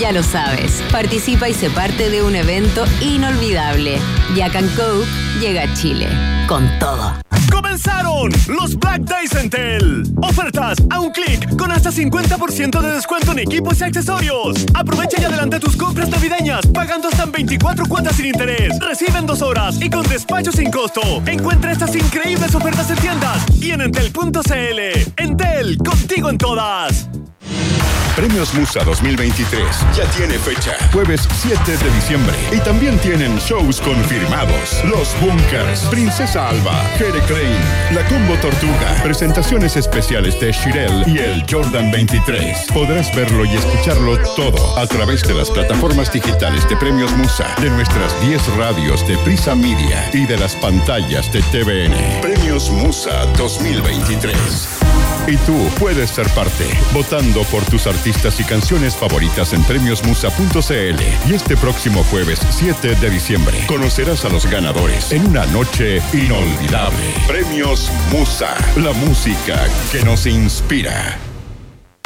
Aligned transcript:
Ya 0.00 0.10
lo 0.10 0.22
sabes, 0.22 0.82
participa 0.90 1.48
y 1.48 1.54
sé 1.54 1.68
parte 1.68 2.08
de 2.08 2.22
un 2.22 2.34
evento 2.34 2.84
inolvidable. 3.02 3.98
Jack 4.34 4.54
Coke 4.74 5.06
llega 5.38 5.62
a 5.64 5.74
Chile. 5.74 6.08
Con 6.48 6.66
todo. 6.78 7.12
¡Comenzaron 7.50 8.30
los 8.48 8.78
Black 8.78 9.02
Days 9.02 9.34
en 9.34 9.50
Tel! 9.50 10.04
Ofertas 10.22 10.78
a 10.90 11.00
un 11.00 11.10
clic 11.12 11.56
con 11.56 11.70
hasta 11.70 11.90
50% 11.90 12.80
de 12.80 12.92
descuento 12.94 13.32
en 13.32 13.40
equipos 13.40 13.80
y 13.80 13.84
accesorios. 13.84 14.64
Aprovecha 14.74 15.20
y 15.20 15.24
adelanta 15.24 15.60
tus 15.60 15.76
compras 15.76 16.08
navideñas 16.08 16.66
pagando 16.68 17.08
hasta 17.08 17.24
en 17.24 17.32
24 17.32 17.86
cuotas 17.86 18.16
sin 18.16 18.26
interés. 18.26 18.78
Recibe 18.80 19.18
en 19.18 19.26
dos 19.26 19.42
horas 19.42 19.80
y 19.80 19.90
con 19.90 20.02
despacho 20.08 20.52
sin 20.52 20.70
costo. 20.70 21.02
Encuentra 21.26 21.72
estas 21.72 21.94
increíbles 21.94 22.54
ofertas 22.54 22.90
en 22.90 22.96
tiendas 22.96 23.44
y 23.60 23.70
en 23.70 23.82
entel.cl. 23.82 25.12
Entel, 25.16 25.78
contigo 25.78 26.30
en 26.30 26.38
todas. 26.38 27.08
Premios 28.16 28.52
Musa 28.52 28.84
2023 28.84 29.62
ya 29.96 30.04
tiene 30.10 30.38
fecha. 30.38 30.76
Jueves 30.92 31.26
7 31.32 31.78
de 31.78 31.90
diciembre. 31.94 32.36
Y 32.52 32.58
también 32.60 32.98
tienen 32.98 33.38
shows 33.38 33.80
confirmados. 33.80 34.84
Los 34.84 35.18
Bunkers, 35.18 35.80
Princesa 35.90 36.50
Alba, 36.50 36.74
Jere 36.98 37.20
Crane, 37.20 37.94
La 37.94 38.04
Combo 38.08 38.34
Tortuga, 38.36 39.00
presentaciones 39.02 39.76
especiales 39.76 40.38
de 40.38 40.52
Shirel 40.52 41.04
y 41.06 41.18
el 41.20 41.44
Jordan 41.50 41.90
23. 41.90 42.66
Podrás 42.74 43.14
verlo 43.16 43.46
y 43.46 43.56
escucharlo 43.56 44.18
todo 44.36 44.78
a 44.78 44.86
través 44.86 45.22
de 45.22 45.32
las 45.32 45.50
plataformas 45.50 46.12
digitales 46.12 46.68
de 46.68 46.76
Premios 46.76 47.10
Musa, 47.12 47.54
de 47.62 47.70
nuestras 47.70 48.20
10 48.20 48.56
radios 48.58 49.06
de 49.08 49.16
Prisa 49.18 49.54
Media 49.54 50.10
y 50.12 50.26
de 50.26 50.36
las 50.36 50.54
pantallas 50.56 51.32
de 51.32 51.40
TVN. 51.44 52.20
Premios 52.20 52.68
Musa 52.70 53.24
2023. 53.38 54.80
Y 55.28 55.36
tú 55.38 55.56
puedes 55.78 56.10
ser 56.10 56.28
parte, 56.30 56.66
votando 56.92 57.44
por 57.44 57.64
tus 57.66 57.86
artistas 57.86 58.02
y 58.12 58.44
canciones 58.44 58.94
favoritas 58.94 59.52
en 59.52 59.64
premiosmusa.cl. 59.64 61.30
Y 61.30 61.34
este 61.34 61.56
próximo 61.56 62.04
jueves 62.04 62.40
7 62.50 62.94
de 62.96 63.10
diciembre 63.10 63.58
conocerás 63.66 64.24
a 64.24 64.28
los 64.28 64.46
ganadores 64.46 65.12
en 65.12 65.26
una 65.26 65.46
noche 65.46 66.00
inolvidable. 66.12 67.14
Premios 67.26 67.90
Musa, 68.10 68.54
la 68.76 68.92
música 68.92 69.58
que 69.90 70.04
nos 70.04 70.26
inspira. 70.26 71.18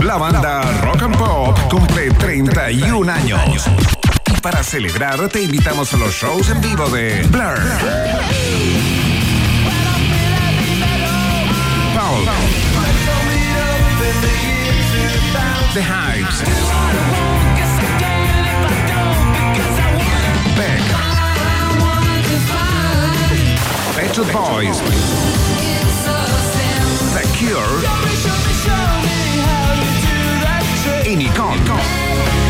La 0.04 0.16
banda 0.16 0.62
Rock 0.82 1.02
and 1.02 1.18
Pop 1.18 1.58
cumple 1.68 2.10
31 2.12 3.12
años. 3.12 3.64
Y 4.32 4.40
para 4.40 4.62
celebrar 4.62 5.28
te 5.28 5.42
invitamos 5.42 5.92
a 5.92 5.96
los 5.96 6.14
shows 6.14 6.48
en 6.50 6.60
vivo 6.60 6.88
de 6.88 7.22
Blur. 7.24 8.95
The 15.76 15.82
Hives. 15.82 16.40
Beck. 20.56 20.80
Pet 23.94 24.14
Shop 24.16 24.32
Boys. 24.32 24.80
The 27.12 27.24
Cure. 27.36 27.76
Y 31.04 31.14
Nicole. 31.14 32.06
Siete 32.24 32.45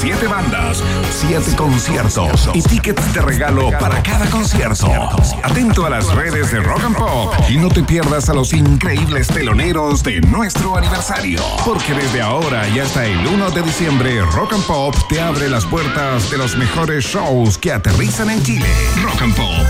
siete 0.00 0.28
bandas, 0.28 0.82
siete 1.12 1.54
conciertos 1.56 2.48
y 2.54 2.62
tickets 2.62 3.12
de 3.12 3.20
regalo 3.20 3.70
para 3.78 4.02
cada 4.02 4.24
concierto. 4.30 4.88
Atento 5.42 5.84
a 5.84 5.90
las 5.90 6.06
redes 6.14 6.50
de 6.50 6.60
Rock 6.60 6.84
and 6.84 6.96
Pop 6.96 7.34
y 7.50 7.58
no 7.58 7.68
te 7.68 7.82
pierdas 7.82 8.30
a 8.30 8.34
los 8.34 8.54
increíbles 8.54 9.28
teloneros 9.28 10.02
de 10.02 10.22
nuestro 10.22 10.74
aniversario. 10.76 11.42
Porque 11.66 11.92
desde 11.92 12.22
ahora 12.22 12.66
y 12.70 12.78
hasta 12.78 13.04
el 13.04 13.26
1 13.26 13.50
de 13.50 13.62
diciembre, 13.62 14.22
Rock 14.22 14.54
and 14.54 14.64
Pop 14.64 14.94
te 15.10 15.20
abre 15.20 15.50
las 15.50 15.66
puertas 15.66 16.30
de 16.30 16.38
los 16.38 16.56
mejores 16.56 17.04
shows 17.04 17.58
que 17.58 17.70
aterrizan 17.70 18.30
en 18.30 18.42
Chile. 18.42 18.68
Rock 19.02 19.20
and 19.20 19.36
Pop. 19.36 19.66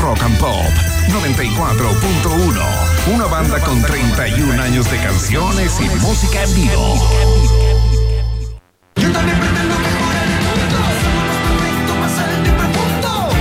Rock 0.00 0.22
and 0.22 0.38
Pop 0.38 0.64
94.1. 1.10 3.14
Una 3.14 3.26
banda 3.26 3.60
con 3.60 3.82
31 3.82 4.62
años 4.62 4.90
de 4.90 4.96
canciones 4.96 5.78
y 5.78 5.90
música 6.00 6.42
en 6.42 6.54
vivo. 6.54 7.69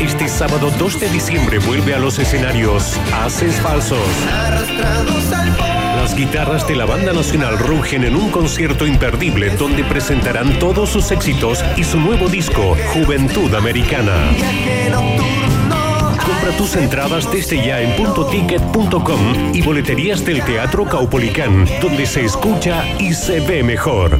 Este 0.02 0.28
sábado 0.28 0.70
2 0.78 1.00
de 1.00 1.10
diciembre 1.10 1.60
vuelve 1.60 1.94
a 1.94 2.00
los 2.00 2.20
escenarios 2.20 3.00
Haces 3.14 3.56
Falsos. 3.62 4.00
Las 5.96 6.14
guitarras 6.14 6.68
de 6.68 6.76
la 6.76 6.86
banda 6.86 7.14
nacional 7.14 7.58
rugen 7.58 8.04
en 8.04 8.16
un 8.16 8.30
concierto 8.30 8.86
imperdible 8.86 9.50
donde 9.52 9.84
presentarán 9.84 10.60
todos 10.60 10.90
sus 10.90 11.12
éxitos 11.12 11.64
y 11.78 11.84
su 11.84 12.00
nuevo 12.00 12.28
disco, 12.28 12.76
Juventud 12.94 13.54
Americana. 13.54 14.32
Compra 16.26 16.58
tus 16.58 16.76
entradas 16.76 17.32
desde 17.32 17.66
ya 17.66 17.82
en 17.82 17.96
puntoticket.com 17.96 19.54
y 19.54 19.62
boleterías 19.62 20.26
del 20.26 20.42
Teatro 20.44 20.86
Caupolicán, 20.86 21.66
donde 21.82 22.06
se 22.06 22.26
escucha 22.26 22.84
y 23.00 23.14
se 23.14 23.40
ve 23.40 23.64
mejor. 23.64 24.20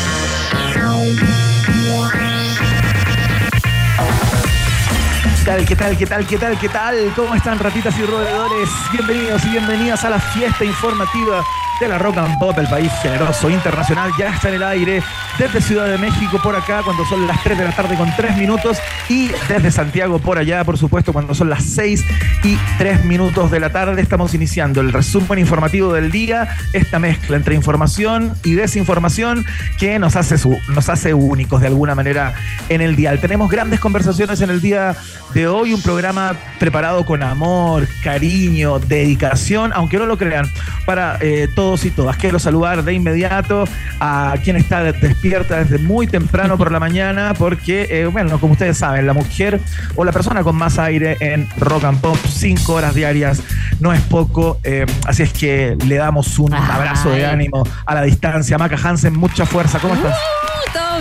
¿Qué 5.41 5.47
tal, 5.47 5.65
qué 5.65 5.75
tal, 5.75 5.97
qué 5.97 6.05
tal, 6.05 6.27
qué 6.27 6.37
tal, 6.37 6.59
qué 6.59 6.69
tal? 6.69 7.13
¿Cómo 7.15 7.33
están 7.33 7.57
ratitas 7.57 7.97
y 7.97 8.03
roedores? 8.03 8.69
Bienvenidos 8.91 9.43
y 9.45 9.49
bienvenidas 9.49 10.05
a 10.05 10.11
la 10.11 10.19
fiesta 10.19 10.63
informativa 10.63 11.43
de 11.81 11.87
la 11.87 11.97
Rock 11.97 12.17
and 12.17 12.37
Pop, 12.37 12.55
el 12.59 12.67
país 12.67 12.91
generoso 13.01 13.49
internacional. 13.49 14.11
Ya 14.17 14.27
está 14.27 14.49
en 14.49 14.55
el 14.55 14.63
aire 14.63 15.01
desde 15.39 15.61
Ciudad 15.61 15.87
de 15.87 15.97
México 15.97 16.39
por 16.43 16.55
acá 16.55 16.83
cuando 16.85 17.03
son 17.05 17.25
las 17.25 17.43
3 17.43 17.57
de 17.57 17.63
la 17.63 17.75
tarde 17.75 17.95
con 17.95 18.07
3 18.15 18.37
minutos 18.37 18.77
y 19.09 19.29
desde 19.49 19.71
Santiago 19.71 20.19
por 20.19 20.37
allá, 20.37 20.63
por 20.63 20.77
supuesto, 20.77 21.11
cuando 21.11 21.33
son 21.33 21.49
las 21.49 21.63
6 21.63 22.05
y 22.43 22.55
3 22.77 23.05
minutos 23.05 23.49
de 23.49 23.59
la 23.59 23.71
tarde. 23.71 23.99
Estamos 23.99 24.35
iniciando 24.35 24.79
el 24.79 24.93
resumen 24.93 25.39
informativo 25.39 25.91
del 25.91 26.11
día, 26.11 26.55
esta 26.71 26.99
mezcla 26.99 27.35
entre 27.35 27.55
información 27.55 28.35
y 28.43 28.53
desinformación 28.53 29.43
que 29.79 29.97
nos 29.97 30.15
hace, 30.15 30.37
su, 30.37 30.59
nos 30.67 30.87
hace 30.87 31.15
únicos 31.15 31.61
de 31.61 31.67
alguna 31.67 31.95
manera 31.95 32.35
en 32.69 32.81
el 32.81 32.95
dial. 32.95 33.19
Tenemos 33.19 33.49
grandes 33.49 33.79
conversaciones 33.79 34.39
en 34.41 34.51
el 34.51 34.61
día 34.61 34.95
de 35.33 35.47
hoy, 35.47 35.73
un 35.73 35.81
programa 35.81 36.35
preparado 36.59 37.05
con 37.05 37.23
amor, 37.23 37.87
cariño, 38.03 38.77
dedicación, 38.77 39.71
aunque 39.73 39.97
no 39.97 40.05
lo 40.05 40.17
crean, 40.17 40.47
para 40.85 41.17
eh, 41.21 41.47
todos 41.55 41.70
y 41.85 41.89
todas. 41.91 42.17
Quiero 42.17 42.39
saludar 42.39 42.83
de 42.83 42.93
inmediato 42.93 43.63
a 43.99 44.35
quien 44.43 44.55
está 44.57 44.83
despierta 44.83 45.63
desde 45.63 45.77
muy 45.77 46.07
temprano 46.07 46.57
por 46.57 46.71
la 46.71 46.79
mañana, 46.87 47.33
porque, 47.37 47.87
eh, 47.89 48.05
bueno, 48.07 48.39
como 48.39 48.53
ustedes 48.53 48.77
saben, 48.77 49.07
la 49.07 49.13
mujer 49.13 49.59
o 49.95 50.03
la 50.03 50.11
persona 50.11 50.43
con 50.43 50.55
más 50.55 50.77
aire 50.79 51.17
en 51.19 51.47
Rock 51.57 51.85
and 51.85 52.01
Pop, 52.01 52.17
cinco 52.27 52.73
horas 52.73 52.93
diarias, 52.93 53.41
no 53.79 53.93
es 53.93 54.01
poco. 54.01 54.59
eh, 54.63 54.85
así 55.05 55.23
es 55.23 55.33
que 55.33 55.77
le 55.87 55.95
damos 55.95 56.37
un 56.39 56.53
Ay. 56.53 56.61
abrazo 56.71 57.09
de 57.09 57.25
ánimo 57.25 57.63
a 57.85 57.95
la 57.95 58.01
distancia. 58.03 58.57
Maca 58.57 58.77
Hansen, 58.83 59.15
mucha 59.15 59.45
fuerza. 59.45 59.79
¿Cómo 59.79 59.93
estás? 59.95 60.17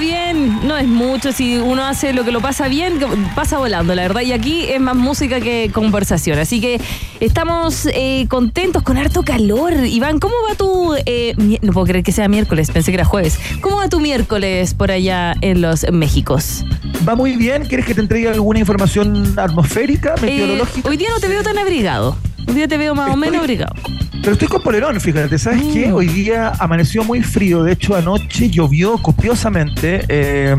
Bien, 0.00 0.66
no 0.66 0.76
es 0.78 0.86
mucho, 0.88 1.30
si 1.30 1.58
uno 1.58 1.84
hace 1.84 2.14
lo 2.14 2.24
que 2.24 2.32
lo 2.32 2.40
pasa 2.40 2.68
bien, 2.68 2.98
pasa 3.34 3.58
volando, 3.58 3.94
la 3.94 4.02
verdad, 4.02 4.22
y 4.22 4.32
aquí 4.32 4.64
es 4.64 4.80
más 4.80 4.96
música 4.96 5.40
que 5.40 5.70
conversación, 5.74 6.38
así 6.38 6.58
que 6.60 6.80
estamos 7.20 7.86
eh, 7.92 8.26
contentos 8.28 8.82
con 8.82 8.96
harto 8.96 9.22
calor. 9.22 9.74
Iván, 9.84 10.18
¿cómo 10.18 10.34
va 10.48 10.54
tu... 10.54 10.94
eh, 11.04 11.34
no 11.60 11.72
puedo 11.72 11.86
creer 11.86 12.02
que 12.02 12.12
sea 12.12 12.28
miércoles, 12.28 12.70
pensé 12.70 12.90
que 12.92 12.96
era 12.96 13.04
jueves. 13.04 13.38
¿Cómo 13.60 13.76
va 13.76 13.88
tu 13.90 14.00
miércoles 14.00 14.72
por 14.72 14.90
allá 14.90 15.34
en 15.42 15.60
los 15.60 15.84
Méxicos? 15.92 16.64
Va 17.06 17.14
muy 17.14 17.36
bien. 17.36 17.66
¿Quieres 17.66 17.84
que 17.86 17.94
te 17.94 18.00
entregue 18.00 18.28
alguna 18.28 18.58
información 18.58 19.38
atmosférica, 19.38 20.14
Eh, 20.16 20.22
meteorológica? 20.22 20.88
hoy 20.88 20.96
día 20.96 21.08
no 21.10 21.20
te 21.20 21.28
veo 21.28 21.42
tan 21.42 21.58
abrigado. 21.58 22.16
Un 22.46 22.54
día 22.54 22.68
te 22.68 22.76
veo 22.76 22.94
más 22.94 23.10
o 23.10 23.16
menos 23.16 23.40
abrigado. 23.40 23.74
Pero 24.22 24.32
estoy 24.32 24.48
con 24.48 24.62
polerón, 24.62 25.00
fíjate, 25.00 25.38
¿sabes 25.38 25.62
qué? 25.72 25.88
Mm. 25.88 25.94
Hoy 25.94 26.06
día 26.08 26.52
amaneció 26.58 27.04
muy 27.04 27.22
frío, 27.22 27.62
de 27.62 27.72
hecho 27.72 27.96
anoche 27.96 28.50
llovió 28.50 28.98
copiosamente, 28.98 30.04
eh, 30.08 30.56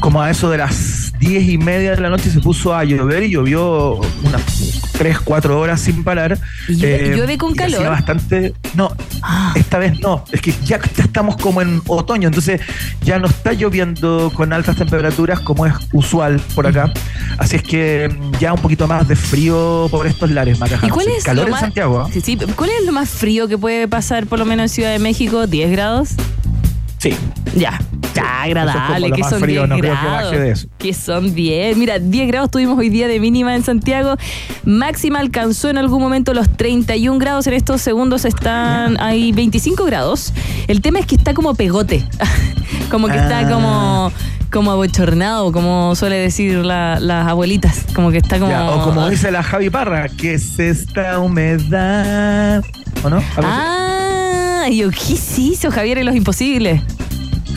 como 0.00 0.20
a 0.20 0.30
eso 0.30 0.50
de 0.50 0.58
las 0.58 1.12
diez 1.18 1.48
y 1.48 1.56
media 1.56 1.94
de 1.94 2.02
la 2.02 2.10
noche 2.10 2.30
se 2.30 2.40
puso 2.40 2.74
a 2.74 2.84
llover 2.84 3.22
y 3.22 3.30
llovió 3.30 3.94
unas 4.24 4.91
3, 5.02 5.18
4 5.18 5.58
horas 5.58 5.80
sin 5.80 6.04
parar. 6.04 6.38
¿Y 6.68 6.76
llueve- 6.76 7.16
llueve 7.16 7.36
con 7.38 7.50
y 7.50 7.60
hacía 7.60 7.76
calor? 7.78 7.90
bastante, 7.90 8.54
no, 8.74 8.92
Ah. 9.20 9.52
esta 9.56 9.78
vez 9.78 9.98
no, 9.98 10.24
es 10.30 10.40
que 10.40 10.54
ya, 10.64 10.76
estamos 10.96 11.36
como 11.38 11.60
en 11.60 11.82
otoño, 11.88 12.28
entonces 12.28 12.60
ya 13.02 13.18
no 13.18 13.26
está 13.26 13.52
lloviendo 13.52 14.30
con 14.32 14.52
altas 14.52 14.76
temperaturas 14.76 15.40
como 15.40 15.66
es 15.66 15.74
usual 15.92 16.40
por 16.54 16.68
acá, 16.68 16.92
así 17.38 17.56
es 17.56 17.62
que 17.64 18.08
mm, 18.16 18.38
ya 18.38 18.52
un 18.52 18.60
poquito 18.60 18.86
más 18.86 19.08
de 19.08 19.16
frío 19.16 19.88
por 19.90 20.06
estos 20.06 20.30
lares, 20.30 20.60
Maca 20.60 20.78
¿Y 20.82 20.88
cuál 20.88 21.08
es 21.08 21.24
calor 21.24 21.42
lo 21.44 21.48
en 21.48 21.50
más- 21.52 21.60
Santiago? 21.62 22.06
¿eh? 22.08 22.10
Sí, 22.14 22.20
sí, 22.20 22.38
¿Cuál 22.54 22.70
es 22.70 22.86
lo 22.86 22.92
más 22.92 23.08
frío 23.08 23.48
que 23.48 23.58
puede 23.58 23.88
pasar, 23.88 24.26
por 24.26 24.38
lo 24.38 24.44
menos 24.44 24.62
en 24.64 24.68
Ciudad 24.68 24.92
de 24.92 25.00
México? 25.00 25.48
¿10 25.48 25.68
grados? 25.72 26.10
Sí. 27.02 27.16
Ya, 27.56 27.80
ya, 28.14 28.42
agradable, 28.44 29.10
que 29.10 29.24
son 29.24 29.40
frío, 29.40 29.66
10 29.66 29.68
no 29.70 29.78
creo 29.78 30.30
que 30.30 30.38
de 30.38 30.50
eso. 30.52 30.68
Que 30.78 30.94
son 30.94 31.34
10. 31.34 31.76
Mira, 31.76 31.98
10 31.98 32.28
grados 32.28 32.50
tuvimos 32.52 32.78
hoy 32.78 32.90
día 32.90 33.08
de 33.08 33.18
mínima 33.18 33.56
en 33.56 33.64
Santiago. 33.64 34.14
Máxima 34.64 35.18
alcanzó 35.18 35.68
en 35.68 35.78
algún 35.78 36.00
momento 36.00 36.32
los 36.32 36.48
31 36.56 37.18
grados. 37.18 37.48
En 37.48 37.54
estos 37.54 37.80
segundos 37.82 38.24
están, 38.24 39.00
hay 39.00 39.32
25 39.32 39.84
grados. 39.84 40.32
El 40.68 40.80
tema 40.80 41.00
es 41.00 41.06
que 41.06 41.16
está 41.16 41.34
como 41.34 41.54
pegote. 41.56 42.06
como 42.90 43.08
que 43.08 43.16
está 43.16 43.40
Ah. 43.40 43.48
como, 43.50 44.12
como 44.52 44.70
abochornado, 44.70 45.50
como 45.50 45.96
suele 45.96 46.16
decir 46.16 46.58
la- 46.64 47.00
las 47.00 47.26
abuelitas. 47.26 47.84
Como 47.94 48.12
que 48.12 48.18
está 48.18 48.38
como. 48.38 48.52
Ya, 48.52 48.70
o 48.70 48.84
como 48.84 49.08
dice 49.08 49.32
la 49.32 49.42
Javi 49.42 49.70
Parra, 49.70 50.08
¿qué 50.08 50.34
es 50.34 50.56
esta 50.60 51.18
humedad? 51.18 52.62
¿O 53.02 53.10
no? 53.10 53.16
¿Algo 53.16 53.48
así? 53.50 53.81
Ah, 54.64 54.68
yo, 54.68 54.90
¿qué 54.90 55.16
se 55.16 55.40
hizo 55.40 55.70
Javier 55.72 55.98
en 55.98 56.06
Los 56.06 56.14
Imposibles? 56.14 56.80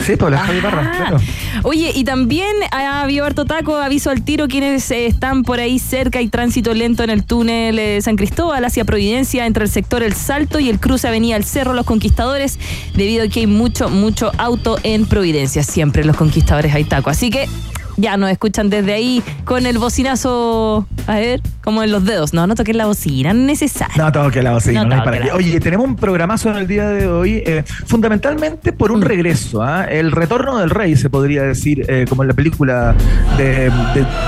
Sí, 0.04 0.16
pues 0.16 0.30
la 0.32 0.38
Javi 0.38 0.60
Parra, 0.60 0.90
Ah. 0.92 0.96
claro. 0.96 1.18
Oye, 1.62 1.90
y 1.94 2.04
también 2.04 2.50
ha 2.70 3.02
habido 3.02 3.24
harto 3.24 3.44
taco, 3.44 3.76
aviso 3.76 4.10
al 4.10 4.22
tiro, 4.22 4.46
quienes 4.48 4.90
eh, 4.90 5.06
están 5.06 5.42
por 5.42 5.58
ahí 5.60 5.78
cerca 5.78 6.20
y 6.20 6.28
tránsito 6.28 6.74
lento 6.74 7.02
en 7.04 7.10
el 7.10 7.24
túnel 7.24 7.78
eh, 7.78 8.00
San 8.02 8.16
Cristóbal 8.16 8.64
hacia 8.64 8.84
Providencia, 8.84 9.46
entre 9.46 9.64
el 9.64 9.70
sector 9.70 10.02
El 10.02 10.14
Salto 10.14 10.58
y 10.60 10.68
el 10.68 10.78
cruce 10.80 11.08
Avenida 11.08 11.36
El 11.36 11.44
Cerro 11.44 11.74
Los 11.74 11.86
Conquistadores, 11.86 12.58
debido 12.94 13.24
a 13.24 13.28
que 13.28 13.40
hay 13.40 13.46
mucho, 13.46 13.88
mucho 13.88 14.32
auto 14.36 14.78
en 14.82 15.06
Providencia. 15.06 15.62
Siempre 15.62 16.02
en 16.02 16.08
Los 16.08 16.16
Conquistadores 16.16 16.74
hay 16.74 16.84
taco. 16.84 17.08
Así 17.10 17.30
que 17.30 17.48
ya 17.96 18.16
nos 18.16 18.30
escuchan 18.30 18.68
desde 18.70 18.92
ahí 18.92 19.22
con 19.44 19.66
el 19.66 19.78
bocinazo, 19.78 20.86
a 21.06 21.14
ver, 21.16 21.40
como 21.64 21.82
en 21.82 21.92
los 21.92 22.04
dedos. 22.04 22.32
No, 22.34 22.46
no 22.46 22.54
toques 22.54 22.76
la 22.76 22.86
bocina, 22.86 23.32
no 23.32 23.40
es 23.40 23.46
necesario. 23.46 23.94
No 23.96 24.12
toque 24.12 24.42
la 24.42 24.52
bocina, 24.52 24.82
No 24.82 24.88
no 24.90 24.94
hay 24.96 25.00
para 25.02 25.20
qué. 25.20 25.32
Oye, 25.32 25.58
tenemos 25.60 25.86
un 25.86 25.96
programazo 25.96 26.50
en 26.50 26.56
el 26.56 26.66
día 26.66 26.88
de 26.88 27.06
hoy, 27.08 27.42
eh, 27.46 27.64
fundamentalmente 27.86 28.72
por 28.72 28.90
Mm. 28.90 28.94
un 28.96 29.02
regreso, 29.02 29.62
¿ah? 29.62 29.84
el 29.84 30.12
retorno 30.12 30.58
del 30.58 30.70
rey, 30.70 30.96
se 30.96 31.08
podría 31.10 31.42
decir, 31.42 31.84
eh, 31.88 32.04
como 32.08 32.22
en 32.22 32.28
la 32.28 32.34
película 32.34 32.94
de, 33.38 33.70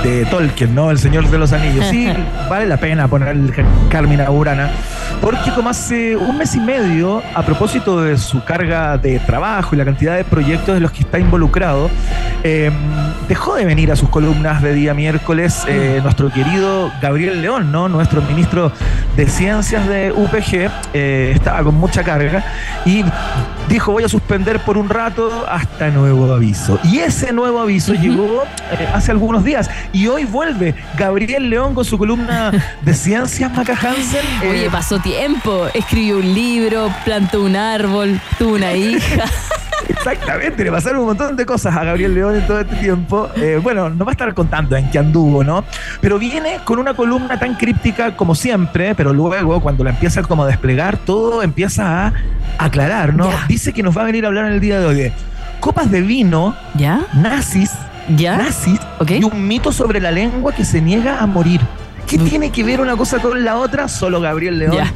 de- 0.03 0.09
de 0.09 0.25
Tolkien, 0.25 0.73
¿no? 0.75 0.91
El 0.91 0.97
Señor 0.99 1.29
de 1.29 1.37
los 1.37 1.53
Anillos. 1.53 1.85
Sí, 1.89 2.07
vale 2.49 2.65
la 2.65 2.77
pena 2.77 3.07
poner 3.07 3.29
el 3.29 3.53
Carmina 3.89 4.29
Burana, 4.29 4.69
porque 5.21 5.51
como 5.53 5.69
hace 5.69 6.15
un 6.15 6.37
mes 6.37 6.55
y 6.55 6.59
medio, 6.59 7.21
a 7.35 7.43
propósito 7.43 8.01
de 8.01 8.17
su 8.17 8.43
carga 8.43 8.97
de 8.97 9.19
trabajo 9.19 9.75
y 9.75 9.77
la 9.77 9.85
cantidad 9.85 10.15
de 10.15 10.23
proyectos 10.23 10.73
de 10.75 10.81
los 10.81 10.91
que 10.91 11.01
está 11.01 11.19
involucrado, 11.19 11.89
eh, 12.43 12.71
dejó 13.27 13.55
de 13.55 13.58
venir 13.65 13.91
a 13.91 13.95
sus 13.95 14.09
columnas 14.09 14.61
de 14.61 14.73
día 14.73 14.93
miércoles 14.93 15.63
eh, 15.67 15.99
nuestro 16.03 16.31
querido 16.31 16.91
Gabriel 17.01 17.41
León, 17.41 17.71
¿no? 17.71 17.89
Nuestro 17.89 18.21
ministro 18.21 18.71
de 19.15 19.27
Ciencias 19.27 19.87
de 19.87 20.11
UPG, 20.11 20.71
eh, 20.93 21.31
estaba 21.35 21.63
con 21.63 21.75
mucha 21.75 22.03
carga 22.03 22.43
y 22.85 23.03
dijo 23.69 23.91
voy 23.91 24.03
a 24.03 24.09
suspender 24.09 24.59
por 24.59 24.77
un 24.77 24.89
rato 24.89 25.45
hasta 25.47 25.89
nuevo 25.89 26.33
aviso. 26.33 26.79
Y 26.83 26.99
ese 26.99 27.31
nuevo 27.31 27.59
aviso 27.59 27.93
llegó 27.93 28.43
eh, 28.71 28.89
hace 28.93 29.11
algunos 29.11 29.43
días 29.43 29.69
y 29.93 30.07
hoy 30.07 30.25
vuelve 30.25 30.75
Gabriel 30.97 31.49
León 31.49 31.75
con 31.75 31.85
su 31.85 31.97
columna 31.97 32.51
de 32.81 32.93
Ciencias 32.93 33.53
Maca 33.53 33.73
Hansen. 33.73 34.25
eh, 34.41 34.49
Oye, 34.49 34.69
pasó 34.69 34.99
tiempo, 34.99 35.67
escribió 35.73 36.17
un 36.17 36.33
libro, 36.33 36.91
plantó 37.05 37.43
un 37.43 37.55
árbol, 37.55 38.19
tuvo 38.37 38.55
una 38.55 38.73
hija. 38.73 39.25
Exactamente, 39.87 40.63
le 40.63 40.71
pasaron 40.71 41.01
un 41.01 41.07
montón 41.07 41.35
de 41.35 41.45
cosas 41.45 41.75
a 41.75 41.83
Gabriel 41.83 42.13
León 42.13 42.35
en 42.35 42.45
todo 42.45 42.59
este 42.59 42.75
tiempo. 42.75 43.29
Eh, 43.35 43.59
bueno, 43.61 43.89
no 43.89 44.05
va 44.05 44.11
a 44.11 44.13
estar 44.13 44.33
contando 44.33 44.75
en 44.75 44.89
qué 44.91 44.99
anduvo, 44.99 45.43
¿no? 45.43 45.63
Pero 45.99 46.19
viene 46.19 46.59
con 46.63 46.79
una 46.79 46.93
columna 46.93 47.39
tan 47.39 47.55
críptica 47.55 48.15
como 48.15 48.35
siempre, 48.35 48.93
pero 48.95 49.13
luego 49.13 49.61
cuando 49.61 49.83
la 49.83 49.89
empieza 49.89 50.21
como 50.21 50.43
a 50.43 50.47
desplegar, 50.47 50.97
todo 50.97 51.41
empieza 51.43 52.07
a 52.07 52.13
aclarar, 52.57 53.13
¿no? 53.13 53.29
Ya. 53.29 53.45
Dice 53.47 53.73
que 53.73 53.83
nos 53.83 53.97
va 53.97 54.01
a 54.01 54.05
venir 54.05 54.25
a 54.25 54.27
hablar 54.27 54.45
en 54.45 54.53
el 54.53 54.59
día 54.59 54.79
de 54.79 54.85
hoy 54.85 54.95
de 54.95 55.13
copas 55.59 55.91
de 55.91 56.01
vino, 56.01 56.55
¿Ya? 56.75 57.01
nazis, 57.13 57.71
¿Ya? 58.15 58.37
nazis 58.37 58.79
Ok. 58.99 59.11
y 59.11 59.23
un 59.23 59.47
mito 59.47 59.71
sobre 59.71 59.99
la 59.99 60.11
lengua 60.11 60.53
que 60.53 60.63
se 60.65 60.81
niega 60.81 61.19
a 61.19 61.25
morir. 61.27 61.61
¿Qué 62.07 62.17
tiene 62.17 62.49
que 62.51 62.63
ver 62.63 62.81
una 62.81 62.95
cosa 62.95 63.19
con 63.19 63.43
la 63.45 63.57
otra? 63.57 63.87
Solo 63.87 64.19
Gabriel 64.19 64.57
León 64.57 64.73
Ya. 64.73 64.91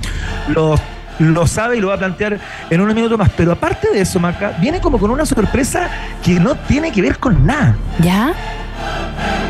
lo, 0.47 0.75
lo 1.19 1.45
sabe 1.45 1.77
y 1.77 1.79
lo 1.79 1.89
va 1.89 1.93
a 1.95 1.97
plantear 1.97 2.39
en 2.71 2.81
un 2.81 2.91
minuto 2.95 3.17
más. 3.19 3.29
Pero 3.37 3.51
aparte 3.51 3.89
de 3.93 4.01
eso, 4.01 4.19
Maca, 4.19 4.53
viene 4.59 4.81
como 4.81 4.97
con 4.97 5.11
una 5.11 5.25
sorpresa 5.25 5.89
que 6.23 6.39
no 6.39 6.55
tiene 6.55 6.91
que 6.91 7.01
ver 7.03 7.19
con 7.19 7.45
nada. 7.45 7.75
¿Ya? 7.99 8.33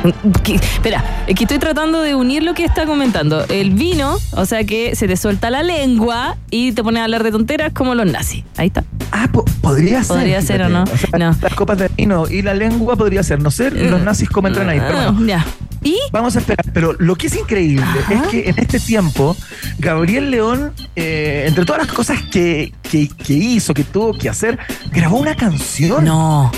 ¿Qué? 0.44 0.56
Espera, 0.56 1.04
es 1.28 1.36
que 1.36 1.44
estoy 1.44 1.60
tratando 1.60 2.02
de 2.02 2.16
unir 2.16 2.44
lo 2.44 2.54
que 2.54 2.66
está 2.66 2.86
comentando. 2.86 3.46
El 3.48 3.72
vino, 3.72 4.18
o 4.32 4.46
sea 4.46 4.64
que 4.64 4.96
se 4.96 5.08
te 5.08 5.16
suelta 5.18 5.50
la 5.50 5.64
lengua 5.64 6.38
y 6.52 6.72
te 6.74 6.84
pones 6.84 7.02
a 7.02 7.04
hablar 7.06 7.24
de 7.24 7.32
tonteras 7.32 7.72
como 7.74 7.96
los 7.96 8.06
nazis. 8.06 8.44
Ahí 8.58 8.68
está. 8.68 8.84
Ah, 9.12 9.28
po- 9.32 9.46
podría 9.62 10.04
ser. 10.04 10.16
Podría 10.18 10.42
ser, 10.42 10.62
¿o 10.64 10.70
no? 10.70 10.86
sea, 10.88 11.20
No. 11.20 11.36
Las 11.42 11.54
copas 11.56 11.78
de 11.78 11.90
vino 11.96 12.28
y 12.30 12.42
la 12.42 12.54
lengua 12.54 12.96
podría 12.96 13.24
ser. 13.24 13.42
No 13.42 13.52
sé, 13.52 13.72
los 13.72 14.02
nazis 14.02 14.30
cómo 14.30 14.48
entran 14.48 14.70
ahí. 14.70 14.80
Pero 14.80 14.96
bueno, 14.96 15.18
Ah, 15.20 15.24
Ya. 15.26 15.46
¿Y? 15.84 15.98
Vamos 16.12 16.36
a 16.36 16.40
esperar, 16.40 16.66
pero 16.74 16.94
lo 17.00 17.16
que 17.16 17.28
es 17.28 17.36
increíble 17.36 17.84
Ajá. 17.84 18.14
es 18.14 18.22
que 18.30 18.50
en 18.50 18.58
este 18.60 18.80
tiempo, 18.80 19.36
Gabriel 19.80 20.32
León, 20.32 20.74
eh, 20.96 21.46
entre 21.48 21.66
todas 21.66 21.86
las 21.86 21.94
cosas 21.94 22.22
que, 22.32 22.72
que- 22.90 23.08
que 23.10 23.34
hizo, 23.34 23.74
que 23.74 23.84
tuvo 23.84 24.14
que 24.14 24.30
hacer, 24.30 24.58
grabó 24.92 25.18
una 25.18 25.36
canción. 25.36 26.06
No. 26.06 26.52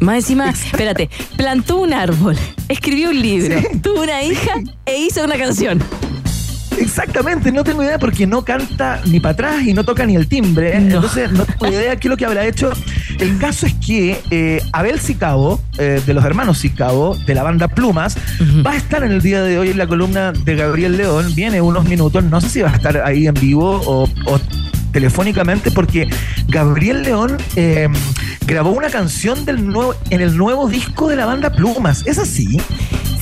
Más 0.00 0.16
encima, 0.16 0.50
Exacto. 0.50 0.68
espérate, 0.76 1.10
plantó 1.36 1.76
un 1.80 1.92
árbol, 1.94 2.36
escribió 2.68 3.10
un 3.10 3.20
libro, 3.22 3.58
Sí. 3.60 3.78
tuvo 3.80 4.02
una 4.02 4.22
hija 4.22 4.52
e 4.86 4.98
hizo 4.98 5.24
una 5.24 5.36
canción. 5.36 5.82
Exactamente, 6.78 7.52
no 7.52 7.64
tengo 7.64 7.82
idea 7.82 7.98
porque 7.98 8.26
no 8.26 8.44
canta 8.44 9.00
ni 9.06 9.20
para 9.20 9.32
atrás 9.32 9.66
y 9.66 9.74
no 9.74 9.84
toca 9.84 10.06
ni 10.06 10.16
el 10.16 10.28
timbre. 10.28 10.78
No. 10.78 10.96
Entonces 10.96 11.32
no 11.32 11.44
tengo 11.44 11.68
idea 11.68 11.96
qué 11.96 12.08
es 12.08 12.10
lo 12.10 12.16
que 12.16 12.24
habrá 12.24 12.46
hecho. 12.46 12.72
El 13.18 13.38
caso 13.38 13.66
es 13.66 13.74
que 13.74 14.20
eh, 14.30 14.60
Abel 14.72 15.00
Sicabo, 15.00 15.60
eh, 15.78 16.02
de 16.04 16.14
los 16.14 16.24
hermanos 16.24 16.58
Sicabo, 16.58 17.16
de 17.26 17.34
la 17.34 17.42
banda 17.42 17.68
Plumas, 17.68 18.16
va 18.66 18.72
a 18.72 18.76
estar 18.76 19.02
en 19.04 19.12
el 19.12 19.22
día 19.22 19.42
de 19.42 19.58
hoy 19.58 19.70
en 19.70 19.78
la 19.78 19.86
columna 19.86 20.32
de 20.32 20.56
Gabriel 20.56 20.96
León. 20.96 21.34
Viene 21.34 21.60
unos 21.60 21.84
minutos, 21.84 22.24
no 22.24 22.40
sé 22.40 22.48
si 22.48 22.62
va 22.62 22.70
a 22.70 22.76
estar 22.76 22.96
ahí 23.04 23.26
en 23.26 23.34
vivo 23.34 23.80
o, 23.84 24.08
o 24.26 24.40
telefónicamente, 24.92 25.70
porque 25.70 26.08
Gabriel 26.48 27.02
León 27.02 27.36
eh, 27.56 27.88
grabó 28.46 28.70
una 28.70 28.88
canción 28.90 29.44
del 29.44 29.66
nuevo, 29.66 29.94
en 30.10 30.20
el 30.20 30.36
nuevo 30.36 30.68
disco 30.68 31.08
de 31.08 31.16
la 31.16 31.26
banda 31.26 31.50
Plumas. 31.50 32.06
¿Es 32.06 32.18
así? 32.18 32.60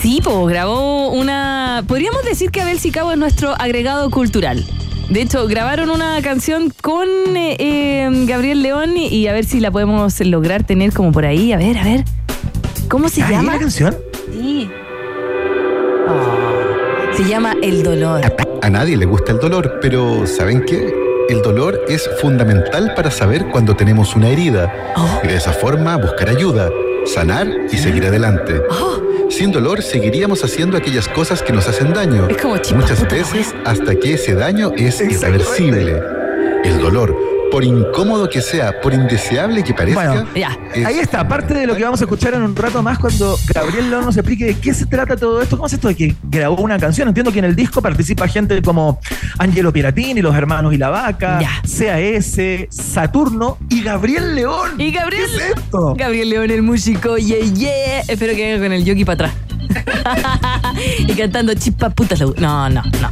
Sí, 0.00 0.20
pues 0.22 0.36
grabó 0.48 1.10
una. 1.12 1.84
Podríamos 1.86 2.24
decir 2.24 2.50
que 2.50 2.60
Abel 2.60 2.78
Sicabo 2.78 3.12
es 3.12 3.18
nuestro 3.18 3.52
agregado 3.60 4.10
cultural. 4.10 4.64
De 5.10 5.20
hecho, 5.20 5.46
grabaron 5.46 5.90
una 5.90 6.20
canción 6.22 6.72
con 6.80 7.06
eh, 7.36 7.56
eh, 7.58 8.10
Gabriel 8.26 8.62
León 8.62 8.96
y, 8.96 9.08
y 9.08 9.26
a 9.28 9.32
ver 9.32 9.44
si 9.44 9.60
la 9.60 9.70
podemos 9.70 10.18
lograr 10.20 10.64
tener 10.64 10.92
como 10.92 11.12
por 11.12 11.24
ahí. 11.26 11.52
A 11.52 11.56
ver, 11.58 11.78
a 11.78 11.84
ver. 11.84 12.04
¿Cómo 12.88 13.08
se 13.08 13.22
¿Ahí 13.22 13.32
llama? 13.32 13.54
la 13.54 13.58
canción? 13.60 13.96
Sí. 14.32 14.68
Oh, 16.08 17.16
se 17.16 17.24
llama 17.28 17.54
El 17.62 17.82
Dolor. 17.82 18.22
A 18.62 18.70
nadie 18.70 18.96
le 18.96 19.06
gusta 19.06 19.32
el 19.32 19.38
dolor, 19.38 19.78
pero 19.80 20.26
¿saben 20.26 20.64
qué? 20.64 21.01
El 21.32 21.40
dolor 21.40 21.80
es 21.88 22.10
fundamental 22.20 22.92
para 22.94 23.10
saber 23.10 23.46
cuando 23.46 23.74
tenemos 23.74 24.14
una 24.14 24.28
herida 24.28 24.70
Oh. 24.94 25.20
y 25.24 25.28
de 25.28 25.36
esa 25.36 25.50
forma 25.54 25.96
buscar 25.96 26.28
ayuda, 26.28 26.68
sanar 27.06 27.48
y 27.72 27.78
seguir 27.78 28.04
adelante. 28.04 28.60
Oh, 28.70 29.00
Sin 29.30 29.50
dolor 29.50 29.80
seguiríamos 29.82 30.44
haciendo 30.44 30.76
aquellas 30.76 31.08
cosas 31.08 31.42
que 31.42 31.54
nos 31.54 31.66
hacen 31.66 31.94
daño, 31.94 32.28
como 32.42 32.56
muchas 32.74 33.08
veces 33.08 33.54
hasta 33.64 33.94
que 33.94 34.12
ese 34.12 34.34
daño 34.34 34.72
es 34.76 35.00
irreversible. 35.00 36.02
El 36.64 36.78
dolor, 36.80 37.16
por 37.52 37.62
incómodo 37.64 38.30
que 38.30 38.40
sea, 38.40 38.80
por 38.80 38.94
indeseable 38.94 39.62
que 39.62 39.74
parezca, 39.74 40.10
Bueno, 40.10 40.26
ya. 40.34 40.58
es- 40.74 40.86
Ahí 40.86 40.98
está, 41.00 41.28
parte 41.28 41.52
de 41.52 41.66
lo 41.66 41.76
que 41.76 41.84
vamos 41.84 42.00
a 42.00 42.04
escuchar 42.04 42.32
en 42.32 42.40
un 42.42 42.56
rato 42.56 42.82
más 42.82 42.98
cuando 42.98 43.38
Gabriel 43.54 43.90
León 43.90 44.06
nos 44.06 44.16
explique 44.16 44.46
de 44.46 44.54
qué 44.58 44.72
se 44.72 44.86
trata 44.86 45.16
todo 45.16 45.42
esto. 45.42 45.56
¿Cómo 45.58 45.66
es 45.66 45.72
esto 45.74 45.88
de 45.88 45.94
que 45.94 46.16
grabó 46.22 46.56
una 46.62 46.78
canción? 46.78 47.08
Entiendo 47.08 47.30
que 47.30 47.40
en 47.40 47.44
el 47.44 47.54
disco 47.54 47.82
participa 47.82 48.26
gente 48.26 48.62
como 48.62 48.98
Angelo 49.38 49.70
Piratini, 49.70 50.22
los 50.22 50.34
hermanos 50.34 50.72
y 50.72 50.78
la 50.78 50.88
vaca, 50.88 51.40
Ya. 51.42 51.50
CAS, 51.62 52.36
Saturno 52.70 53.58
y 53.68 53.82
Gabriel 53.82 54.34
León. 54.34 54.80
Y 54.80 54.90
Gabriel. 54.90 55.26
¿Qué 55.36 55.36
es 55.36 55.56
esto? 55.58 55.94
Gabriel 55.94 56.30
León, 56.30 56.50
el 56.50 56.62
músico, 56.62 57.18
yeah, 57.18 57.38
yeah. 57.44 58.00
Espero 58.08 58.34
que 58.34 58.46
venga 58.50 58.64
con 58.64 58.72
el 58.72 58.82
yogi 58.82 59.04
para 59.04 59.26
atrás. 59.26 59.32
y 61.06 61.12
cantando 61.12 61.52
chispa 61.52 61.90
putas. 61.90 62.18
No, 62.20 62.68
no, 62.70 62.82
no. 62.82 63.10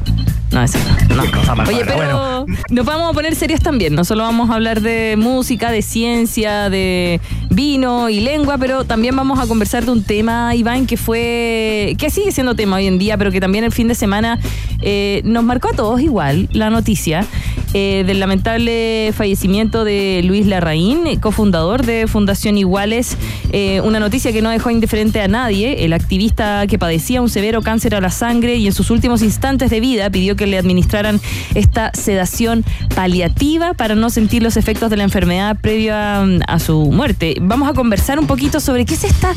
No, 0.52 0.62
esa 0.62 0.78
no. 1.08 1.16
no. 1.16 1.22
Qué 1.22 1.30
cosa 1.30 1.54
más 1.54 1.68
Oye, 1.68 1.82
pero 1.84 1.96
Bueno. 1.96 2.46
nos 2.70 2.84
vamos 2.84 3.10
a 3.10 3.12
poner 3.14 3.34
serios 3.34 3.60
también. 3.60 3.94
No 3.94 4.04
solo 4.04 4.24
vamos 4.24 4.50
a 4.50 4.54
hablar 4.54 4.80
de 4.80 5.14
música, 5.16 5.70
de 5.70 5.82
ciencia, 5.82 6.68
de 6.70 7.20
vino 7.50 8.08
y 8.08 8.20
lengua, 8.20 8.58
pero 8.58 8.84
también 8.84 9.14
vamos 9.16 9.38
a 9.38 9.46
conversar 9.46 9.84
de 9.84 9.92
un 9.92 10.02
tema, 10.02 10.54
Iván, 10.54 10.86
que 10.86 10.96
fue. 10.96 11.94
que 11.98 12.10
sigue 12.10 12.32
siendo 12.32 12.54
tema 12.54 12.76
hoy 12.76 12.86
en 12.86 12.98
día, 12.98 13.16
pero 13.16 13.30
que 13.30 13.40
también 13.40 13.64
el 13.64 13.72
fin 13.72 13.88
de 13.88 13.94
semana 13.94 14.38
eh, 14.80 15.22
nos 15.24 15.44
marcó 15.44 15.68
a 15.68 15.72
todos 15.72 16.00
igual 16.00 16.48
la 16.52 16.70
noticia 16.70 17.26
eh, 17.74 18.02
del 18.06 18.18
lamentable 18.18 19.12
fallecimiento 19.16 19.84
de 19.84 20.22
Luis 20.24 20.46
Larraín, 20.46 21.04
cofundador 21.20 21.84
de 21.84 22.06
Fundación 22.08 22.58
Iguales. 22.58 23.16
Eh, 23.52 23.80
una 23.84 24.00
noticia 24.00 24.32
que 24.32 24.42
no 24.42 24.50
dejó 24.50 24.70
indiferente 24.70 25.20
a 25.20 25.28
nadie. 25.28 25.84
El 25.84 25.92
activista 25.92 26.66
que 26.66 26.78
padecía 26.78 27.22
un 27.22 27.28
severo 27.28 27.62
cáncer 27.62 27.94
a 27.94 28.00
la 28.00 28.10
sangre 28.10 28.56
y 28.56 28.66
en 28.66 28.72
sus 28.72 28.90
últimos 28.90 29.22
instantes 29.22 29.70
de 29.70 29.80
vida 29.80 30.10
pidió 30.10 30.34
que 30.36 30.39
le 30.46 30.58
administraran 30.58 31.20
esta 31.54 31.90
sedación 31.94 32.64
paliativa 32.94 33.74
para 33.74 33.94
no 33.94 34.10
sentir 34.10 34.42
los 34.42 34.56
efectos 34.56 34.90
de 34.90 34.96
la 34.96 35.04
enfermedad 35.04 35.56
previo 35.60 35.94
a, 35.94 36.24
a 36.46 36.58
su 36.58 36.90
muerte. 36.92 37.36
Vamos 37.40 37.68
a 37.68 37.72
conversar 37.74 38.18
un 38.18 38.26
poquito 38.26 38.60
sobre 38.60 38.84
qué 38.84 38.94
es 38.94 39.04
esta 39.04 39.32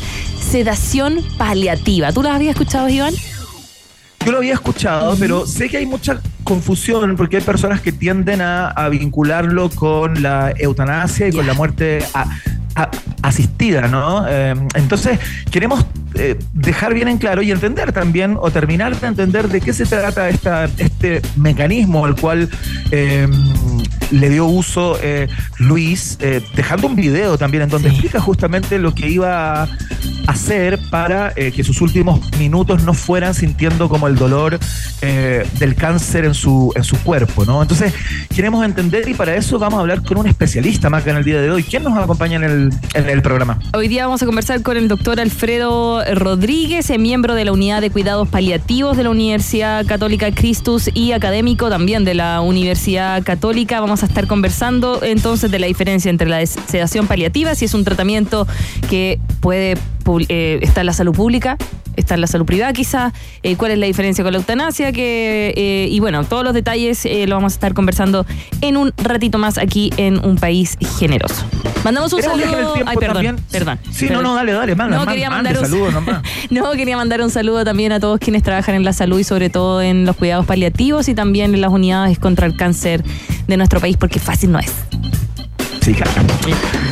sedación 0.50 1.18
paliativa. 1.38 2.12
¿Tú 2.12 2.22
la 2.22 2.34
habías 2.34 2.52
escuchado, 2.52 2.88
Iván? 2.88 3.14
Yo 4.24 4.32
lo 4.32 4.38
había 4.38 4.54
escuchado, 4.54 5.16
pero 5.18 5.46
sé 5.46 5.68
que 5.68 5.76
hay 5.76 5.86
mucha 5.86 6.18
confusión 6.44 7.14
porque 7.16 7.36
hay 7.38 7.42
personas 7.42 7.80
que 7.82 7.92
tienden 7.92 8.40
a, 8.40 8.68
a 8.68 8.88
vincularlo 8.88 9.68
con 9.70 10.22
la 10.22 10.52
eutanasia 10.58 11.28
y 11.28 11.32
con 11.32 11.46
la 11.46 11.52
muerte 11.54 11.98
a- 12.14 12.24
asistida, 13.22 13.88
¿no? 13.88 14.26
Eh, 14.28 14.54
entonces, 14.74 15.18
queremos 15.50 15.84
eh, 16.14 16.38
dejar 16.52 16.94
bien 16.94 17.08
en 17.08 17.18
claro 17.18 17.42
y 17.42 17.50
entender 17.50 17.92
también, 17.92 18.36
o 18.40 18.50
terminar 18.50 18.98
de 18.98 19.06
entender 19.06 19.48
de 19.48 19.60
qué 19.60 19.72
se 19.72 19.86
trata 19.86 20.28
esta, 20.28 20.64
este 20.78 21.22
mecanismo 21.36 22.04
al 22.04 22.14
cual 22.16 22.48
eh, 22.90 23.26
le 24.10 24.28
dio 24.30 24.46
uso 24.46 24.98
eh, 25.02 25.28
Luis, 25.58 26.16
eh, 26.20 26.42
dejando 26.54 26.86
un 26.86 26.96
video 26.96 27.36
también 27.38 27.64
en 27.64 27.68
donde 27.70 27.88
Sí. 27.88 27.94
explica 27.96 28.20
justamente 28.20 28.78
lo 28.78 28.94
que 28.94 29.08
iba 29.08 29.62
a 29.64 29.68
hacer 30.26 30.78
para 30.90 31.34
que 31.34 31.62
sus 31.64 31.82
últimos 31.82 32.20
minutos 32.38 32.82
no 32.82 32.94
fueran 32.94 33.34
sintiendo 33.34 33.90
como 33.90 34.08
el 34.08 34.16
dolor 34.16 34.58
del 35.02 35.74
cáncer 35.74 36.24
en 36.24 36.32
su, 36.32 36.72
en 36.74 36.82
su 36.82 36.96
cuerpo, 36.98 37.44
¿no? 37.44 37.60
Entonces, 37.60 37.92
queremos 38.34 38.64
entender 38.64 39.06
y 39.06 39.12
para 39.12 39.34
eso 39.36 39.58
vamos 39.58 39.78
a 39.78 39.80
hablar 39.82 40.02
con 40.02 40.16
un 40.16 40.26
especialista 40.26 40.88
más 40.88 41.04
que 41.04 41.10
en 41.10 41.16
el 41.16 41.24
día 41.24 41.42
de 41.42 41.50
hoy. 41.50 41.62
¿Quién 41.62 41.84
nos 41.84 41.96
acompaña 41.98 42.36
en 42.36 42.44
el, 42.44 42.63
en 42.94 43.08
el 43.08 43.22
programa? 43.22 43.58
Hoy 43.74 43.88
día 43.88 44.06
vamos 44.06 44.22
a 44.22 44.26
conversar 44.26 44.62
con 44.62 44.76
el 44.76 44.88
doctor 44.88 45.20
Alfredo 45.20 46.04
Rodríguez, 46.14 46.90
eh, 46.90 46.98
miembro 46.98 47.34
de 47.34 47.44
la 47.44 47.52
Unidad 47.52 47.80
de 47.80 47.90
Cuidados 47.90 48.28
Paliativos 48.28 48.96
de 48.96 49.04
la 49.04 49.10
Universidad 49.10 49.84
Católica 49.86 50.30
Christus 50.32 50.90
y 50.94 51.12
académico 51.12 51.68
también 51.68 52.04
de 52.04 52.14
la 52.14 52.40
Universidad 52.40 53.22
Católica. 53.22 53.80
Vamos 53.80 54.02
a 54.02 54.06
estar 54.06 54.26
conversando 54.26 55.02
entonces 55.02 55.50
de 55.50 55.58
la 55.58 55.66
diferencia 55.66 56.10
entre 56.10 56.28
la 56.28 56.44
sedación 56.46 57.06
paliativa, 57.06 57.54
si 57.54 57.64
es 57.64 57.74
un 57.74 57.84
tratamiento 57.84 58.46
que 58.88 59.18
puede 59.40 59.76
eh, 60.28 60.58
estar 60.62 60.82
en 60.82 60.86
la 60.86 60.92
salud 60.92 61.14
pública, 61.14 61.56
está 61.96 62.14
en 62.14 62.20
la 62.20 62.26
salud 62.26 62.46
privada 62.46 62.72
quizás, 62.72 63.12
eh, 63.42 63.56
cuál 63.56 63.72
es 63.72 63.78
la 63.78 63.86
diferencia 63.86 64.24
con 64.24 64.32
la 64.32 64.38
eutanasia, 64.38 64.92
que, 64.92 65.88
y 65.90 66.00
bueno, 66.00 66.24
todos 66.24 66.44
los 66.44 66.54
detalles 66.54 67.06
lo 67.26 67.36
vamos 67.36 67.52
a 67.52 67.56
estar 67.56 67.74
conversando 67.74 68.26
en 68.60 68.76
un 68.76 68.92
ratito 68.96 69.38
más 69.38 69.58
aquí 69.58 69.92
en 69.96 70.24
Un 70.24 70.36
País 70.36 70.76
Generoso. 70.98 71.44
Mandamos 71.84 72.12
un 72.12 72.22
saludo. 72.22 72.74
Ay, 72.86 72.96
perdón, 72.96 73.14
también. 73.14 73.36
perdón. 73.50 73.78
Sí, 73.90 74.06
perdón. 74.06 74.22
no, 74.24 74.30
no, 74.30 74.34
dale, 74.36 74.52
dale, 74.52 74.74
manda, 74.74 74.96
No, 74.96 75.06
quería 75.06 75.30
mandar 75.30 75.58
un 75.58 75.64
saludos 75.64 75.92
nomás. 75.92 76.22
No, 76.50 76.72
quería 76.72 76.96
mandar 76.96 77.20
un 77.20 77.30
saludo 77.30 77.64
también 77.64 77.92
a 77.92 78.00
todos 78.00 78.18
quienes 78.18 78.42
trabajan 78.42 78.74
en 78.74 78.84
la 78.84 78.92
salud 78.92 79.18
y 79.18 79.24
sobre 79.24 79.50
todo 79.50 79.82
en 79.82 80.06
los 80.06 80.16
cuidados 80.16 80.46
paliativos 80.46 81.08
y 81.08 81.14
también 81.14 81.54
en 81.54 81.60
las 81.60 81.70
unidades 81.70 82.18
contra 82.18 82.46
el 82.46 82.56
cáncer 82.56 83.04
de 83.46 83.56
nuestro 83.56 83.80
país, 83.80 83.96
porque 83.96 84.18
fácil 84.18 84.52
no 84.52 84.58
es. 84.58 84.72
Claro. 85.92 86.22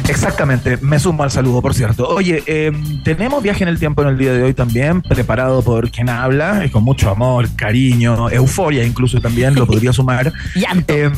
Exactamente, 0.09 0.77
me 0.83 0.99
sumo 0.99 1.23
al 1.23 1.31
saludo, 1.31 1.63
por 1.63 1.73
cierto. 1.73 2.07
Oye, 2.09 2.43
eh, 2.47 2.71
tenemos 3.03 3.43
viaje 3.43 3.63
en 3.63 3.69
el 3.69 3.79
tiempo 3.79 4.03
en 4.03 4.09
el 4.09 4.19
día 4.19 4.35
de 4.35 4.43
hoy 4.43 4.53
también, 4.53 5.01
preparado 5.01 5.63
por 5.63 5.91
quien 5.91 6.11
habla, 6.11 6.67
y 6.67 6.69
con 6.71 6.85
mucho 6.85 7.09
amor, 7.09 7.49
cariño, 7.57 8.29
euforia 8.29 8.85
incluso 8.85 9.19
también, 9.21 9.55
lo 9.55 9.67
podría 9.67 9.93
sumar. 9.93 10.33
Eh, 10.89 11.11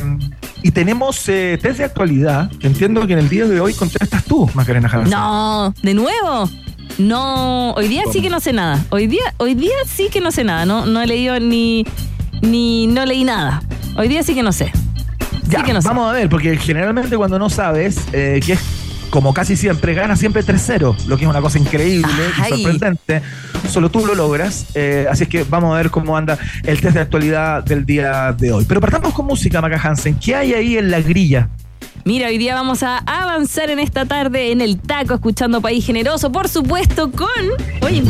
y 0.61 0.71
tenemos 0.71 1.27
eh, 1.27 1.57
test 1.61 1.79
de 1.79 1.85
actualidad, 1.85 2.49
que 2.59 2.67
entiendo 2.67 3.05
que 3.07 3.13
en 3.13 3.19
el 3.19 3.29
día 3.29 3.45
de 3.45 3.59
hoy 3.59 3.73
contestas 3.73 4.23
tú, 4.23 4.49
Macarena 4.53 4.87
Javier. 4.87 5.09
No, 5.09 5.73
de 5.81 5.93
nuevo. 5.93 6.49
No, 6.97 7.71
hoy 7.73 7.87
día 7.87 8.03
sí 8.11 8.21
que 8.21 8.29
no 8.29 8.39
sé 8.39 8.53
nada. 8.53 8.83
Hoy 8.89 9.07
día, 9.07 9.33
hoy 9.37 9.55
día 9.55 9.73
sí 9.85 10.09
que 10.11 10.21
no 10.21 10.31
sé 10.31 10.43
nada. 10.43 10.65
No, 10.65 10.85
no 10.85 11.01
he 11.01 11.07
leído 11.07 11.39
ni, 11.39 11.85
ni 12.41 12.87
no 12.87 13.05
leí 13.05 13.23
nada. 13.23 13.63
Hoy 13.97 14.07
día 14.07 14.23
sí 14.23 14.33
que 14.33 14.43
no 14.43 14.51
sé. 14.51 14.71
Ya, 15.49 15.59
sí 15.59 15.65
que 15.65 15.73
no 15.73 15.81
sé. 15.81 15.87
vamos 15.87 16.09
a 16.09 16.13
ver, 16.13 16.29
porque 16.29 16.55
generalmente 16.57 17.15
cuando 17.17 17.37
no 17.39 17.49
sabes, 17.49 17.97
eh, 18.13 18.39
que 18.45 18.53
es 18.53 18.59
como 19.09 19.33
casi 19.33 19.55
siempre, 19.55 19.93
gana 19.93 20.15
siempre 20.17 20.43
3-0, 20.43 21.05
lo 21.07 21.17
que 21.17 21.23
es 21.23 21.29
una 21.29 21.39
cosa 21.39 21.57
increíble 21.59 22.11
Ay. 22.37 22.53
y 22.53 22.63
sorprendente. 22.63 23.21
Solo 23.69 23.89
tú 23.89 24.05
lo 24.05 24.13
logras. 24.15 24.65
eh, 24.73 25.07
así 25.09 25.23
es 25.23 25.29
que 25.29 25.43
vamos 25.43 25.73
a 25.73 25.77
ver 25.77 25.89
cómo 25.89 26.17
anda 26.17 26.37
el 26.63 26.81
test 26.81 26.95
de 26.95 26.99
actualidad 27.01 27.63
del 27.63 27.85
día 27.85 28.33
de 28.37 28.51
hoy. 28.51 28.65
Pero 28.67 28.81
partamos 28.81 29.13
con 29.13 29.25
música, 29.25 29.61
Maca 29.61 29.79
Hansen. 29.81 30.15
¿Qué 30.15 30.35
hay 30.35 30.53
ahí 30.53 30.77
en 30.77 30.91
la 30.91 30.99
grilla? 31.01 31.49
Mira, 32.03 32.27
hoy 32.27 32.37
día 32.37 32.53
vamos 32.55 32.83
a 32.83 32.97
avanzar 32.99 33.69
en 33.69 33.79
esta 33.79 34.05
tarde 34.05 34.51
en 34.51 34.61
el 34.61 34.79
taco, 34.79 35.13
escuchando 35.15 35.61
País 35.61 35.85
Generoso, 35.85 36.31
por 36.31 36.49
supuesto, 36.49 37.09
con. 37.11 37.29
Oye. 37.81 38.03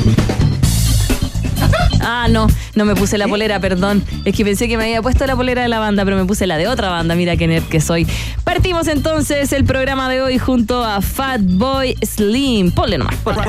Ah, 2.05 2.27
no, 2.29 2.47
no 2.75 2.85
me 2.85 2.95
puse 2.95 3.17
la 3.17 3.27
polera, 3.27 3.59
perdón. 3.59 4.03
Es 4.25 4.35
que 4.35 4.45
pensé 4.45 4.67
que 4.67 4.77
me 4.77 4.83
había 4.83 5.01
puesto 5.01 5.25
la 5.25 5.35
polera 5.35 5.63
de 5.63 5.69
la 5.69 5.79
banda, 5.79 6.05
pero 6.05 6.15
me 6.17 6.25
puse 6.25 6.45
la 6.45 6.57
de 6.57 6.67
otra 6.67 6.89
banda. 6.89 7.15
Mira 7.15 7.35
qué 7.35 7.47
nerd 7.47 7.63
que 7.63 7.81
soy. 7.81 8.07
Partimos 8.43 8.87
entonces 8.87 9.51
el 9.53 9.65
programa 9.65 10.07
de 10.07 10.21
hoy 10.21 10.37
junto 10.37 10.83
a 10.83 11.01
Fatboy 11.01 11.95
Slim. 12.03 12.71
Ponle 12.71 12.99
nomás. 12.99 13.15
ponle. 13.15 13.41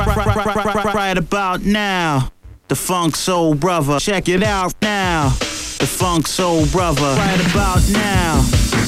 right 0.95 1.19
about 1.19 1.63
now. 1.65 2.33
The 2.69 2.75
Funk 2.75 3.15
Soul 3.15 3.55
Brother. 3.55 4.01
Check 4.01 4.29
it 4.29 4.43
out 4.43 4.75
now. 4.83 5.29
The 5.79 5.87
Funk 5.87 6.27
Soul 6.27 6.67
Brother. 6.67 7.15
Right 7.17 7.53
about 7.53 7.87
now. 7.91 8.41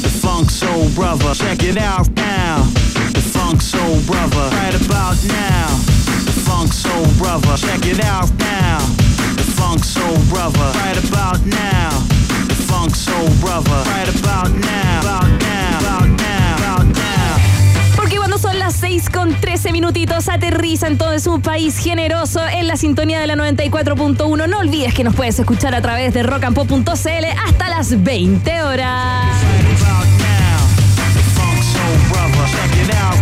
The 0.03 0.09
Funk 0.09 0.51
Soul 0.51 0.89
Brother. 0.95 1.35
Check 1.35 1.63
it 1.63 1.77
out 1.77 2.11
now. 2.17 2.65
The 3.13 3.21
Funk 3.21 3.61
Soul 3.61 4.01
Brother. 4.07 4.49
Right 4.57 4.75
about 4.75 5.23
now. 5.25 5.67
The 6.25 6.33
Funk 6.45 6.73
Soul 6.73 7.07
Brother. 7.19 7.57
Check 7.57 7.87
it 7.87 8.03
out 8.03 8.33
now. 8.39 9.08
Funk 9.59 9.85
Soul 9.85 10.17
Brother. 10.31 10.73
Right 10.79 10.97
about 11.11 11.45
now. 11.45 11.91
The 12.47 12.55
Funk 12.55 12.95
Soul 12.95 13.29
Brother. 13.41 13.83
Right 13.91 14.09
about 14.09 14.51
now. 14.55 15.01
About 15.01 15.29
now. 15.41 15.79
About 15.81 16.09
now. 16.09 16.57
About 16.57 16.87
now. 16.87 17.97
Porque 17.97 18.17
cuando 18.17 18.39
son 18.39 18.59
las 18.59 18.75
6 18.77 19.11
con 19.11 19.35
13 19.35 19.73
minutitos, 19.73 20.29
aterriza 20.29 20.87
entonces 20.87 21.27
un 21.27 21.43
país 21.43 21.77
generoso 21.79 22.41
en 22.47 22.69
la 22.69 22.77
sintonía 22.77 23.21
de 23.21 23.27
la 23.27 23.35
94.1. 23.35 24.49
No 24.49 24.59
olvides 24.59 24.95
que 24.95 25.03
nos 25.03 25.15
puedes 25.15 25.39
escuchar 25.39 25.75
a 25.75 25.83
través 25.83 26.15
de 26.15 26.23
rockandpop.cl 26.23 27.25
hasta 27.45 27.69
las 27.69 28.03
20 28.03 28.63
horas. 28.63 29.27
Right 32.79 33.18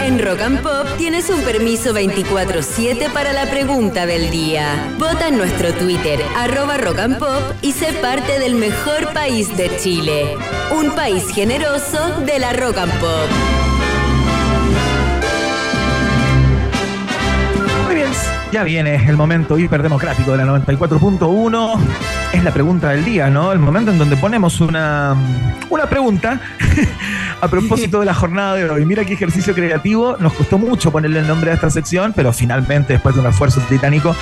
En 0.00 0.18
Rock 0.18 0.40
and 0.40 0.62
Pop 0.62 0.86
tienes 0.96 1.28
un 1.28 1.42
permiso 1.42 1.92
24-7 1.92 3.12
para 3.12 3.34
la 3.34 3.44
pregunta 3.50 4.06
del 4.06 4.30
día. 4.30 4.94
Vota 4.98 5.28
en 5.28 5.36
nuestro 5.36 5.74
Twitter, 5.74 6.18
arroba 6.38 6.78
Rock 6.78 6.98
and 7.00 7.18
Pop, 7.18 7.42
y 7.60 7.72
sé 7.72 7.92
parte 8.00 8.38
del 8.38 8.54
mejor 8.54 9.12
país 9.12 9.54
de 9.58 9.76
Chile. 9.76 10.36
Un 10.74 10.92
país 10.92 11.28
generoso 11.34 11.98
de 12.24 12.38
la 12.38 12.54
Rock 12.54 12.78
and 12.78 12.92
Pop. 13.00 13.28
Muy 17.84 17.94
bien, 17.94 18.10
ya 18.52 18.64
viene 18.64 19.06
el 19.06 19.18
momento 19.18 19.58
hiperdemocrático 19.58 20.32
de 20.32 20.38
la 20.38 20.44
94.1. 20.44 22.17
Es 22.32 22.44
la 22.44 22.52
pregunta 22.52 22.90
del 22.90 23.04
día, 23.04 23.30
¿no? 23.30 23.52
El 23.52 23.58
momento 23.58 23.90
en 23.90 23.98
donde 23.98 24.16
ponemos 24.16 24.60
una, 24.60 25.16
una 25.70 25.86
pregunta 25.86 26.40
a 27.40 27.48
propósito 27.48 28.00
de 28.00 28.06
la 28.06 28.12
jornada 28.12 28.54
de 28.54 28.68
hoy. 28.68 28.84
Mira 28.84 29.04
qué 29.06 29.14
ejercicio 29.14 29.54
creativo. 29.54 30.16
Nos 30.20 30.34
costó 30.34 30.58
mucho 30.58 30.92
ponerle 30.92 31.20
el 31.20 31.26
nombre 31.26 31.50
a 31.50 31.54
esta 31.54 31.70
sección, 31.70 32.12
pero 32.14 32.32
finalmente, 32.34 32.92
después 32.92 33.14
de 33.14 33.22
un 33.22 33.28
esfuerzo 33.28 33.60
titánico, 33.68 34.14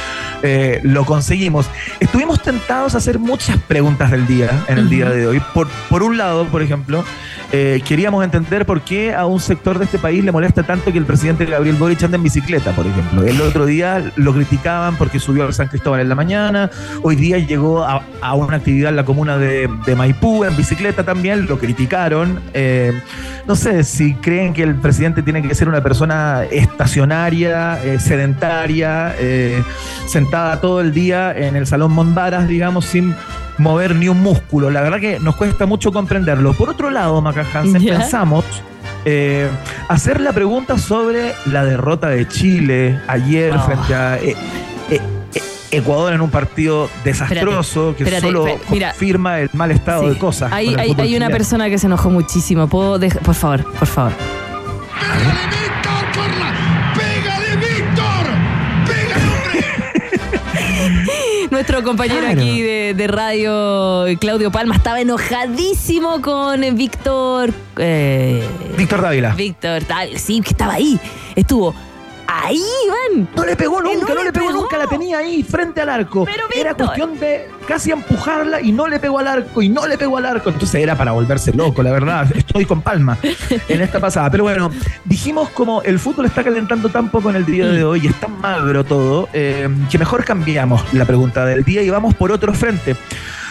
eh, 0.42 0.80
lo 0.84 1.04
conseguimos. 1.04 1.68
Estuvimos 1.98 2.40
tentados 2.42 2.94
a 2.94 2.98
hacer 2.98 3.18
muchas 3.18 3.58
preguntas 3.58 4.12
del 4.12 4.26
día 4.26 4.50
en 4.68 4.78
el 4.78 4.88
día 4.88 5.10
de 5.10 5.26
hoy. 5.26 5.42
Por, 5.52 5.68
por 5.90 6.04
un 6.04 6.16
lado, 6.16 6.46
por 6.46 6.62
ejemplo, 6.62 7.04
eh, 7.52 7.80
queríamos 7.86 8.24
entender 8.24 8.66
por 8.66 8.80
qué 8.82 9.14
a 9.14 9.26
un 9.26 9.40
sector 9.40 9.78
de 9.78 9.84
este 9.84 9.98
país 9.98 10.24
le 10.24 10.32
molesta 10.32 10.64
tanto 10.64 10.92
que 10.92 10.98
el 10.98 11.04
presidente 11.04 11.44
Gabriel 11.44 11.76
Boric 11.76 12.02
ande 12.02 12.16
en 12.16 12.22
bicicleta, 12.22 12.72
por 12.72 12.86
ejemplo. 12.86 13.22
El 13.22 13.40
otro 13.40 13.66
día 13.66 14.12
lo 14.16 14.34
criticaban 14.34 14.96
porque 14.96 15.20
subió 15.20 15.44
al 15.44 15.54
San 15.54 15.68
Cristóbal 15.68 16.00
en 16.00 16.08
la 16.08 16.14
mañana, 16.14 16.70
hoy 17.02 17.16
día 17.16 17.38
llegó 17.38 17.84
a, 17.84 17.95
a 18.20 18.34
una 18.34 18.56
actividad 18.56 18.90
en 18.90 18.96
la 18.96 19.04
comuna 19.04 19.38
de, 19.38 19.68
de 19.84 19.94
Maipú 19.96 20.44
en 20.44 20.56
bicicleta 20.56 21.04
también, 21.04 21.46
lo 21.46 21.58
criticaron. 21.58 22.40
Eh, 22.54 22.92
no 23.46 23.54
sé 23.56 23.84
si 23.84 24.14
creen 24.14 24.52
que 24.52 24.62
el 24.62 24.74
presidente 24.74 25.22
tiene 25.22 25.42
que 25.42 25.54
ser 25.54 25.68
una 25.68 25.82
persona 25.82 26.44
estacionaria, 26.50 27.82
eh, 27.84 27.98
sedentaria, 28.00 29.14
eh, 29.18 29.62
sentada 30.06 30.60
todo 30.60 30.80
el 30.80 30.92
día 30.92 31.32
en 31.36 31.56
el 31.56 31.66
Salón 31.66 31.92
Mondaras, 31.92 32.48
digamos, 32.48 32.84
sin 32.86 33.14
mover 33.58 33.94
ni 33.94 34.08
un 34.08 34.20
músculo. 34.20 34.70
La 34.70 34.82
verdad 34.82 35.00
que 35.00 35.18
nos 35.20 35.36
cuesta 35.36 35.66
mucho 35.66 35.92
comprenderlo. 35.92 36.52
Por 36.54 36.68
otro 36.68 36.90
lado, 36.90 37.20
Maca 37.22 37.44
Hansen, 37.54 37.84
pensamos 37.84 38.44
eh, 39.04 39.48
hacer 39.88 40.20
la 40.20 40.32
pregunta 40.32 40.76
sobre 40.78 41.32
la 41.46 41.64
derrota 41.64 42.08
de 42.08 42.26
Chile 42.28 42.98
ayer 43.06 43.54
Oh. 43.54 43.60
frente 43.60 43.94
a 43.94 44.16
eh, 44.18 44.30
eh, 44.30 44.36
eh, 44.90 45.00
Ecuador 45.70 46.12
en 46.12 46.20
un 46.20 46.30
partido 46.30 46.88
desastroso 47.04 47.94
que 47.96 48.04
espérate, 48.04 48.26
solo 48.26 48.46
espérate, 48.46 48.72
mira. 48.72 48.90
confirma 48.90 49.40
el 49.40 49.50
mal 49.52 49.70
estado 49.70 50.02
Sí. 50.02 50.08
de 50.10 50.18
cosas. 50.18 50.52
Hay, 50.52 51.16
una 51.16 51.28
persona 51.28 51.68
que 51.68 51.78
se 51.78 51.86
enojó 51.86 52.10
muchísimo. 52.10 52.68
¿Puedo 52.68 52.98
por 53.22 53.34
favor, 53.34 53.64
por 53.78 53.88
favor. 53.88 54.12
Nuestro 61.50 61.82
compañero 61.82 62.20
Claro. 62.20 62.40
aquí 62.40 62.60
de, 62.62 62.94
de 62.94 63.06
radio, 63.06 64.04
Claudio 64.20 64.50
Palma, 64.50 64.74
estaba 64.74 65.00
enojadísimo 65.00 66.20
con 66.20 66.60
Víctor. 66.76 67.52
eh, 67.78 68.44
Víctor 68.76 69.00
Dávila. 69.00 69.34
Víctor, 69.34 69.84
tal, 69.84 70.18
sí, 70.18 70.40
que 70.40 70.50
estaba 70.50 70.74
ahí. 70.74 70.98
Estuvo 71.34 71.74
ahí, 72.26 72.60
Iván. 72.86 73.28
No 73.36 73.44
le 73.44 73.56
pegó 73.56 73.80
Eh, 73.80 73.94
nunca, 73.94 74.08
no 74.08 74.14
no, 74.16 74.24
le 74.24 74.32
pegó, 74.32 74.46
pegó. 74.48 74.60
nunca, 74.62 74.78
la 74.78 74.86
tenía 74.86 75.18
ahí 75.18 75.42
frente 75.42 75.80
al 75.80 75.88
arco. 75.88 76.24
Pero, 76.24 76.44
era 76.54 76.70
Víctor. 76.70 76.86
cuestión 76.86 77.18
de 77.20 77.48
casi 77.66 77.90
empujarla 77.90 78.60
y 78.60 78.72
no 78.72 78.86
le 78.88 78.98
pegó 78.98 79.18
al 79.18 79.28
arco 79.28 79.62
y 79.62 79.68
no 79.68 79.86
le 79.86 79.98
pegó 79.98 80.16
al 80.18 80.26
arco. 80.26 80.50
Entonces 80.50 80.80
era 80.82 80.96
para 80.96 81.12
volverse 81.12 81.52
loco, 81.52 81.82
la 81.82 81.92
verdad. 81.92 82.26
Estoy 82.36 82.64
con 82.64 82.82
palma 82.82 83.18
en 83.68 83.80
esta 83.80 84.00
pasada. 84.00 84.30
Pero 84.30 84.44
bueno, 84.44 84.70
dijimos 85.04 85.48
como 85.50 85.82
el 85.82 85.98
fútbol 85.98 86.26
está 86.26 86.42
calentando 86.44 86.88
tan 86.88 87.10
poco 87.10 87.30
en 87.30 87.36
el 87.36 87.46
día 87.46 87.66
de 87.66 87.84
hoy 87.84 88.00
y 88.04 88.06
es 88.08 88.14
tan 88.20 88.40
magro 88.40 88.84
todo, 88.84 89.28
eh, 89.32 89.68
que 89.90 89.98
mejor 89.98 90.24
cambiamos 90.24 90.82
la 90.94 91.04
pregunta 91.04 91.44
del 91.44 91.64
día 91.64 91.82
y 91.82 91.90
vamos 91.90 92.14
por 92.14 92.32
otro 92.32 92.52
frente. 92.54 92.96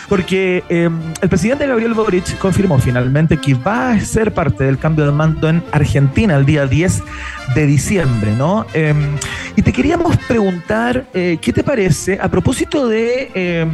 Porque 0.07 0.63
eh, 0.69 0.89
el 1.21 1.29
presidente 1.29 1.65
Gabriel 1.65 1.93
Boric 1.95 2.37
confirmó 2.37 2.77
finalmente 2.77 3.37
que 3.37 3.55
va 3.55 3.91
a 3.91 3.99
ser 3.99 4.33
parte 4.33 4.63
del 4.63 4.77
cambio 4.77 5.05
de 5.05 5.11
mando 5.11 5.49
en 5.49 5.63
Argentina 5.71 6.35
el 6.35 6.45
día 6.45 6.67
10 6.67 7.01
de 7.55 7.65
diciembre, 7.65 8.31
¿no? 8.35 8.65
Eh, 8.75 8.93
y 9.55 9.61
te 9.63 9.73
queríamos 9.73 10.15
preguntar, 10.27 11.05
eh, 11.13 11.37
¿qué 11.41 11.51
te 11.51 11.63
parece 11.63 12.19
a 12.21 12.29
propósito 12.29 12.87
de 12.87 13.31
eh, 13.33 13.65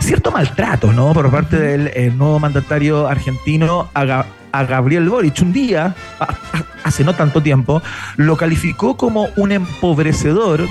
cierto 0.00 0.30
maltrato, 0.30 0.92
¿no? 0.92 1.12
Por 1.12 1.30
parte 1.32 1.58
del 1.58 1.88
eh, 1.88 2.12
nuevo 2.16 2.38
mandatario 2.38 3.08
argentino 3.08 3.88
a, 3.92 4.04
Ga- 4.04 4.26
a 4.52 4.64
Gabriel 4.64 5.08
Boric. 5.08 5.40
Un 5.42 5.52
día, 5.52 5.94
hace 6.84 7.02
no 7.02 7.14
tanto 7.14 7.42
tiempo, 7.42 7.82
lo 8.16 8.36
calificó 8.36 8.96
como 8.96 9.28
un 9.36 9.50
empobrecedor 9.52 10.64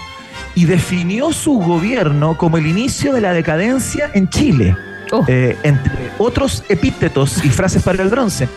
y 0.55 0.65
definió 0.65 1.31
su 1.33 1.53
gobierno 1.59 2.37
como 2.37 2.57
el 2.57 2.67
inicio 2.67 3.13
de 3.13 3.21
la 3.21 3.33
decadencia 3.33 4.09
en 4.13 4.29
Chile, 4.29 4.75
Oh. 5.11 5.23
eh, 5.27 5.55
entre 5.63 6.11
otros 6.17 6.63
epítetos 6.67 7.43
y 7.45 7.49
frases 7.49 7.83
para 7.83 8.01
el 8.01 8.09
bronce. 8.09 8.49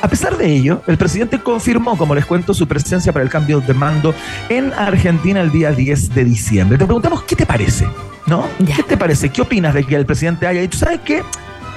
A 0.00 0.08
pesar 0.08 0.36
de 0.36 0.46
ello, 0.46 0.82
el 0.86 0.96
presidente 0.96 1.38
confirmó, 1.38 1.96
como 1.98 2.14
les 2.14 2.24
cuento, 2.26 2.54
su 2.54 2.66
presencia 2.66 3.12
para 3.12 3.22
el 3.24 3.30
cambio 3.30 3.60
de 3.60 3.74
mando 3.74 4.14
en 4.48 4.72
Argentina 4.72 5.40
el 5.42 5.52
día 5.52 5.70
10 5.70 6.14
de 6.14 6.24
diciembre. 6.24 6.78
Te 6.78 6.86
preguntamos, 6.86 7.22
¿qué 7.24 7.36
te 7.36 7.46
parece? 7.46 7.86
¿No? 8.26 8.48
Ya. 8.60 8.74
¿Qué 8.76 8.82
te 8.84 8.96
parece? 8.96 9.28
¿Qué 9.28 9.42
opinas 9.42 9.74
de 9.74 9.84
que 9.84 9.94
el 9.94 10.06
presidente 10.06 10.46
haya 10.46 10.60
dicho, 10.62 10.78
¿sabes 10.78 11.00
qué? 11.04 11.22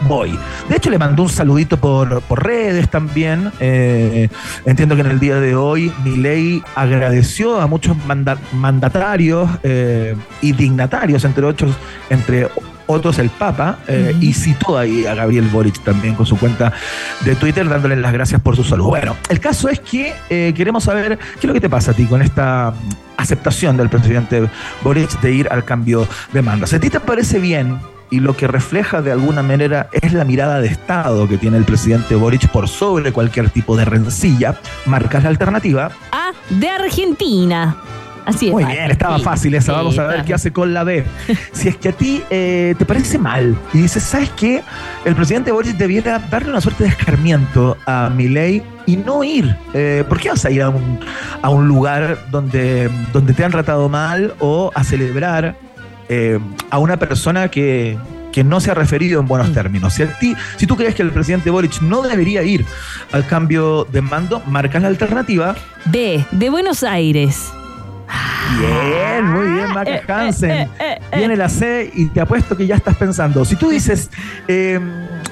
Voy. 0.01 0.37
De 0.69 0.75
hecho, 0.75 0.89
le 0.89 0.97
mandó 0.97 1.23
un 1.23 1.29
saludito 1.29 1.77
por, 1.77 2.21
por 2.21 2.43
redes 2.45 2.89
también. 2.89 3.51
Eh, 3.59 4.29
entiendo 4.65 4.95
que 4.95 5.01
en 5.01 5.07
el 5.07 5.19
día 5.19 5.39
de 5.39 5.55
hoy 5.55 5.91
Milei 6.03 6.61
agradeció 6.75 7.59
a 7.61 7.67
muchos 7.67 7.95
manda- 8.05 8.37
mandatarios 8.53 9.49
eh, 9.63 10.15
y 10.41 10.51
dignatarios, 10.51 11.23
entre 11.25 11.45
otros, 11.45 11.71
entre 12.09 12.49
otros 12.87 13.17
el 13.17 13.29
Papa, 13.29 13.79
eh, 13.87 14.15
y 14.19 14.33
citó 14.33 14.77
ahí 14.77 15.07
a 15.07 15.15
Gabriel 15.15 15.47
Boric 15.47 15.81
también 15.83 16.13
con 16.13 16.25
su 16.25 16.37
cuenta 16.37 16.71
de 17.21 17.35
Twitter 17.35 17.67
dándole 17.67 17.95
las 17.95 18.13
gracias 18.13 18.39
por 18.41 18.55
su 18.55 18.63
salud. 18.63 18.85
Bueno, 18.85 19.15
el 19.29 19.39
caso 19.39 19.69
es 19.69 19.79
que 19.79 20.13
eh, 20.29 20.53
queremos 20.55 20.83
saber 20.83 21.17
qué 21.17 21.39
es 21.39 21.45
lo 21.45 21.53
que 21.53 21.61
te 21.61 21.69
pasa 21.69 21.91
a 21.91 21.93
ti 21.95 22.05
con 22.05 22.21
esta 22.21 22.71
mm, 22.71 22.89
aceptación 23.17 23.75
del 23.77 23.89
presidente 23.89 24.47
Boric 24.83 25.19
de 25.21 25.31
ir 25.33 25.47
al 25.49 25.63
cambio 25.63 26.07
de 26.31 26.41
mando. 26.43 26.65
A 26.65 26.79
ti 26.79 26.89
te 26.91 26.99
parece 26.99 27.39
bien 27.39 27.79
y 28.09 28.19
lo 28.19 28.35
que 28.35 28.47
refleja 28.47 29.01
de 29.01 29.11
alguna 29.11 29.43
manera 29.43 29.89
es 29.91 30.13
la 30.13 30.25
mirada 30.25 30.61
de 30.61 30.67
Estado 30.67 31.27
que 31.27 31.37
tiene 31.37 31.57
el 31.57 31.65
presidente 31.65 32.15
Boric 32.15 32.49
por 32.49 32.67
sobre 32.67 33.11
cualquier 33.11 33.49
tipo 33.49 33.75
de 33.75 33.85
rencilla, 33.85 34.59
marcas 34.85 35.23
la 35.23 35.29
alternativa. 35.29 35.91
A 36.11 36.31
de 36.49 36.69
Argentina. 36.69 37.75
Así 38.25 38.47
es. 38.47 38.51
Muy 38.53 38.65
bien, 38.65 38.89
estaba 38.89 39.19
fácil 39.19 39.53
esa. 39.53 39.71
sí, 39.71 39.77
Vamos 39.77 39.99
a 39.99 40.07
ver 40.07 40.25
qué 40.25 40.33
hace 40.33 40.51
con 40.51 40.73
la 40.73 40.83
B. 40.83 41.05
Si 41.51 41.67
es 41.67 41.77
que 41.77 41.89
a 41.89 41.91
ti 41.91 42.23
eh, 42.29 42.73
te 42.77 42.85
parece 42.85 43.19
mal 43.19 43.55
y 43.71 43.81
dices, 43.83 44.01
¿sabes 44.01 44.31
qué? 44.31 44.63
El 45.05 45.15
presidente 45.15 45.51
Boric 45.51 45.77
debiera 45.77 46.17
darle 46.17 46.49
una 46.49 46.61
suerte 46.61 46.85
de 46.85 46.89
escarmiento 46.89 47.77
a 47.85 48.09
Milei 48.09 48.63
y 48.87 48.97
no 48.97 49.23
ir. 49.23 49.55
Eh, 49.73 50.03
¿Por 50.09 50.19
qué 50.19 50.29
vas 50.29 50.43
a 50.43 50.49
ir 50.49 50.63
a 50.63 50.69
un, 50.69 50.99
a 51.41 51.49
un 51.49 51.67
lugar 51.67 52.17
donde, 52.31 52.89
donde 53.13 53.33
te 53.33 53.45
han 53.45 53.51
tratado 53.51 53.89
mal 53.89 54.33
o 54.39 54.71
a 54.73 54.83
celebrar 54.83 55.55
eh, 56.09 56.39
a 56.69 56.77
una 56.79 56.97
persona 56.97 57.49
que, 57.49 57.97
que 58.31 58.43
no 58.43 58.59
se 58.59 58.71
ha 58.71 58.73
referido 58.73 59.19
en 59.19 59.27
buenos 59.27 59.49
Mm. 59.49 59.53
términos? 59.53 59.93
Si, 59.93 60.03
ti, 60.19 60.35
si 60.57 60.67
tú 60.67 60.75
crees 60.75 60.95
que 60.95 61.01
el 61.01 61.11
presidente 61.11 61.49
Boric 61.49 61.81
no 61.81 62.01
debería 62.01 62.43
ir 62.43 62.65
al 63.11 63.25
cambio 63.27 63.85
de 63.91 64.01
mando, 64.01 64.41
marcas 64.47 64.81
la 64.81 64.87
alternativa 64.89 65.55
B, 65.85 66.23
de 66.31 66.49
Buenos 66.49 66.83
Aires. 66.83 67.51
Bien, 68.59 69.25
muy 69.25 69.47
bien, 69.47 69.65
Eh, 69.65 69.73
Maca 69.73 70.03
Hansen. 70.21 70.51
eh, 70.51 70.69
eh, 70.79 70.99
eh. 71.11 71.17
Viene 71.17 71.35
la 71.35 71.49
C 71.49 71.89
y 71.93 72.05
te 72.07 72.21
apuesto 72.21 72.55
que 72.55 72.67
ya 72.67 72.75
estás 72.75 72.95
pensando. 72.95 73.43
Si 73.45 73.55
tú 73.55 73.69
dices, 73.69 74.09
eh, 74.47 74.79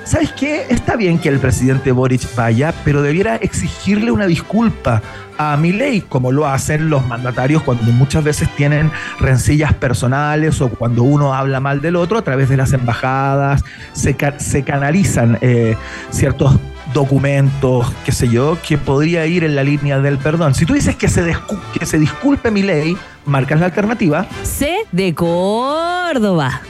¿sabes 0.06 0.32
qué? 0.34 0.66
Está 0.70 0.96
bien 0.96 1.18
que 1.20 1.30
el 1.30 1.40
presidente 1.40 1.92
Boric 1.92 2.22
vaya, 2.36 2.74
pero 2.84 3.02
debiera 3.02 3.36
exigirle 3.38 4.12
una 4.12 4.26
disculpa 4.26 5.02
a 5.38 5.58
Milei, 5.58 6.02
como 6.02 6.32
lo 6.32 6.48
hacen 6.48 6.90
los 6.92 7.08
mandatarios 7.08 7.64
cuando 7.64 7.84
muchas 7.86 8.24
veces 8.24 8.48
tienen 8.56 8.92
rencillas 9.20 9.74
personales 9.74 10.62
o 10.62 10.70
cuando 10.70 11.02
uno 11.04 11.34
habla 11.34 11.60
mal 11.60 11.82
del 11.82 11.96
otro 11.96 12.20
a 12.20 12.22
través 12.22 12.50
de 12.50 12.58
las 12.58 12.72
embajadas, 12.74 13.64
se, 13.94 14.14
ca- 14.16 14.40
se 14.40 14.64
canalizan 14.64 15.40
eh, 15.42 15.76
ciertos 16.12 16.56
documentos, 16.94 17.92
qué 18.06 18.12
sé 18.12 18.30
yo, 18.30 18.60
que 18.68 18.78
podría 18.78 19.26
ir 19.26 19.44
en 19.44 19.56
la 19.56 19.64
línea 19.64 20.00
del 20.00 20.20
perdón. 20.20 20.54
Si 20.54 20.66
tú 20.68 20.74
dices 20.76 20.96
que 20.96 21.08
se, 21.08 21.36
que 21.80 21.86
se 21.88 21.98
disculpe 21.98 22.52
Milei, 22.52 22.96
marcas 23.26 23.60
la 23.60 23.66
alternativa. 23.66 24.28
C 24.44 24.76
de 24.92 25.16
Córdoba. 25.16 26.62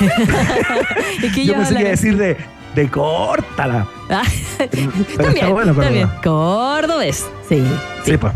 es 1.22 1.32
que 1.34 1.44
Yo 1.44 1.54
pensé 1.54 1.74
que 1.74 1.80
iba 1.80 1.88
a 1.90 1.90
hablan- 1.90 1.90
decir 1.90 2.16
de, 2.16 2.36
de 2.76 2.88
córtala. 2.88 3.86
Ah, 4.08 4.22
Pero 4.58 5.02
también, 5.16 5.52
bueno, 5.52 5.74
también. 5.74 6.08
Córdoba. 6.22 6.80
Cordobés, 6.80 7.26
sí. 7.48 7.64
Sí, 8.04 8.16
pues. 8.16 8.32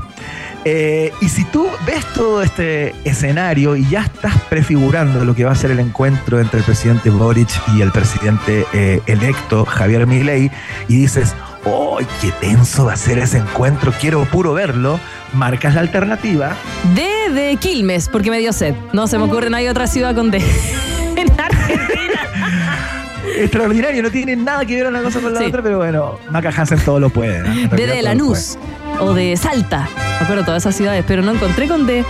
Eh, 0.65 1.13
y 1.21 1.29
si 1.29 1.45
tú 1.45 1.69
ves 1.87 2.05
todo 2.15 2.43
este 2.43 2.95
escenario 3.05 3.77
y 3.77 3.89
ya 3.89 4.03
estás 4.03 4.35
prefigurando 4.51 5.25
lo 5.25 5.35
que 5.35 5.45
va 5.45 5.53
a 5.53 5.55
ser 5.55 5.71
el 5.71 5.81
encuentro 5.81 6.39
entre 6.39 6.59
el 6.59 6.65
presidente 6.65 7.09
Boric 7.09 7.49
y 7.75 7.81
el 7.81 7.91
presidente 7.93 8.67
eh, 8.75 9.01
electo 9.07 9.65
Javier 9.65 10.07
Milei 10.07 10.51
y 10.87 10.97
dices, 10.97 11.35
¡ay, 11.65 12.07
qué 12.21 12.31
tenso 12.33 12.87
va 12.87 12.95
a 12.95 12.97
ser 12.97 13.19
ese 13.19 13.39
encuentro! 13.39 13.93
Quiero 14.01 14.25
puro 14.25 14.53
verlo. 14.53 15.01
Marcas 15.33 15.75
la 15.75 15.81
alternativa. 15.81 16.57
D 16.95 17.33
de 17.33 17.57
Quilmes, 17.57 18.09
porque 18.09 18.31
me 18.31 18.39
dio 18.39 18.53
sed. 18.53 18.75
No 18.93 19.07
se 19.07 19.17
me 19.17 19.25
ocurre, 19.25 19.49
no 19.49 19.57
hay 19.57 19.69
otra 19.69 19.87
ciudad 19.87 20.15
con 20.15 20.31
D. 20.31 20.39
en 21.17 21.41
Argentina. 21.41 22.97
Extraordinario, 23.39 24.03
no 24.03 24.11
tiene 24.11 24.37
nada 24.37 24.65
que 24.65 24.77
ver 24.77 24.87
una 24.87 25.03
cosa 25.03 25.21
con 25.21 25.33
la 25.35 25.41
Sí. 25.41 25.47
otra, 25.47 25.63
pero 25.63 25.79
bueno, 25.79 26.19
Maca 26.31 26.51
Hansen 26.57 26.79
todo 26.81 26.99
lo 27.01 27.11
puede. 27.11 27.41
¿no? 27.41 27.47
En 27.53 27.63
D 27.71 27.77
realidad 27.77 27.95
de 27.95 28.03
Lanús. 28.03 28.59
O 29.01 29.15
de 29.15 29.37
Salta. 29.37 29.89
Me 30.19 30.25
acuerdo 30.25 30.45
todas 30.45 30.63
esas 30.63 30.75
ciudades, 30.77 31.05
pero 31.07 31.23
no 31.23 31.33
encontré 31.33 31.69
con 31.69 31.87
D. 31.87 32.05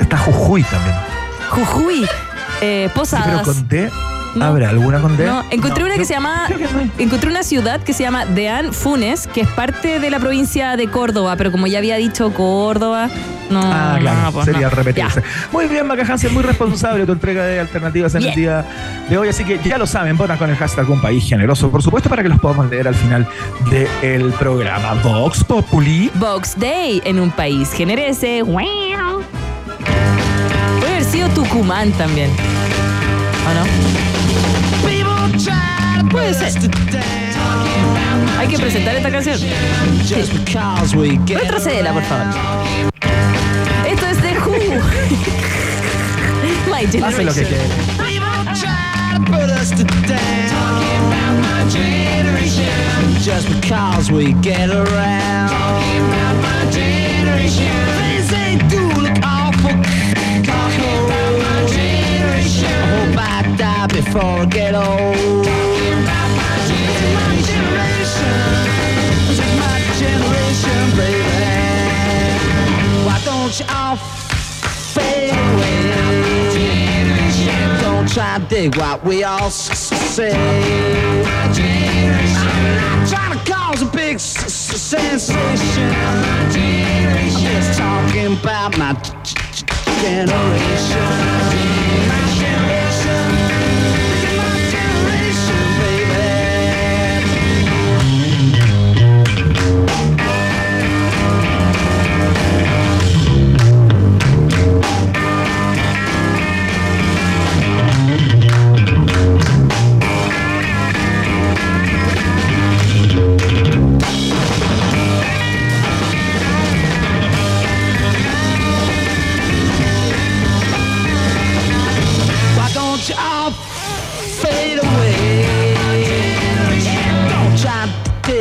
Está 0.00 0.18
Jujuy 0.18 0.62
también. 0.64 0.96
Jujuy. 1.50 2.04
Eh, 2.60 2.84
Sí, 2.86 2.90
pero 2.90 2.94
Posadas. 2.94 3.42
con 3.46 3.68
D, 3.68 3.90
No. 4.36 4.44
¿habrá 4.44 4.68
alguna 4.68 5.00
con 5.00 5.16
D? 5.16 5.26
No, 5.26 5.42
encontré 5.50 5.80
No, 5.80 5.86
una 5.86 5.94
que 5.94 6.00
yo 6.02 6.06
se 6.06 6.14
llama. 6.14 6.46
que. 6.48 7.02
Encontré 7.02 7.30
una 7.30 7.42
ciudad 7.42 7.80
que 7.82 7.92
se 7.92 8.02
llama 8.02 8.26
Deán 8.26 8.72
Funes, 8.72 9.26
que 9.26 9.40
es 9.42 9.48
parte 9.48 9.98
de 9.98 10.10
la 10.10 10.18
provincia 10.20 10.76
de 10.76 10.88
Córdoba, 10.88 11.36
pero 11.36 11.50
como 11.50 11.66
ya 11.66 11.78
había 11.78 11.96
dicho 11.96 12.32
Córdoba, 12.32 13.08
no. 13.50 13.60
Ah, 13.62 13.96
claro, 14.00 14.32
pues 14.32 14.44
sería 14.46 14.68
repetirse. 14.68 15.22
Muy 15.52 15.66
bien, 15.68 15.86
Maca 15.86 16.02
Hansen, 16.02 16.34
muy 16.34 16.42
responsable 16.42 17.06
tu 17.06 17.12
entrega 17.12 17.44
de 17.44 17.60
alternativas 17.60 18.14
en 18.14 18.24
el 18.24 18.34
día 18.34 18.64
de 19.08 19.18
hoy. 19.18 19.28
Así 19.28 19.44
que 19.44 19.58
ya 19.64 19.78
lo 19.78 19.86
saben, 19.86 20.16
votan 20.16 20.36
con 20.38 20.50
el 20.50 20.56
hashtag 20.56 20.90
Un 20.90 21.00
País 21.00 21.24
Generoso, 21.28 21.70
por 21.70 21.82
supuesto, 21.82 22.08
para 22.10 22.22
que 22.22 22.28
los 22.28 22.40
podamos 22.40 22.68
leer 22.70 22.88
al 22.88 22.94
final 22.94 23.26
del 23.70 24.32
programa. 24.32 24.94
Vox 25.02 25.44
Populi. 25.44 26.10
Box 26.14 26.58
Day 26.58 27.00
en 27.04 27.20
un 27.20 27.30
país 27.30 27.72
generese. 27.72 28.42
Puede 28.44 28.94
haber 30.94 31.04
sido 31.04 31.28
Tucumán 31.30 31.92
también. 31.92 32.30
¿O 33.46 33.54
no? 33.54 33.62
Puede 36.10 36.34
ser. 36.34 36.52
Hay 38.38 38.48
que 38.48 38.58
presentar 38.58 38.96
esta 38.96 39.10
canción. 39.10 39.38
Retrocédela, 41.28 41.92
por 41.92 42.02
favor. 42.04 42.26
Esto 43.88 44.06
es 44.06 44.22
de 44.22 44.38
Who. 44.38 44.56
My 46.70 46.84
Hace 47.02 47.24
lo 47.24 47.32
que 47.32 47.46
Generation. 51.70 52.66
Just 53.20 53.48
because 53.48 54.10
we 54.12 54.32
get 54.34 54.70
around. 54.70 55.50
Things 56.72 58.28
they 58.28 58.56
do 58.68 58.76
look 58.78 58.84
awful. 58.84 58.85
Before 64.16 64.40
I 64.40 64.46
get 64.46 64.74
old. 64.74 65.44
This 65.44 66.08
is 69.30 69.40
my 69.60 69.76
generation, 69.98 70.82
baby. 70.96 71.20
Why 73.04 73.18
don't 73.24 73.54
you 73.60 73.66
all 73.68 73.96
fade 73.96 75.30
away? 75.30 75.76
Don't 77.82 78.08
try 78.08 78.38
to 78.38 78.44
dig 78.48 78.76
what 78.76 79.04
we 79.04 79.24
all 79.24 79.50
say. 79.50 80.32
I'm 80.32 81.22
not 82.76 83.08
trying 83.08 83.38
to 83.38 83.52
cause 83.52 83.82
a 83.82 83.84
big 83.86 84.18
sensation. 84.18 85.36
I'm 85.36 86.50
just 87.38 87.78
talking 87.78 88.32
about 88.32 88.78
my 88.78 88.94
generation. 90.00 91.55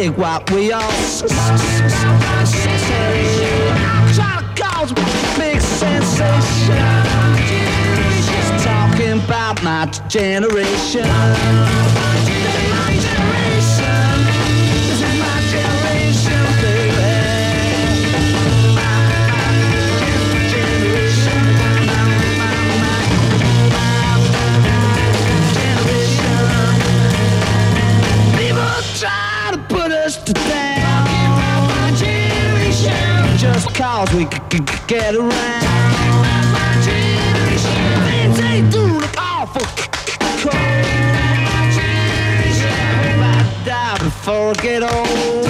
Dig 0.05 0.17
what 0.17 0.51
we 0.51 0.71
all 0.71 0.81
Try 4.13 4.37
to 4.39 4.61
cause 4.61 4.93
big 5.37 5.59
sensation. 5.61 6.75
Just 8.29 8.65
talking 8.65 9.19
about 9.23 9.63
my 9.63 9.85
generation. 10.07 11.05
Just 33.95 34.08
cause 34.12 34.13
we 34.17 34.23
c- 34.25 34.29
c- 34.51 34.58
c- 34.58 34.84
get 34.88 35.15
around. 35.15 35.31
Things 38.10 38.38
they 38.38 38.62
do 38.69 38.84
look 38.99 39.15
awful 39.17 39.62
c- 39.62 39.84
c- 40.05 40.17
cold. 40.41 40.53
Hope 42.99 43.23
I 43.23 43.63
die 43.65 43.97
before 44.03 44.49
I 44.49 44.53
get 44.62 44.84
old. 44.84 45.44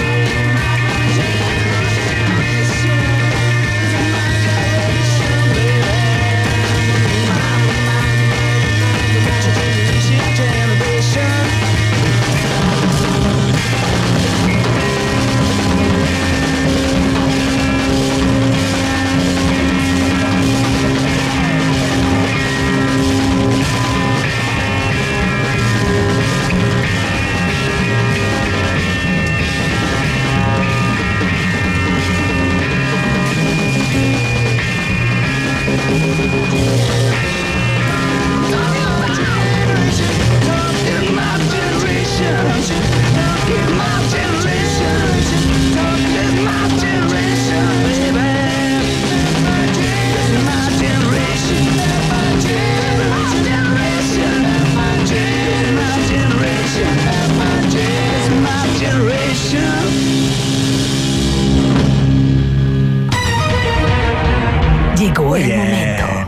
Llegó 64.97 65.35
el 65.35 65.43
oh, 65.43 65.45
yeah. 65.45 65.57
momento 65.57 66.24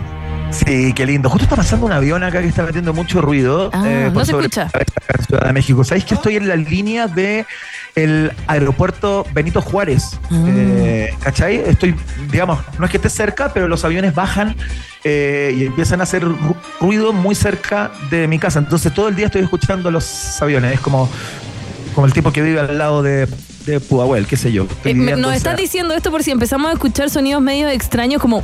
Sí, 0.52 0.94
qué 0.94 1.06
lindo. 1.06 1.30
Justo 1.30 1.44
está 1.44 1.56
pasando 1.56 1.86
un 1.86 1.92
avión 1.92 2.24
acá 2.24 2.42
que 2.42 2.48
está 2.48 2.64
metiendo 2.64 2.94
mucho 2.94 3.22
ruido. 3.22 3.70
Ah, 3.74 3.84
eh, 3.86 4.12
no 4.14 4.24
se 4.26 4.32
sobre 4.32 4.46
escucha. 4.48 4.70
en 5.18 5.26
Ciudad 5.26 5.46
de 5.48 5.54
México. 5.54 5.84
¿Sabéis 5.84 6.06
que 6.06 6.16
estoy 6.16 6.36
en 6.38 6.48
la 6.48 6.56
línea 6.56 7.08
de 7.08 7.46
el 7.96 8.32
aeropuerto 8.48 9.26
Benito 9.34 9.62
Juárez? 9.62 10.18
Ah. 10.32 10.46
Eh, 10.48 11.14
¿Cachai? 11.20 11.58
Estoy, 11.58 11.96
digamos, 12.32 12.60
no 12.80 12.86
es 12.86 12.92
que 12.92 12.98
esté 12.98 13.10
cerca, 13.10 13.54
pero 13.54 13.68
los 13.68 13.84
aviones 13.86 14.16
bajan 14.16 14.56
eh, 15.04 15.54
y 15.58 15.66
empiezan 15.66 16.00
a 16.00 16.04
hacer 16.04 16.24
ru- 16.26 16.56
ruido 16.80 17.14
muy 17.14 17.36
cerca 17.36 17.92
de 18.10 18.28
mi 18.28 18.40
casa. 18.40 18.60
Entonces 18.60 18.94
todo 18.94 19.10
el 19.10 19.16
día 19.16 19.28
estoy 19.28 19.42
escuchando 19.44 19.92
los 19.92 20.42
aviones. 20.42 20.74
Es 20.74 20.80
como, 20.80 21.10
como 21.94 22.08
el 22.08 22.14
tipo 22.14 22.32
que 22.32 22.42
vive 22.42 22.60
al 22.62 22.78
lado 22.78 23.04
de, 23.04 23.28
de 23.66 23.80
Pudahuel, 23.80 24.26
qué 24.28 24.38
sé 24.38 24.52
yo. 24.52 24.66
Eh, 24.86 24.94
nos 24.94 25.36
estás 25.36 25.58
diciendo 25.58 25.94
esto 25.94 26.10
por 26.10 26.24
si 26.24 26.32
empezamos 26.32 26.70
a 26.70 26.74
escuchar 26.74 27.10
sonidos 27.10 27.42
medio 27.42 27.68
extraños 27.68 28.22
como. 28.22 28.44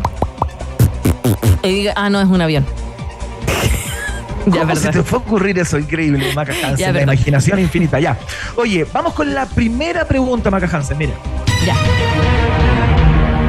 Y 1.64 1.70
diga, 1.70 1.94
ah, 1.96 2.10
no, 2.10 2.20
es 2.22 2.28
un 2.28 2.42
avión. 2.42 2.66
ya, 4.48 4.62
¿Cómo 4.62 4.76
se 4.76 4.88
verdad. 4.88 4.92
te 4.92 5.04
fue 5.04 5.20
a 5.20 5.22
ocurrir 5.22 5.58
eso? 5.60 5.78
Increíble, 5.80 6.34
Maca 6.36 6.52
Hansen. 6.54 6.78
Ya, 6.78 6.92
la 6.92 7.02
imaginación 7.04 7.60
infinita. 7.60 8.00
Ya. 8.00 8.18
Oye, 8.56 8.86
vamos 8.92 9.14
con 9.14 9.34
la 9.34 9.46
primera 9.46 10.06
pregunta, 10.06 10.52
Maca 10.52 10.68
Hansen. 10.72 10.98
Mira, 10.98 11.14
Ya. 11.66 11.76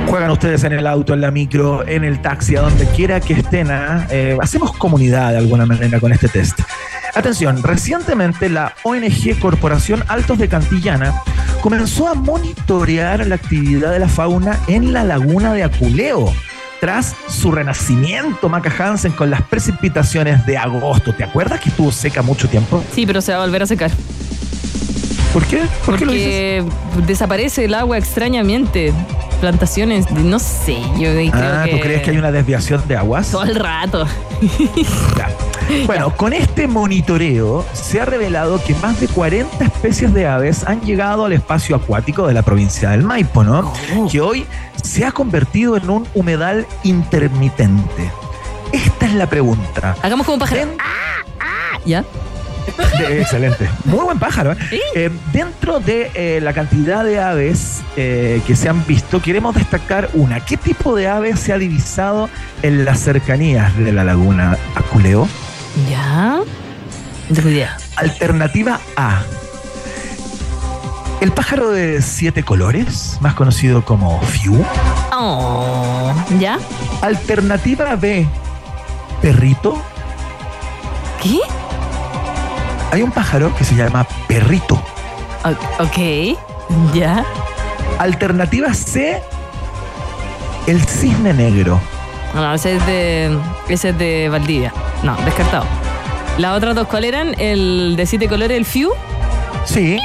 juegan 0.08 0.30
ustedes 0.30 0.62
en 0.64 0.72
el 0.74 0.86
auto, 0.86 1.14
en 1.14 1.20
la 1.20 1.30
micro, 1.32 1.86
en 1.86 2.04
el 2.04 2.20
taxi, 2.22 2.54
a 2.56 2.60
donde 2.60 2.86
quiera 2.90 3.20
que 3.20 3.34
estén. 3.34 3.70
¿ah? 3.70 4.06
Eh, 4.10 4.38
hacemos 4.40 4.72
comunidad 4.76 5.32
de 5.32 5.38
alguna 5.38 5.66
manera 5.66 5.98
con 5.98 6.12
este 6.12 6.28
test. 6.28 6.60
Atención, 7.16 7.62
recientemente 7.62 8.48
la 8.48 8.74
ONG 8.82 9.38
Corporación 9.40 10.02
Altos 10.08 10.38
de 10.38 10.48
Cantillana 10.48 11.22
comenzó 11.60 12.08
a 12.08 12.14
monitorear 12.14 13.24
la 13.26 13.36
actividad 13.36 13.92
de 13.92 14.00
la 14.00 14.08
fauna 14.08 14.58
en 14.66 14.92
la 14.92 15.04
laguna 15.04 15.52
de 15.52 15.62
Aculeo. 15.64 16.32
Tras 16.84 17.16
su 17.28 17.50
renacimiento, 17.50 18.50
Maca 18.50 18.70
Hansen, 18.78 19.12
con 19.12 19.30
las 19.30 19.40
precipitaciones 19.40 20.44
de 20.44 20.58
agosto. 20.58 21.14
¿Te 21.14 21.24
acuerdas 21.24 21.58
que 21.58 21.70
estuvo 21.70 21.90
seca 21.90 22.20
mucho 22.20 22.46
tiempo? 22.46 22.84
Sí, 22.92 23.06
pero 23.06 23.22
se 23.22 23.32
va 23.32 23.38
a 23.38 23.46
volver 23.46 23.62
a 23.62 23.66
secar. 23.66 23.90
¿Por 25.32 25.46
qué? 25.46 25.62
¿Por 25.86 25.98
qué 25.98 26.04
lo 26.04 26.12
dices? 26.12 26.62
Porque 26.62 27.06
desaparece 27.06 27.64
el 27.64 27.72
agua 27.72 27.96
extrañamente. 27.96 28.92
Plantaciones, 29.44 30.10
no 30.10 30.38
sé, 30.38 30.78
yo 30.98 31.10
creo 31.12 31.30
Ah, 31.34 31.64
que. 31.66 31.72
¿tú 31.72 31.80
crees 31.80 32.00
que 32.02 32.12
hay 32.12 32.16
una 32.16 32.32
desviación 32.32 32.82
de 32.88 32.96
aguas? 32.96 33.30
Todo 33.30 33.42
el 33.42 33.54
rato. 33.56 34.06
Ya. 35.18 35.28
Bueno, 35.86 36.16
con 36.16 36.32
este 36.32 36.66
monitoreo 36.66 37.62
se 37.74 38.00
ha 38.00 38.06
revelado 38.06 38.58
que 38.64 38.74
más 38.76 38.98
de 39.00 39.06
40 39.08 39.62
especies 39.66 40.14
de 40.14 40.26
aves 40.26 40.64
han 40.66 40.80
llegado 40.80 41.26
al 41.26 41.34
espacio 41.34 41.76
acuático 41.76 42.26
de 42.26 42.32
la 42.32 42.40
provincia 42.40 42.88
del 42.90 43.02
Maipo, 43.02 43.44
¿no? 43.44 43.70
Oh. 43.94 44.08
Que 44.10 44.22
hoy 44.22 44.46
se 44.82 45.04
ha 45.04 45.12
convertido 45.12 45.76
en 45.76 45.90
un 45.90 46.06
humedal 46.14 46.66
intermitente. 46.82 48.10
Esta 48.72 49.04
es 49.06 49.12
la 49.14 49.26
pregunta. 49.28 49.94
Hagamos 50.02 50.24
como 50.24 50.34
un 50.36 50.40
pájaro. 50.40 50.60
Den- 50.62 50.76
¿Ya? 51.84 52.02
De- 52.98 53.20
excelente. 53.22 53.68
Muy 53.84 54.04
buen 54.04 54.18
pájaro. 54.18 54.52
¿eh? 54.52 54.56
Sí. 54.70 54.80
Eh, 54.94 55.10
dentro 55.32 55.80
de 55.80 56.10
eh, 56.14 56.40
la 56.42 56.52
cantidad 56.52 57.04
de 57.04 57.20
aves 57.20 57.82
eh, 57.96 58.40
que 58.46 58.56
se 58.56 58.68
han 58.68 58.84
visto, 58.86 59.20
queremos 59.20 59.54
destacar 59.54 60.08
una. 60.14 60.40
¿Qué 60.44 60.56
tipo 60.56 60.94
de 60.94 61.08
ave 61.08 61.36
se 61.36 61.52
ha 61.52 61.58
divisado 61.58 62.28
en 62.62 62.84
las 62.84 63.00
cercanías 63.00 63.76
de 63.76 63.92
la 63.92 64.04
laguna 64.04 64.56
Aculeo? 64.74 65.28
¿Ya? 65.90 66.40
Idea. 67.30 67.76
Alternativa 67.96 68.80
A. 68.96 69.22
El 71.20 71.32
pájaro 71.32 71.70
de 71.70 72.02
siete 72.02 72.42
colores, 72.42 73.16
más 73.20 73.34
conocido 73.34 73.82
como 73.84 74.20
Fiu. 74.22 74.62
Oh, 75.16 76.12
¿Ya? 76.38 76.58
Alternativa 77.00 77.96
B. 77.96 78.26
Perrito. 79.22 79.80
¿Qué? 81.22 81.38
Hay 82.94 83.02
un 83.02 83.10
pájaro 83.10 83.52
que 83.56 83.64
se 83.64 83.74
llama 83.74 84.06
perrito. 84.28 84.80
Ok. 85.80 86.38
¿Ya? 86.94 87.24
Alternativa 87.98 88.72
C. 88.72 89.20
El 90.68 90.80
cisne 90.80 91.34
negro. 91.34 91.80
No, 92.36 92.54
ese 92.54 92.76
es 92.76 92.86
de. 92.86 93.36
Ese 93.68 93.88
es 93.88 93.98
de 93.98 94.28
Valdivia. 94.28 94.72
No, 95.02 95.16
descartado. 95.24 95.64
Las 96.38 96.56
otras 96.56 96.76
dos, 96.76 96.86
¿cuáles 96.86 97.08
eran? 97.08 97.34
El 97.40 97.96
de 97.96 98.06
siete 98.06 98.28
colores, 98.28 98.56
el 98.56 98.64
Fiu. 98.64 98.92
Sí. 99.64 99.98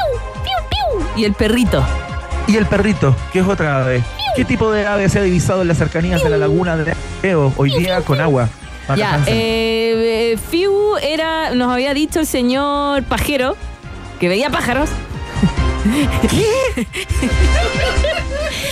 Y 1.15 1.25
el 1.25 1.33
perrito. 1.33 1.83
Y 2.47 2.57
el 2.57 2.65
perrito, 2.65 3.15
que 3.31 3.41
es 3.41 3.47
otra 3.47 3.81
ave. 3.81 4.01
¿Qué 4.35 4.45
tipo 4.45 4.71
de 4.71 4.87
ave 4.87 5.09
se 5.09 5.19
ha 5.19 5.21
divisado 5.21 5.61
en 5.61 5.67
las 5.67 5.77
cercanías 5.77 6.23
de 6.23 6.31
la 6.31 6.37
laguna 6.37 6.75
de 6.75 6.95
Eo 7.21 7.53
hoy 7.55 7.69
día 7.69 8.01
con 8.01 8.19
agua? 8.19 8.49
Ya, 8.95 9.21
eh, 9.27 10.33
eh, 10.33 10.37
Fiu 10.49 10.97
era, 10.97 11.51
nos 11.51 11.71
había 11.71 11.93
dicho 11.93 12.19
el 12.19 12.25
señor 12.25 13.03
pajero 13.03 13.55
que 14.19 14.27
veía 14.27 14.49
pájaros. 14.49 14.89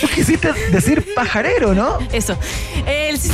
Tú 0.00 0.08
quisiste 0.08 0.52
decir 0.70 1.14
pajarero, 1.14 1.74
¿no? 1.74 1.98
Eso. 2.12 2.36
El, 2.86 3.18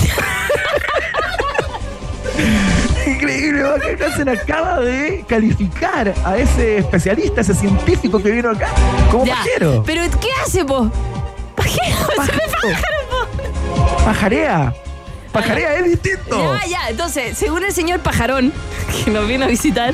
Increíble, 3.07 3.63
Hansen 4.05 4.29
acaba 4.29 4.81
de 4.81 5.25
calificar 5.29 6.15
a 6.25 6.37
ese 6.37 6.79
especialista, 6.79 7.41
ese 7.43 7.55
científico 7.55 8.23
que 8.23 8.31
vino 8.31 8.51
acá 8.51 8.69
como 9.11 9.27
ya. 9.27 9.37
pajero. 9.37 9.83
Pero 9.85 10.03
¿qué 10.21 10.29
hace, 10.45 10.65
po? 10.65 10.91
Pajero, 11.55 11.97
se 12.09 12.17
pájaro, 12.17 12.83
po. 13.11 14.05
Pajarea. 14.05 14.75
Pajarea 15.35 15.75
es 15.77 15.85
distinto. 15.85 16.55
Ya, 16.63 16.67
ya. 16.67 16.89
Entonces, 16.89 17.37
según 17.37 17.65
el 17.65 17.73
señor 17.73 18.01
pajarón 18.01 18.53
que 19.05 19.11
nos 19.11 19.27
vino 19.29 19.45
a 19.45 19.49
visitar, 19.49 19.93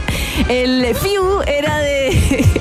el 0.49 0.95
Fiu 0.95 1.41
era 1.47 1.79
de. 1.79 2.45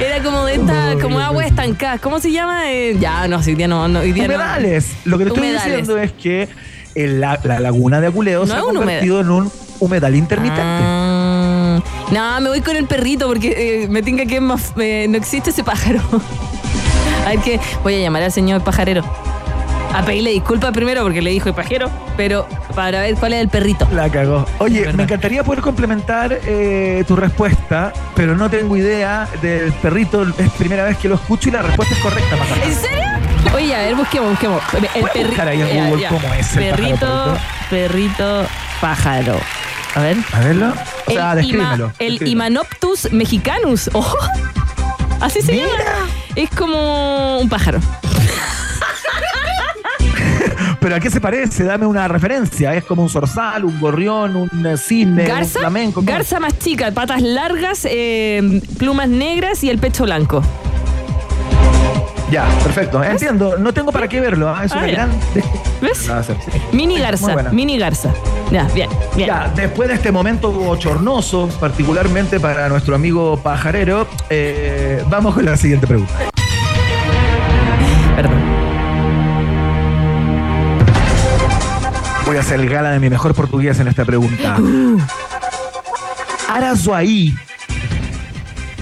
Era 0.00 0.22
como 0.22 0.44
de 0.44 0.54
esta, 0.54 0.94
como 1.00 1.20
agua 1.20 1.44
estancada. 1.46 1.98
¿Cómo 1.98 2.18
se 2.20 2.32
llama? 2.32 2.70
Eh, 2.72 2.96
ya, 2.98 3.28
no, 3.28 3.38
hoy 3.38 3.54
día 3.54 3.68
no, 3.68 3.86
no, 3.88 4.00
hoy 4.00 4.12
día 4.12 4.26
no. 4.26 4.34
Humedales. 4.34 4.86
Lo 5.04 5.18
que 5.18 5.24
te 5.24 5.28
estoy 5.30 5.48
Humedales. 5.48 5.64
diciendo 5.76 5.98
es 5.98 6.12
que 6.12 6.48
el- 6.94 7.20
la, 7.20 7.38
la 7.44 7.60
laguna 7.60 8.00
de 8.00 8.08
Aculeo 8.08 8.40
No 8.40 8.46
se 8.46 8.54
ha 8.54 8.60
convertido 8.60 9.20
en 9.20 9.30
un 9.30 9.52
humedal 9.80 10.14
intermitente. 10.16 10.62
Ah, 10.64 11.80
no, 12.10 12.40
me 12.40 12.48
voy 12.48 12.60
con 12.60 12.76
el 12.76 12.86
perrito 12.86 13.26
porque 13.26 13.82
eh, 13.84 13.88
me 13.88 14.02
tinca 14.02 14.26
que 14.26 14.36
es 14.36 14.42
más, 14.42 14.72
eh, 14.78 15.06
no 15.08 15.16
existe 15.16 15.50
ese 15.50 15.62
pájaro. 15.64 16.00
A 17.26 17.30
ver 17.30 17.38
que 17.40 17.60
voy 17.82 17.94
a 17.94 17.98
llamar 17.98 18.22
al 18.22 18.32
señor 18.32 18.62
pajarero. 18.64 19.02
A 19.94 20.04
pedirle 20.04 20.30
disculpas 20.30 20.72
primero 20.72 21.02
porque 21.02 21.22
le 21.22 21.30
dijo 21.30 21.48
el 21.48 21.54
pajero, 21.54 21.88
pero 22.16 22.46
para 22.74 23.00
ver 23.00 23.14
cuál 23.14 23.32
es 23.34 23.40
el 23.42 23.48
perrito. 23.48 23.86
La 23.92 24.10
cagó. 24.10 24.44
Oye, 24.58 24.92
me 24.92 25.04
encantaría 25.04 25.44
poder 25.44 25.60
complementar 25.60 26.36
eh, 26.46 27.04
tu 27.06 27.14
respuesta, 27.14 27.92
pero 28.16 28.34
no 28.36 28.50
tengo 28.50 28.76
idea 28.76 29.28
del 29.40 29.72
perrito. 29.74 30.26
Es 30.36 30.50
primera 30.58 30.84
vez 30.84 30.98
que 30.98 31.08
lo 31.08 31.14
escucho 31.14 31.48
y 31.48 31.52
la 31.52 31.62
respuesta 31.62 31.94
es 31.94 32.00
correcta, 32.00 32.36
Maca. 32.36 32.54
¿En 32.64 32.74
serio? 32.74 33.54
Oye, 33.54 33.74
a 33.74 33.78
ver, 33.78 33.94
busquemos, 33.94 34.30
busquemos. 34.30 34.60
El 34.72 35.04
perrito. 35.04 35.28
buscar 35.28 35.48
ahí 35.48 35.60
en 35.62 35.88
Google 35.90 36.06
cómo 36.08 36.34
es 36.34 36.56
el 36.56 36.64
Perrito, 36.70 36.98
pájaro, 37.06 37.38
perrito, 37.70 38.46
pájaro. 38.80 39.40
A 39.94 40.00
ver. 40.00 40.16
A 40.32 40.40
verlo. 40.40 40.72
O 41.06 41.10
sea, 41.12 41.32
el, 41.32 41.38
descríbemelo. 41.38 41.86
Ima- 41.90 41.94
el. 42.00 42.26
Imanoptus 42.28 43.12
mexicanus. 43.12 43.88
Ojo. 43.92 44.16
Así 45.20 45.40
se 45.40 45.52
Mira. 45.52 45.66
llama. 45.68 46.08
Es 46.34 46.50
como 46.50 47.38
un 47.38 47.48
pájaro. 47.48 47.78
Pero 50.84 50.96
¿a 50.96 51.00
qué 51.00 51.08
se 51.08 51.18
parece? 51.18 51.64
Dame 51.64 51.86
una 51.86 52.06
referencia. 52.08 52.74
Es 52.74 52.84
como 52.84 53.02
un 53.02 53.08
zorzal, 53.08 53.64
un 53.64 53.80
gorrión, 53.80 54.36
un 54.36 54.66
eh, 54.66 54.76
cisne, 54.76 55.24
Garza, 55.24 55.60
un 55.60 55.62
flamenco. 55.62 55.94
¿cómo? 55.94 56.06
garza 56.06 56.38
más 56.40 56.58
chica, 56.58 56.90
patas 56.92 57.22
largas, 57.22 57.86
eh, 57.90 58.60
plumas 58.76 59.08
negras 59.08 59.64
y 59.64 59.70
el 59.70 59.78
pecho 59.78 60.04
blanco. 60.04 60.42
Ya, 62.30 62.44
perfecto. 62.62 63.02
Entiendo. 63.02 63.56
No 63.56 63.72
tengo 63.72 63.92
para 63.92 64.08
qué 64.08 64.20
verlo. 64.20 64.46
¿ah? 64.50 64.62
Es 64.62 64.72
Ah, 64.72 64.76
una 64.76 64.86
ya. 64.88 64.92
gran... 64.92 65.10
¿Ves? 65.80 65.98
Sí. 66.00 66.32
Mini 66.76 66.98
garza, 66.98 67.34
mini 67.50 67.78
garza. 67.78 68.10
Ya, 68.52 68.64
bien, 68.74 68.90
bien. 69.16 69.28
Ya, 69.28 69.50
después 69.56 69.88
de 69.88 69.94
este 69.94 70.12
momento 70.12 70.52
bochornoso, 70.52 71.48
particularmente 71.60 72.40
para 72.40 72.68
nuestro 72.68 72.94
amigo 72.94 73.38
pajarero, 73.38 74.06
eh, 74.28 75.02
vamos 75.08 75.34
con 75.34 75.46
la 75.46 75.56
siguiente 75.56 75.86
pregunta. 75.86 76.12
Voy 82.34 82.40
a 82.40 82.42
hacer 82.42 82.68
gala 82.68 82.90
de 82.90 82.98
mi 82.98 83.08
mejor 83.08 83.32
portugués 83.32 83.78
en 83.78 83.86
esta 83.86 84.04
pregunta. 84.04 84.56
Arazuaí 86.48 87.32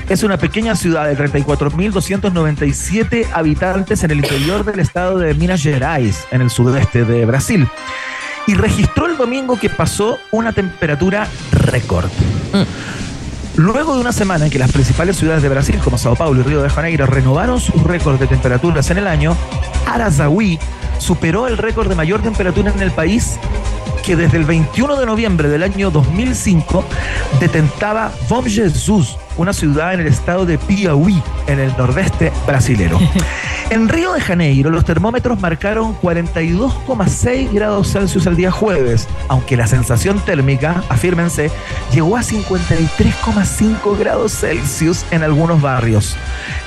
es 0.09 0.23
una 0.23 0.39
pequeña 0.39 0.75
ciudad 0.75 1.05
de 1.05 1.19
34.297 1.19 3.27
habitantes 3.35 4.05
en 4.05 4.13
el 4.13 4.21
interior 4.21 4.65
del 4.65 4.81
estado 4.81 5.19
de 5.19 5.35
Minas 5.35 5.63
Gerais, 5.63 6.25
en 6.31 6.41
el 6.41 6.49
sudeste 6.49 7.05
de 7.05 7.27
Brasil. 7.27 7.69
Y 8.47 8.55
registró 8.55 9.05
el 9.05 9.19
domingo 9.19 9.61
que 9.61 9.69
pasó 9.69 10.19
una 10.31 10.55
temperatura 10.55 11.29
récord. 11.53 12.09
Luego 13.57 13.97
de 13.97 14.01
una 14.01 14.13
semana 14.13 14.47
en 14.47 14.51
que 14.51 14.59
las 14.59 14.73
principales 14.73 15.19
ciudades 15.19 15.43
de 15.43 15.51
Brasil, 15.51 15.79
como 15.85 15.99
Sao 15.99 16.17
Paulo 16.17 16.41
y 16.41 16.45
Río 16.45 16.63
de 16.63 16.71
Janeiro, 16.71 17.05
renovaron 17.05 17.61
sus 17.61 17.83
récords 17.83 18.19
de 18.19 18.29
temperaturas 18.29 18.91
en 18.91 18.97
el 18.97 19.07
año, 19.07 19.37
Arazawi 19.87 20.59
superó 21.03 21.49
el 21.49 21.59
récord 21.59 21.89
de 21.89 21.97
mayor 21.97 22.23
temperatura 22.23 22.71
en 22.71 22.81
el 22.81 22.93
país 22.93 23.39
que 24.05 24.15
desde 24.15 24.37
el 24.37 24.45
21 24.45 24.97
de 24.97 25.07
noviembre 25.07 25.49
del 25.49 25.65
año 25.65 25.91
2005 25.91 26.85
detentaba 27.41 28.13
Bom 28.29 28.45
Jesus, 28.45 29.19
una 29.37 29.53
ciudad 29.53 29.95
en 29.95 30.01
el 30.01 30.07
estado 30.07 30.47
de 30.47 30.59
Piauí, 30.59 31.23
en 31.47 31.59
el 31.59 31.75
nordeste 31.77 32.33
brasilero. 32.47 32.99
En 33.71 33.89
Río 33.89 34.13
de 34.13 34.21
Janeiro, 34.21 34.69
los 34.69 34.85
termómetros 34.85 35.41
marcaron 35.41 35.99
42,6 36.03 37.53
grados 37.55 37.91
Celsius 37.91 38.27
el 38.27 38.37
día 38.37 38.51
jueves, 38.51 39.09
aunque 39.29 39.57
la 39.57 39.67
sensación 39.67 40.21
térmica, 40.21 40.85
afírmense, 40.91 41.51
llegó 41.91 42.19
a 42.19 42.21
53,5 42.21 43.99
grados 43.99 44.33
Celsius 44.33 45.07
en 45.11 45.23
algunos 45.23 45.63
barrios. 45.63 46.17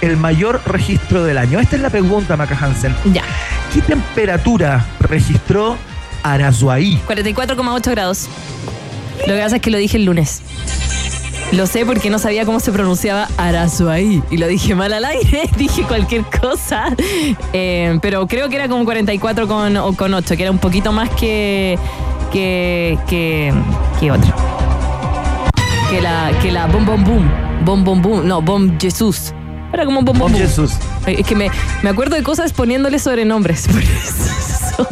El 0.01 0.17
mayor 0.17 0.61
registro 0.65 1.23
del 1.23 1.37
año. 1.37 1.59
Esta 1.59 1.75
es 1.75 1.83
la 1.83 1.91
pregunta, 1.91 2.37
Maca 2.37 2.57
Hansen. 2.59 2.95
Ya. 3.13 3.23
¿Qué 3.71 3.81
temperatura 3.81 4.83
registró 4.99 5.77
Arazuaí? 6.23 6.99
44,8 7.07 7.91
grados. 7.91 8.29
Lo 9.27 9.35
que 9.35 9.41
pasa 9.41 9.57
es 9.57 9.61
que 9.61 9.69
lo 9.69 9.77
dije 9.77 9.97
el 9.97 10.05
lunes. 10.05 10.41
Lo 11.51 11.67
sé 11.67 11.85
porque 11.85 12.09
no 12.09 12.19
sabía 12.19 12.45
cómo 12.45 12.59
se 12.59 12.71
pronunciaba 12.71 13.27
Arazuaí. 13.37 14.21
Y 14.29 14.37
lo 14.37 14.47
dije 14.47 14.75
mal 14.75 14.93
al 14.93 15.05
aire, 15.05 15.49
dije 15.57 15.83
cualquier 15.83 16.23
cosa. 16.41 16.87
Eh, 17.53 17.97
pero 18.01 18.27
creo 18.27 18.49
que 18.49 18.55
era 18.55 18.67
como 18.67 18.83
44 18.83 19.47
con, 19.47 19.77
o 19.77 19.93
con 19.93 20.13
8, 20.13 20.35
que 20.35 20.43
era 20.43 20.51
un 20.51 20.57
poquito 20.59 20.91
más 20.91 21.09
que. 21.11 21.77
que. 22.31 22.97
que. 23.07 23.53
que 23.99 24.11
otro. 24.11 24.33
Que 25.89 26.01
la. 26.01 26.31
que 26.41 26.51
la 26.51 26.65
Bom 26.67 26.85
Bom 26.85 27.03
Boom. 27.03 27.31
Bom 27.63 27.83
Bom 27.83 28.01
Boom. 28.01 28.27
No, 28.27 28.41
Bom 28.41 28.77
Jesús. 28.79 29.33
Era 29.71 29.85
como 29.85 30.01
Bom 30.01 30.17
Bom 30.17 30.19
Bom 30.19 30.31
Boom. 30.31 30.41
Jesús. 30.41 30.73
Ay, 31.05 31.17
Es 31.19 31.27
que 31.27 31.35
me, 31.35 31.49
me 31.83 31.89
acuerdo 31.89 32.15
de 32.15 32.23
cosas 32.23 32.53
poniéndole 32.53 32.99
sobrenombres. 32.99 33.67
Por 33.71 33.81
eso. 33.81 34.87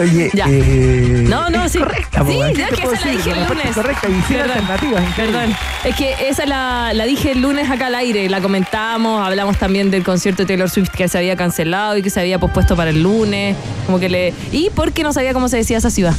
Oye, 0.00 0.30
Ya. 0.34 0.46
eh, 0.48 1.24
No, 1.28 1.48
no, 1.50 1.64
es 1.64 1.72
sí. 1.72 1.78
Correcta, 1.78 2.24
Sí, 2.26 2.32
po, 2.32 2.40
¿qué 2.46 2.54
ya 2.54 2.68
que 2.68 2.82
esa 2.82 3.04
la 3.06 3.10
dije 3.12 3.30
el 3.30 3.46
lunes. 3.48 3.74
Correcta, 3.74 4.08
y 4.08 4.12
sin 4.12 4.22
Perdón, 4.36 4.50
alternativas. 4.50 5.04
Perdón. 5.14 5.56
Es 5.84 5.96
que 5.96 6.28
esa 6.28 6.46
la, 6.46 6.92
la 6.94 7.04
dije 7.04 7.32
el 7.32 7.40
lunes 7.42 7.70
acá 7.70 7.86
al 7.86 7.94
aire, 7.94 8.28
la 8.28 8.40
comentamos, 8.40 9.24
hablamos 9.26 9.56
también 9.58 9.90
del 9.90 10.02
concierto 10.04 10.42
de 10.42 10.46
Taylor 10.46 10.68
Swift 10.70 10.90
que 10.90 11.08
se 11.08 11.18
había 11.18 11.36
cancelado 11.36 11.96
y 11.96 12.02
que 12.02 12.10
se 12.10 12.20
había 12.20 12.38
pospuesto 12.38 12.76
para 12.76 12.90
el 12.90 13.02
lunes. 13.02 13.56
Como 13.86 13.98
que 14.00 14.08
le. 14.08 14.34
Y 14.52 14.70
porque 14.74 15.02
no 15.02 15.12
sabía 15.12 15.32
cómo 15.32 15.48
se 15.48 15.58
decía 15.58 15.78
esa 15.78 15.90
ciudad. 15.90 16.14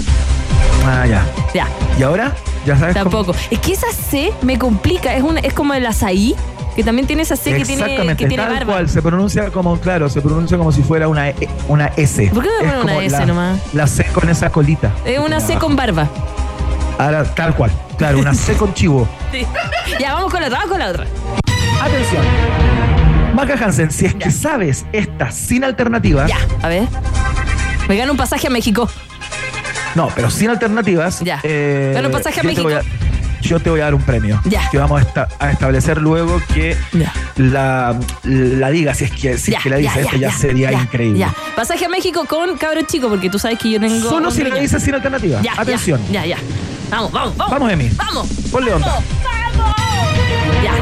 Ah, 0.86 1.06
ya. 1.08 1.26
Ya, 1.54 1.68
¿Y 2.00 2.04
ahora? 2.04 2.36
¿Ya 2.66 2.78
sabes 2.78 2.96
cómo? 2.96 3.10
tampoco. 3.10 3.36
Es 3.52 3.60
que 3.60 3.74
esa 3.74 3.88
C 3.92 4.32
me 4.42 4.58
complica, 4.58 5.16
es, 5.16 5.24
una, 5.24 5.40
es 5.40 5.54
como 5.54 5.74
el 5.74 5.86
azaí, 5.86 6.36
que 6.76 6.84
también 6.84 7.08
tiene 7.08 7.22
esa 7.24 7.36
C 7.36 7.54
que 7.56 7.64
tiene, 7.66 8.16
que 8.18 8.28
tiene 8.28 8.38
tal 8.44 8.54
barba. 8.54 8.74
cual. 8.74 8.90
Se 8.90 9.02
pronuncia 9.02 9.50
como, 9.52 9.80
claro, 9.80 10.10
se 10.10 10.22
pronuncia 10.22 10.58
como 10.58 10.72
si 10.72 10.84
fuera 10.84 11.08
una, 11.08 11.30
E- 11.30 11.48
una 11.68 11.88
S. 11.96 12.30
¿Por 12.34 12.44
qué 12.44 12.50
ponen 12.60 12.80
una 12.80 12.98
S 12.98 13.18
la, 13.20 13.26
nomás? 13.26 13.60
La 13.74 13.88
C 13.88 14.06
con 14.14 14.30
esa 14.30 14.50
colita. 14.50 14.92
Es 15.06 15.20
una 15.20 15.40
C 15.40 15.56
con 15.56 15.76
barba. 15.76 16.08
Ahora, 16.98 17.24
tal 17.24 17.56
cual. 17.56 17.72
Claro, 17.98 18.20
una 18.20 18.34
C 18.34 18.54
con 18.54 18.74
chivo. 18.74 19.08
Sí. 19.32 19.46
Ya, 20.00 20.14
vamos 20.14 20.32
con 20.32 20.40
la 20.42 20.48
otra, 20.48 20.60
vamos 20.60 20.72
con 20.72 20.80
la 20.80 20.90
otra. 20.90 21.06
Atención. 21.82 22.24
Maca 23.34 23.54
Hansen, 23.54 23.92
si 23.92 24.06
es 24.06 24.16
que 24.16 24.32
sabes 24.32 24.86
esta 24.94 25.30
sin 25.32 25.64
alternativas. 25.66 26.30
Ya, 26.30 26.38
a 26.62 26.70
ver. 26.70 26.88
Me 27.90 27.98
gano 27.98 28.12
un 28.14 28.18
pasaje 28.18 28.48
a 28.48 28.50
México. 28.50 28.90
No, 29.94 30.10
pero 30.16 30.30
sin 30.30 30.50
alternativas. 30.50 31.20
Ya. 31.22 31.40
eh, 31.44 31.92
Gano 31.94 32.08
un 32.08 32.14
pasaje 32.14 32.40
a 32.40 32.44
México. 32.44 32.70
Yo 33.48 33.60
te 33.60 33.70
voy 33.70 33.80
a 33.82 33.86
dar 33.86 33.96
un 33.96 34.02
premio. 34.02 34.40
Ya. 34.46 34.70
Que 34.70 34.78
vamos 34.78 35.00
a, 35.02 35.04
esta- 35.06 35.28
a 35.40 35.52
establecer 35.52 36.00
luego 36.02 36.42
que 36.54 36.76
la, 37.38 37.98
la 38.24 38.70
diga, 38.70 38.94
si 38.94 39.06
es 39.06 39.12
que, 39.12 39.38
si 39.38 39.54
es 39.54 39.62
que 39.64 39.70
la 39.70 39.78
dice, 39.78 40.02
esto 40.02 40.18
ya, 40.18 40.32
sería 40.32 40.72
increíble. 40.72 41.20
Ya. 41.20 41.34
Pasaje 41.56 41.86
a 41.86 41.90
México 41.90 42.26
con 42.28 42.58
cabro 42.58 42.82
chico, 42.84 43.10
porque 43.10 43.30
tú 43.30 43.40
sabes 43.40 43.60
que 43.60 43.72
yo 43.72 43.80
tengo. 43.80 44.10
Solo 44.10 44.32
si 44.32 44.44
niño. 44.44 44.56
dices 44.58 44.82
sin 44.84 44.94
alternativas. 44.96 45.42
Ya, 45.44 45.54
Atención. 45.58 46.00
Ya, 46.12 46.26
ya. 46.26 46.38
Vamos, 46.90 47.12
vamos, 47.12 47.36
vamos. 47.38 47.52
Vamos, 47.54 47.72
Emi. 47.72 47.90
Vamos. 47.96 48.28
Ponle 48.52 48.74
onda. 48.74 48.88
Vamos, 48.88 49.04
vamos. 49.58 49.76
Ya. 50.64 50.74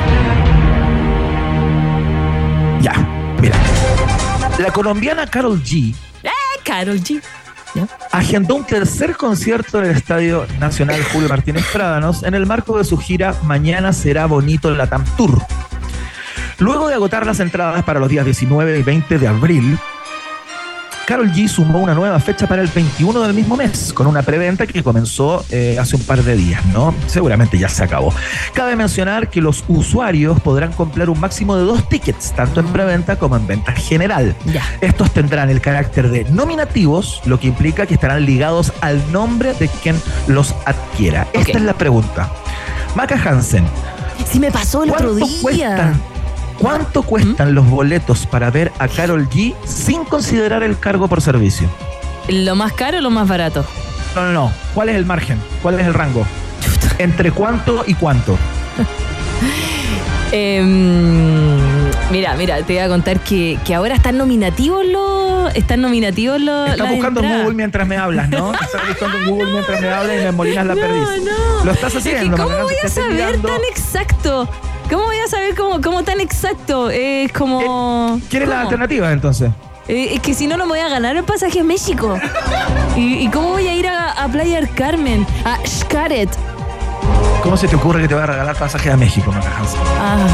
Ya, 2.81 2.93
mira. 3.41 3.55
La 4.59 4.71
colombiana 4.71 5.25
Carol 5.27 5.61
G 5.63 5.93
Eh, 6.23 6.29
Carol 6.63 6.99
G. 7.01 7.21
Agendó 8.11 8.55
un 8.55 8.65
tercer 8.65 9.15
concierto 9.15 9.79
en 9.79 9.85
el 9.85 9.91
Estadio 9.91 10.45
Nacional 10.59 11.01
Julio 11.11 11.29
Martínez 11.29 11.65
Prádanos 11.71 12.23
en 12.23 12.33
el 12.33 12.45
marco 12.45 12.77
de 12.77 12.83
su 12.83 12.97
gira 12.97 13.35
Mañana 13.43 13.93
será 13.93 14.25
bonito 14.25 14.69
la 14.71 14.87
Tour. 15.17 15.41
Luego 16.59 16.87
de 16.87 16.95
agotar 16.95 17.25
las 17.25 17.39
entradas 17.39 17.83
para 17.83 17.99
los 17.99 18.09
días 18.09 18.25
19 18.25 18.79
y 18.79 18.83
20 18.83 19.17
de 19.17 19.27
abril, 19.27 19.77
Carol 21.05 21.29
G 21.33 21.49
sumó 21.49 21.79
una 21.79 21.93
nueva 21.93 22.17
fecha 22.21 22.47
para 22.47 22.61
el 22.61 22.69
21 22.69 23.21
del 23.23 23.33
mismo 23.33 23.57
mes, 23.57 23.91
con 23.91 24.07
una 24.07 24.21
preventa 24.21 24.65
que 24.65 24.81
comenzó 24.81 25.43
eh, 25.49 25.77
hace 25.77 25.97
un 25.97 26.03
par 26.03 26.23
de 26.23 26.35
días, 26.37 26.65
¿no? 26.67 26.95
Seguramente 27.07 27.59
ya 27.59 27.67
se 27.67 27.83
acabó. 27.83 28.13
Cabe 28.53 28.77
mencionar 28.77 29.29
que 29.29 29.41
los 29.41 29.65
usuarios 29.67 30.39
podrán 30.39 30.71
comprar 30.71 31.09
un 31.09 31.19
máximo 31.19 31.57
de 31.57 31.63
dos 31.63 31.89
tickets, 31.89 32.31
tanto 32.31 32.61
en 32.61 32.67
preventa 32.67 33.17
como 33.17 33.35
en 33.35 33.45
venta 33.45 33.73
general. 33.73 34.33
Ya. 34.45 34.63
Estos 34.79 35.11
tendrán 35.11 35.49
el 35.49 35.59
carácter 35.59 36.09
de 36.09 36.23
nominativos, 36.25 37.21
lo 37.25 37.37
que 37.37 37.47
implica 37.47 37.85
que 37.85 37.95
estarán 37.95 38.25
ligados 38.25 38.71
al 38.79 39.11
nombre 39.11 39.53
de 39.55 39.67
quien 39.67 40.01
los 40.27 40.55
adquiera. 40.65 41.27
Esta 41.33 41.57
es 41.57 41.63
la 41.63 41.73
pregunta. 41.73 42.31
Maca 42.95 43.15
Hansen, 43.15 43.65
Sí, 44.31 44.39
me 44.39 44.51
pasó 44.51 44.83
el 44.83 44.91
otro 44.91 45.09
¿cuánto 45.09 45.25
día. 45.25 45.41
cuestan? 45.41 46.01
¿Cuánto 46.63 47.03
cuestan 47.03 47.53
los 47.55 47.69
boletos 47.69 48.25
para 48.25 48.49
ver 48.49 48.71
a 48.79 48.87
Carol 48.87 49.27
G 49.29 49.53
sin 49.65 50.05
considerar 50.05 50.63
el 50.63 50.79
cargo 50.79 51.09
por 51.09 51.21
servicio? 51.21 51.69
¿Lo 52.29 52.55
más 52.55 52.71
caro 52.71 52.99
o 52.99 53.01
lo 53.01 53.09
más 53.09 53.27
barato? 53.27 53.65
No, 54.15 54.21
no, 54.23 54.31
no. 54.31 54.51
¿Cuál 54.73 54.87
es 54.87 54.95
el 54.95 55.05
margen? 55.05 55.41
¿Cuál 55.61 55.81
es 55.81 55.85
el 55.87 55.93
rango? 55.93 56.25
¿Entre 56.99 57.31
cuánto 57.33 57.83
y 57.85 57.95
cuánto? 57.95 58.37
Em, 60.35 61.59
mira, 62.11 62.33
mira, 62.35 62.57
te 62.63 62.73
voy 62.73 62.81
a 62.81 62.87
contar 62.87 63.19
que, 63.19 63.59
que 63.65 63.75
ahora 63.75 63.93
están 63.93 64.17
nominativos 64.17 64.83
los. 64.83 65.53
Están 65.53 65.81
nominativos 65.81 66.41
los. 66.41 66.71
Estás 66.71 66.89
buscando 66.89 67.21
en. 67.21 67.39
Google 67.41 67.53
mientras 67.53 67.87
me 67.87 67.97
hablas, 67.97 68.29
¿no? 68.29 68.51
Estás 68.61 68.81
buscando 68.87 69.17
en 69.19 69.25
Google 69.29 69.51
mientras 69.51 69.79
me 69.81 69.89
hablas 69.89 70.15
y 70.21 70.23
me 70.23 70.31
molinas 70.31 70.65
la 70.65 70.73
No, 70.75 70.81
perdiz. 70.81 71.23
no. 71.23 71.65
Lo 71.65 71.71
estás 71.71 71.93
Es 71.93 72.03
que 72.03 72.15
haciendo. 72.15 72.37
¿Cómo 72.37 72.57
voy 72.63 72.73
a 72.83 72.87
saber 72.87 73.39
tan 73.43 73.61
exacto? 73.69 74.49
¿Cómo 74.89 75.03
voy 75.03 75.17
a 75.17 75.27
saber 75.27 75.55
cómo, 75.55 75.81
cómo 75.81 76.03
tan 76.03 76.19
exacto? 76.19 76.89
Es 76.89 77.31
como. 77.31 78.19
¿Quieres 78.29 78.49
las 78.49 78.57
¿cómo? 78.57 78.69
alternativas 78.69 79.13
entonces? 79.13 79.51
Eh, 79.87 80.11
es 80.13 80.21
que 80.21 80.33
si 80.33 80.47
no, 80.47 80.55
no 80.57 80.65
me 80.65 80.71
voy 80.71 80.79
a 80.79 80.89
ganar 80.89 81.15
el 81.15 81.23
pasaje 81.23 81.59
a 81.59 81.63
México. 81.63 82.17
¿Y, 82.95 83.25
y 83.25 83.27
cómo 83.29 83.49
voy 83.49 83.67
a 83.67 83.75
ir 83.75 83.87
a, 83.87 84.11
a 84.11 84.27
Playa 84.29 84.55
del 84.55 84.69
Carmen? 84.73 85.25
A 85.45 85.57
Xcaret. 85.65 86.29
¿Cómo 87.43 87.57
se 87.57 87.67
te 87.67 87.75
ocurre 87.75 88.01
que 88.01 88.07
te 88.07 88.13
voy 88.13 88.23
a 88.23 88.27
regalar 88.27 88.55
pasaje 88.55 88.89
a 88.89 88.95
México, 88.95 89.29
Maca 89.29 89.57
Hansen? 89.57 89.81
Ah, 89.99 90.25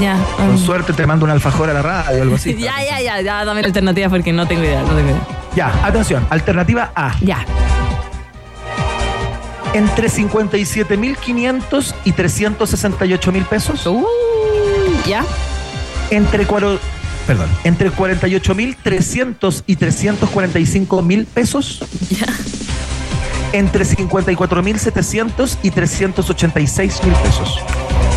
ya. 0.00 0.16
Con 0.36 0.50
um, 0.50 0.58
suerte 0.58 0.92
te 0.92 1.06
mando 1.06 1.24
un 1.24 1.30
alfajor 1.30 1.70
a 1.70 1.72
la 1.72 1.82
radio 1.82 2.18
o 2.18 2.22
algo 2.22 2.34
así. 2.34 2.54
ya, 2.58 2.82
ya, 2.82 3.00
ya, 3.00 3.20
ya, 3.20 3.44
dame 3.44 3.62
la 3.62 3.68
alternativa 3.68 4.08
porque 4.08 4.32
no 4.32 4.46
tengo 4.48 4.64
idea, 4.64 4.82
no 4.82 4.88
tengo 4.88 5.10
idea. 5.10 5.26
Ya, 5.54 5.72
atención. 5.86 6.26
Alternativa 6.28 6.90
A. 6.96 7.14
Ya. 7.20 7.44
Entre 9.76 10.08
57.500 10.08 11.94
y 12.04 12.12
368.000 12.12 13.44
pesos. 13.46 13.86
Uh, 13.86 14.04
ya. 15.06 15.22
Entre 16.10 16.46
cuaro- 16.46 16.78
Perdón, 17.26 17.50
entre 17.64 17.90
48.300 17.92 19.64
y 19.66 19.76
345.000 19.76 21.26
pesos. 21.26 21.82
Ya. 22.08 22.26
Entre 23.52 23.84
54.700 23.84 25.58
y 25.62 25.70
386.000 25.70 27.12
pesos. 27.22 27.58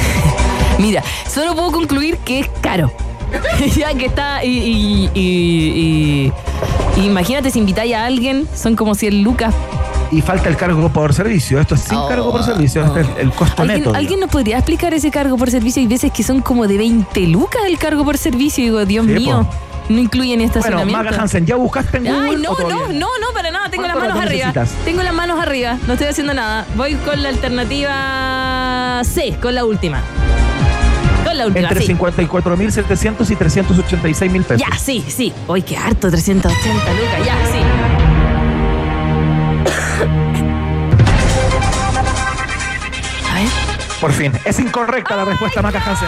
Mira, 0.79 1.03
solo 1.27 1.55
puedo 1.55 1.71
concluir 1.73 2.17
que 2.19 2.39
es 2.41 2.47
caro. 2.61 2.91
ya 3.75 3.93
que 3.95 4.05
está. 4.05 4.45
Y, 4.45 4.49
y- 4.59 5.09
y- 5.13 6.31
y- 6.97 7.05
imagínate 7.05 7.51
si 7.51 7.59
invitáis 7.59 7.95
a 7.95 8.05
alguien, 8.05 8.47
son 8.55 8.75
como 8.77 8.95
100 8.95 9.23
lucas. 9.23 9.53
Y 10.11 10.21
falta 10.21 10.49
el 10.49 10.57
cargo 10.57 10.89
por 10.89 11.13
servicio. 11.13 11.59
Esto 11.59 11.75
es 11.75 11.81
sin 11.81 11.97
Oh, 11.97 12.07
cargo 12.07 12.31
por 12.31 12.43
servicio. 12.43 12.83
Este 12.83 13.01
es 13.01 13.07
el, 13.09 13.17
el 13.27 13.31
costo 13.31 13.61
¿Alguien, 13.61 13.79
neto. 13.81 13.93
¿Alguien 13.95 14.19
nos 14.19 14.29
podría 14.29 14.57
explicar 14.57 14.93
ese 14.93 15.11
cargo 15.11 15.37
por 15.37 15.51
servicio? 15.51 15.81
Hay 15.81 15.87
veces 15.87 16.11
que 16.11 16.23
son 16.23 16.41
como 16.41 16.67
de 16.67 16.77
20 16.77 17.19
lucas 17.27 17.61
el 17.67 17.77
cargo 17.77 18.03
por 18.03 18.17
servicio. 18.17 18.63
Y 18.63 18.67
digo, 18.67 18.85
Dios 18.85 19.05
Sí, 19.05 19.11
mío, 19.13 19.45
po. 19.47 19.93
no 19.93 19.99
incluye 19.99 20.31
ni 20.35 20.45
Bueno, 20.45 20.47
estacionamiento. 20.59 21.03
Maga 21.03 21.21
Hansen, 21.21 21.45
¿ya 21.45 21.55
buscaste 21.57 21.97
en 21.97 22.05
Google? 22.05 22.19
Ay, 22.29 22.35
no, 22.37 22.51
o 22.51 22.61
no, 22.69 22.87
no, 22.87 22.93
no, 23.19 23.27
para 23.35 23.51
nada. 23.51 23.69
Tengo 23.69 23.83
las 23.83 23.93
¿Cuánto 23.93 24.15
manos 24.15 24.25
arriba. 24.27 24.47
necesitas? 24.47 24.85
Tengo 24.85 25.03
las 25.03 25.13
manos 25.13 25.39
arriba. 25.39 25.77
No 25.85 25.93
estoy 25.93 26.07
haciendo 26.07 26.33
nada. 26.33 26.65
Voy 26.75 26.95
con 26.95 27.21
la 27.21 27.29
alternativa 27.29 29.01
C, 29.03 29.35
con 29.39 29.53
la 29.53 29.63
última. 29.65 30.01
Con 31.23 31.37
la 31.37 31.45
última, 31.45 31.67
Entre 31.67 31.85
sí. 31.85 31.93
54.700 31.93 33.29
y 33.29 33.35
386.000 33.35 34.43
pesos. 34.43 34.57
Ya, 34.67 34.75
sí, 34.79 35.05
sí. 35.07 35.31
Uy, 35.47 35.61
qué 35.61 35.77
harto, 35.77 36.09
380 36.09 36.93
lucas. 36.93 37.25
Ya, 37.25 37.35
sí. 37.51 37.58
Por 43.99 44.13
fin. 44.13 44.31
Es 44.45 44.59
incorrecta 44.59 45.15
la 45.15 45.25
respuesta, 45.25 45.61
Maca 45.61 45.81
Hansen. 45.85 46.07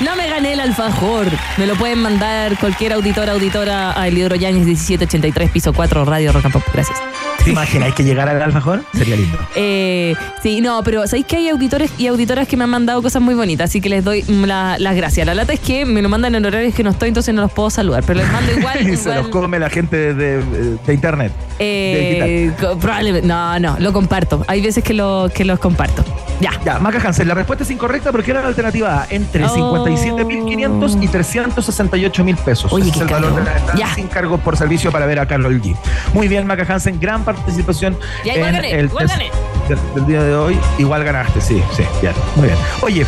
No 0.00 0.16
me 0.16 0.28
gané 0.28 0.54
el 0.54 0.60
alfajor. 0.60 1.26
Me 1.58 1.66
lo 1.66 1.74
pueden 1.74 1.98
mandar 1.98 2.56
cualquier 2.58 2.92
auditor, 2.94 3.28
auditora 3.28 4.00
a 4.00 4.08
Eliodoro 4.08 4.36
Yáñez 4.36 4.64
1783, 4.64 5.50
piso 5.50 5.72
4, 5.72 6.04
Radio 6.04 6.32
Rock 6.32 6.46
and 6.46 6.54
Pop. 6.54 6.62
Gracias. 6.72 6.98
¿Te 7.44 7.50
imaginas 7.50 7.94
que 7.94 8.04
llegara 8.04 8.32
al 8.32 8.42
alfajor? 8.42 8.84
Sería 8.92 9.16
lindo. 9.16 9.38
Eh, 9.56 10.14
sí, 10.42 10.60
no, 10.60 10.82
pero 10.84 11.06
sabéis 11.06 11.26
que 11.26 11.36
hay 11.36 11.48
auditores 11.48 11.90
y 11.98 12.06
auditoras 12.06 12.46
que 12.46 12.56
me 12.56 12.64
han 12.64 12.70
mandado 12.70 13.00
cosas 13.02 13.22
muy 13.22 13.34
bonitas, 13.34 13.70
así 13.70 13.80
que 13.80 13.88
les 13.88 14.04
doy 14.04 14.22
la- 14.28 14.78
las 14.78 14.94
gracias. 14.94 15.26
La 15.26 15.34
lata 15.34 15.52
es 15.54 15.60
que 15.60 15.84
me 15.86 16.02
lo 16.02 16.08
mandan 16.08 16.34
en 16.34 16.44
horarios 16.44 16.74
que 16.74 16.82
no 16.82 16.90
estoy, 16.90 17.08
entonces 17.08 17.34
no 17.34 17.40
los 17.42 17.52
puedo 17.52 17.70
saludar, 17.70 18.04
pero 18.06 18.20
les 18.20 18.30
mando 18.30 18.52
igual. 18.52 18.88
y 18.92 18.96
se 18.96 19.14
los 19.14 19.28
come 19.28 19.58
la 19.58 19.70
gente 19.70 19.96
de, 20.14 20.14
de- 20.44 20.76
de 20.86 20.94
internet. 20.94 21.32
eh, 21.58 22.52
co- 22.60 22.78
probablemente. 22.78 23.26
No, 23.26 23.58
no, 23.58 23.76
lo 23.78 23.92
comparto. 23.92 24.44
Hay 24.46 24.60
veces 24.60 24.84
que, 24.84 24.92
lo, 24.94 25.30
que 25.34 25.44
los 25.44 25.58
comparto. 25.58 26.04
Ya. 26.40 26.50
Ya, 26.64 26.78
Maca 26.78 26.98
Hansen, 27.06 27.28
la 27.28 27.34
respuesta 27.34 27.64
es 27.64 27.70
incorrecta 27.70 28.10
porque 28.12 28.30
era 28.30 28.40
la 28.42 28.48
alternativa 28.48 29.02
A, 29.02 29.06
entre 29.10 29.44
Oh. 29.44 29.84
57.500 29.86 31.02
y 31.02 31.08
368.000 31.08 32.36
pesos. 32.38 32.72
Oye, 32.72 32.84
Ese 32.88 32.96
es 32.96 33.00
el 33.02 33.08
valor 33.08 33.30
caro. 33.30 33.44
de 33.44 33.50
la 33.50 33.56
entrada 33.58 33.78
Ya. 33.78 33.94
sin 33.94 34.06
cargo 34.08 34.38
por 34.38 34.56
servicio 34.56 34.90
para 34.90 35.06
ver 35.06 35.18
a 35.20 35.26
Carlos 35.26 35.52
G. 35.52 35.76
Muy 36.14 36.28
bien, 36.28 36.46
Maca 36.46 36.64
Hansen, 36.72 36.98
gran 36.98 37.24
participación 37.24 37.96
Ya, 38.24 38.34
igual 38.34 38.48
en 38.50 38.54
gané, 38.56 38.72
el 38.78 38.84
igual 38.86 39.06
test 39.06 39.18
gané. 39.18 39.30
Del, 39.68 39.78
del 39.94 40.06
día 40.06 40.22
de 40.22 40.34
hoy. 40.34 40.58
Igual 40.78 41.04
ganaste, 41.04 41.40
sí, 41.40 41.62
sí, 41.76 41.84
bien, 42.00 42.14
muy 42.36 42.46
bien. 42.46 42.58
Oye, 42.82 43.06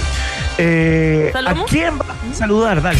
eh, 0.59 1.33
¿a 1.35 1.55
quién 1.67 1.99
va 1.99 2.05
a 2.31 2.35
saludar? 2.35 2.83
Dale. 2.83 2.99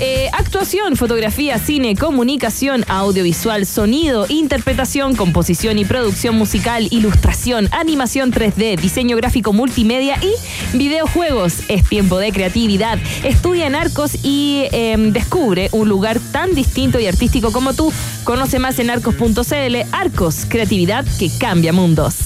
Eh, 0.00 0.28
actuación, 0.32 0.96
fotografía, 0.96 1.58
cine, 1.58 1.94
comunicación, 1.94 2.84
audiovisual, 2.88 3.64
sonido, 3.64 4.26
interpretación, 4.28 5.14
composición 5.14 5.78
y 5.78 5.84
producción 5.84 6.34
musical, 6.34 6.88
ilustración, 6.90 7.68
animación 7.72 8.32
3D, 8.32 8.76
diseño 8.80 9.16
gráfico 9.16 9.52
multimedia 9.52 10.16
y 10.20 10.76
videojuegos. 10.76 11.60
Es 11.68 11.88
tiempo 11.88 12.18
de 12.18 12.32
creatividad. 12.32 12.98
Estudia 13.22 13.66
en 13.68 13.76
Arcos 13.76 14.18
y 14.24 14.64
em, 14.72 15.12
descubre 15.12 15.68
un 15.70 15.88
lugar 15.88 16.18
tan 16.32 16.54
distinto 16.54 16.98
y 16.98 17.06
artístico 17.06 17.52
como 17.52 17.72
tú. 17.72 17.92
Conoce 18.24 18.58
más 18.58 18.78
en 18.80 18.90
arcos.cl. 18.90 19.76
Arcos, 19.92 20.44
creatividad 20.48 21.04
que 21.18 21.30
cambia 21.38 21.72
mundos. 21.72 22.16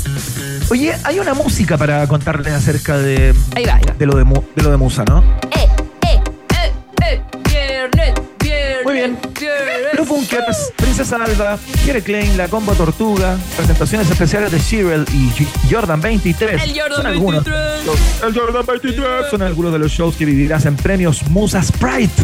Oye, 0.70 0.94
hay 1.04 1.18
una 1.18 1.34
música 1.34 1.76
para 1.76 2.06
contarles 2.08 2.52
acerca 2.54 2.96
de, 2.98 3.34
Ahí 3.54 3.64
va, 3.64 3.74
ahí 3.76 3.82
va. 3.86 3.94
de, 3.94 4.06
lo, 4.06 4.16
de, 4.16 4.24
de 4.56 4.62
lo 4.62 4.70
de 4.70 4.76
Musa, 4.76 5.04
¿no? 5.04 5.22
Eh, 5.50 5.66
Muy 8.88 8.96
bien. 8.96 9.18
Bunkers, 10.08 10.72
Princesa 10.76 11.16
Alba, 11.22 11.58
Jere 11.84 12.02
Klein, 12.02 12.36
La 12.38 12.48
Combo 12.48 12.72
Tortuga, 12.72 13.36
presentaciones 13.56 14.10
especiales 14.10 14.50
de 14.50 14.58
Shirel 14.58 15.04
y 15.12 15.28
G- 15.30 15.46
Jordan 15.70 16.00
23. 16.00 16.62
El 16.62 16.70
Jordan 16.80 16.96
Son 16.96 17.06
algunos- 17.06 17.44
23. 17.44 17.84
los- 17.84 18.22
el 18.28 18.34
Jordan 18.40 18.66
23 18.66 19.06
son 19.30 19.42
algunos 19.42 19.72
de 19.72 19.78
los 19.80 19.92
shows 19.92 20.16
que 20.16 20.24
vivirás 20.24 20.64
en 20.64 20.76
premios 20.76 21.28
Musa 21.28 21.62
Sprite. 21.62 22.22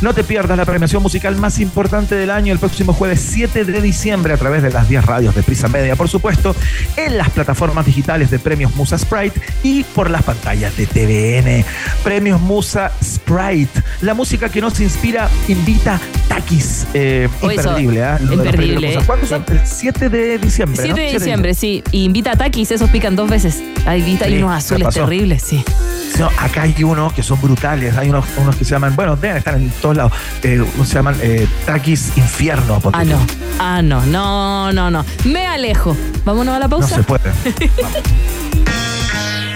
No 0.00 0.14
te 0.14 0.22
pierdas 0.22 0.56
la 0.56 0.64
premiación 0.64 1.02
musical 1.02 1.34
más 1.36 1.58
importante 1.58 2.14
del 2.14 2.30
año 2.30 2.52
el 2.52 2.58
próximo 2.60 2.92
jueves 2.92 3.20
7 3.28 3.64
de 3.64 3.80
diciembre 3.80 4.32
a 4.32 4.36
través 4.36 4.62
de 4.62 4.70
las 4.70 4.88
10 4.88 5.04
radios 5.04 5.34
de 5.34 5.42
Prisa 5.42 5.66
Media, 5.68 5.96
por 5.96 6.08
supuesto, 6.08 6.54
en 6.96 7.18
las 7.18 7.30
plataformas 7.30 7.84
digitales 7.86 8.30
de 8.30 8.38
premios 8.38 8.74
Musa 8.76 8.96
Sprite 8.96 9.40
y 9.64 9.82
por 9.82 10.08
las 10.08 10.22
pantallas 10.22 10.76
de 10.76 10.86
TVN. 10.86 11.64
Premios 12.04 12.40
Musa 12.40 12.92
Sprite. 13.02 13.82
La 14.02 14.14
música 14.14 14.48
que 14.50 14.60
nos 14.60 14.78
inspira 14.80 15.28
invita 15.48 15.98
Takis. 16.64 16.86
Eh, 16.94 17.28
imperdible, 17.42 18.04
¿ah? 18.04 18.18
Los 18.20 18.32
imperdible. 18.32 18.98
¿Cuándo 19.06 19.26
son? 19.26 19.44
El 19.48 19.60
7 19.64 20.08
de 20.08 20.38
diciembre. 20.38 20.82
7 20.82 20.88
¿no? 20.90 20.96
de 20.96 21.08
7 21.10 21.18
diciembre, 21.18 21.54
sí. 21.54 21.82
Y 21.92 22.04
invita 22.04 22.32
a 22.32 22.36
Takis, 22.36 22.70
esos 22.70 22.90
pican 22.90 23.16
dos 23.16 23.28
veces. 23.28 23.62
Ahí 23.86 24.00
invita, 24.00 24.24
hay 24.24 24.32
Sí, 24.32 24.38
unos 24.38 24.50
me 24.50 24.56
azules 24.56 24.88
terribles, 24.94 25.42
sí. 25.42 25.64
No, 26.18 26.30
acá 26.38 26.62
hay 26.62 26.84
unos 26.84 27.12
que 27.12 27.22
son 27.22 27.40
brutales. 27.40 27.96
Hay 27.96 28.08
unos, 28.08 28.24
unos 28.36 28.56
que 28.56 28.64
se 28.64 28.70
llaman, 28.70 28.94
bueno, 28.96 29.16
deben 29.16 29.36
estar 29.36 29.54
en 29.54 29.70
todos 29.70 29.96
lados. 29.96 30.12
Eh, 30.42 30.64
unos 30.76 30.88
se 30.88 30.94
llaman 30.94 31.16
eh, 31.20 31.46
Takis 31.66 32.16
Infierno. 32.16 32.80
Ah, 32.92 33.02
tú. 33.02 33.10
no. 33.10 33.26
Ah, 33.58 33.82
no, 33.82 34.04
no, 34.06 34.72
no, 34.72 34.90
no. 34.90 35.04
Me 35.24 35.46
alejo. 35.46 35.96
Vámonos 36.24 36.54
a 36.54 36.58
la 36.58 36.66
No 36.68 36.70
pausa. 36.78 36.96
se 36.96 37.02
puede. 37.02 37.30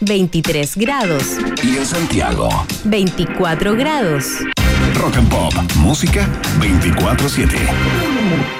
23 0.00 0.76
grados, 0.76 1.38
y 1.62 1.76
en 1.76 1.86
Santiago. 1.86 2.48
24 2.84 3.76
grados. 3.76 4.24
Rock 4.94 5.16
and 5.16 5.28
Pop. 5.28 5.52
Música 5.76 6.28
24-7. 6.60 8.59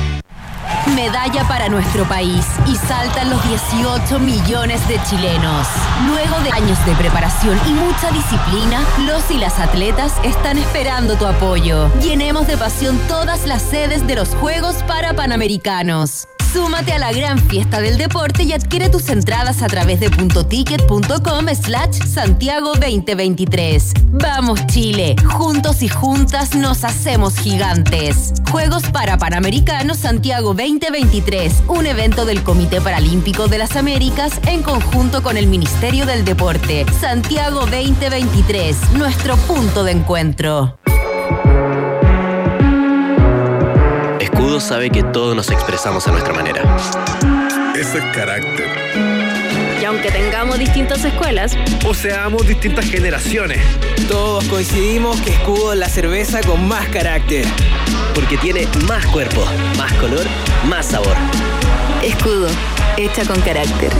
Medalla 0.95 1.47
para 1.47 1.69
nuestro 1.69 2.05
país 2.05 2.45
y 2.67 2.75
saltan 2.75 3.29
los 3.29 3.41
18 3.47 4.19
millones 4.19 4.85
de 4.87 5.01
chilenos. 5.03 5.67
Luego 6.07 6.39
de 6.41 6.51
años 6.51 6.83
de 6.85 6.95
preparación 6.95 7.59
y 7.67 7.71
mucha 7.73 8.11
disciplina, 8.11 8.83
los 9.05 9.29
y 9.31 9.37
las 9.37 9.59
atletas 9.59 10.13
están 10.23 10.57
esperando 10.57 11.15
tu 11.15 11.25
apoyo. 11.25 11.91
Llenemos 12.01 12.47
de 12.47 12.57
pasión 12.57 12.99
todas 13.07 13.45
las 13.45 13.61
sedes 13.61 14.05
de 14.07 14.15
los 14.15 14.29
Juegos 14.35 14.83
para 14.83 15.13
Panamericanos. 15.13 16.27
Súmate 16.53 16.91
a 16.91 16.99
la 16.99 17.13
gran 17.13 17.39
fiesta 17.39 17.79
del 17.79 17.97
deporte 17.97 18.43
y 18.43 18.51
adquiere 18.51 18.89
tus 18.89 19.07
entradas 19.07 19.61
a 19.61 19.67
través 19.67 20.01
de 20.01 20.09
puntoticket.com 20.09 21.47
slash 21.55 22.05
Santiago 22.05 22.73
2023. 22.73 23.93
Vamos 24.11 24.65
Chile, 24.67 25.15
juntos 25.23 25.81
y 25.81 25.87
juntas 25.87 26.53
nos 26.53 26.83
hacemos 26.83 27.37
gigantes. 27.37 28.33
Juegos 28.51 28.83
para 28.91 29.17
Panamericanos 29.17 29.99
Santiago 29.99 30.53
2023, 30.53 31.63
un 31.69 31.85
evento 31.85 32.25
del 32.25 32.43
Comité 32.43 32.81
Paralímpico 32.81 33.47
de 33.47 33.57
las 33.57 33.77
Américas 33.77 34.33
en 34.45 34.61
conjunto 34.61 35.23
con 35.23 35.37
el 35.37 35.47
Ministerio 35.47 36.05
del 36.05 36.25
Deporte. 36.25 36.85
Santiago 36.99 37.61
2023, 37.61 38.91
nuestro 38.97 39.37
punto 39.37 39.85
de 39.85 39.91
encuentro. 39.93 40.80
Escudo 44.51 44.67
sabe 44.67 44.89
que 44.89 45.01
todos 45.01 45.33
nos 45.33 45.49
expresamos 45.49 46.05
a 46.09 46.11
nuestra 46.11 46.33
manera. 46.33 46.61
Ese 47.73 47.99
carácter. 48.11 48.67
Y 49.81 49.85
aunque 49.85 50.11
tengamos 50.11 50.59
distintas 50.59 51.05
escuelas, 51.05 51.55
O 51.85 51.93
seamos 51.93 52.45
distintas 52.45 52.83
generaciones. 52.83 53.61
Todos 54.09 54.43
coincidimos 54.49 55.21
que 55.21 55.29
Escudo 55.29 55.71
es 55.71 55.79
la 55.79 55.87
cerveza 55.87 56.41
con 56.41 56.67
más 56.67 56.85
carácter. 56.89 57.45
Porque 58.13 58.37
tiene 58.37 58.67
más 58.89 59.05
cuerpo, 59.05 59.41
más 59.77 59.93
color, 59.93 60.25
más 60.67 60.87
sabor. 60.87 61.15
Escudo, 62.03 62.49
hecha 62.97 63.23
con 63.23 63.39
carácter. 63.39 63.93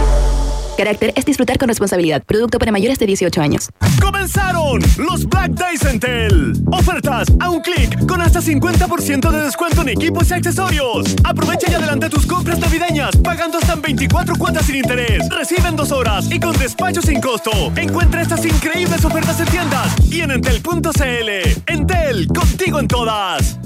Carácter 0.78 1.13
es 1.15 1.26
disfrutar 1.26 1.57
con 1.57 1.67
responsabilidad. 1.67 2.24
Producto 2.24 2.59
para 2.59 2.72
mayores 2.72 2.99
de 2.99 3.05
18 3.05 3.41
años. 3.41 3.69
¡Comenzaron 4.01 4.80
los 4.97 5.28
Black 5.28 5.51
Days 5.51 5.86
en 5.86 5.99
Tel! 5.99 6.53
Ofertas 6.72 7.28
a 7.39 7.49
un 7.49 7.61
clic 7.61 8.05
con 8.07 8.22
hasta 8.22 8.41
50% 8.41 9.32
de 9.32 9.43
descuento 9.43 9.82
en 9.82 9.89
equipos 9.89 10.30
y 10.30 10.34
accesorios. 10.34 11.15
Aprovecha 11.24 11.72
y 11.72 11.74
adelanta 11.76 12.09
tus 12.09 12.26
compras 12.26 12.59
navideñas 12.59 13.15
pagando 13.17 13.57
hasta 13.57 13.74
en 13.74 13.82
24 13.82 14.36
cuotas 14.36 14.65
sin 14.65 14.76
interés. 14.78 15.28
Recibe 15.30 15.67
en 15.67 15.76
dos 15.76 15.91
horas 15.91 16.32
y 16.32 16.39
con 16.39 16.57
despacho 16.57 17.01
sin 17.01 17.22
costo. 17.22 17.51
Encuentra 17.76 18.22
estas 18.22 18.45
increíbles 18.45 19.03
ofertas 19.05 19.39
en 19.39 19.47
tiendas 19.47 20.11
y 20.11 20.22
en 20.22 20.32
entel.cl. 20.32 21.30
Entel, 21.67 22.28
contigo 22.28 22.80
en 22.80 22.88
todas. 22.88 23.61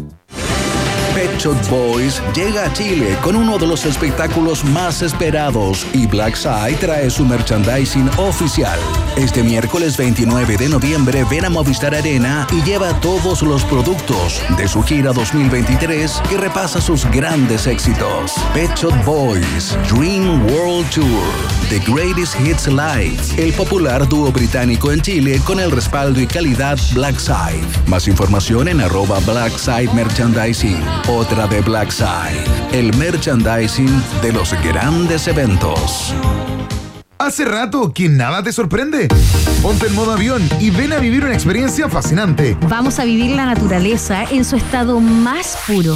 Pet 1.15 1.37
Shop 1.37 1.55
Boys 1.69 2.21
llega 2.35 2.65
a 2.65 2.73
Chile 2.73 3.17
con 3.21 3.37
uno 3.37 3.57
de 3.57 3.65
los 3.65 3.85
espectáculos 3.85 4.65
más 4.65 5.01
esperados 5.01 5.87
y 5.93 6.07
Black 6.07 6.35
Side 6.35 6.75
trae 6.81 7.09
su 7.09 7.23
merchandising 7.23 8.09
oficial. 8.17 8.77
Este 9.15 9.41
miércoles 9.41 9.95
29 9.95 10.57
de 10.57 10.67
noviembre 10.67 11.25
ven 11.31 11.45
a 11.45 11.49
Movistar 11.49 11.95
Arena 11.95 12.45
y 12.51 12.61
lleva 12.63 12.99
todos 12.99 13.43
los 13.43 13.63
productos 13.63 14.41
de 14.57 14.67
su 14.67 14.83
gira 14.83 15.13
2023 15.13 16.21
que 16.29 16.35
repasa 16.35 16.81
sus 16.81 17.05
grandes 17.05 17.65
éxitos. 17.65 18.33
Pet 18.53 18.75
Shop 18.75 18.93
Boys 19.05 19.77
Dream 19.89 20.45
World 20.47 20.89
Tour 20.89 21.55
The 21.69 21.79
Greatest 21.79 22.39
Hits 22.41 22.67
Live, 22.67 23.17
el 23.37 23.53
popular 23.53 24.07
dúo 24.07 24.31
británico 24.33 24.91
en 24.91 25.01
Chile 25.01 25.41
con 25.45 25.61
el 25.61 25.71
respaldo 25.71 26.19
y 26.19 26.27
calidad 26.27 26.77
Black 26.93 27.17
Side. 27.17 27.65
Más 27.87 28.09
información 28.09 28.67
en 28.67 28.81
arroba 28.81 29.19
Black 29.21 29.57
Side 29.57 29.89
Merchandising 29.93 30.83
otra 31.07 31.47
de 31.47 31.61
Black 31.61 31.91
Side, 31.91 32.43
el 32.71 32.95
merchandising 32.97 34.03
de 34.21 34.33
los 34.33 34.53
grandes 34.63 35.27
eventos. 35.27 36.13
Hace 37.17 37.45
rato 37.45 37.93
que 37.93 38.09
nada 38.09 38.43
te 38.43 38.51
sorprende. 38.51 39.07
Ponte 39.61 39.87
en 39.87 39.95
modo 39.95 40.13
avión 40.13 40.47
y 40.59 40.69
ven 40.71 40.93
a 40.93 40.97
vivir 40.97 41.23
una 41.23 41.33
experiencia 41.33 41.87
fascinante. 41.89 42.57
Vamos 42.67 42.99
a 42.99 43.05
vivir 43.05 43.35
la 43.35 43.45
naturaleza 43.45 44.23
en 44.25 44.43
su 44.43 44.55
estado 44.55 44.99
más 44.99 45.57
puro. 45.67 45.95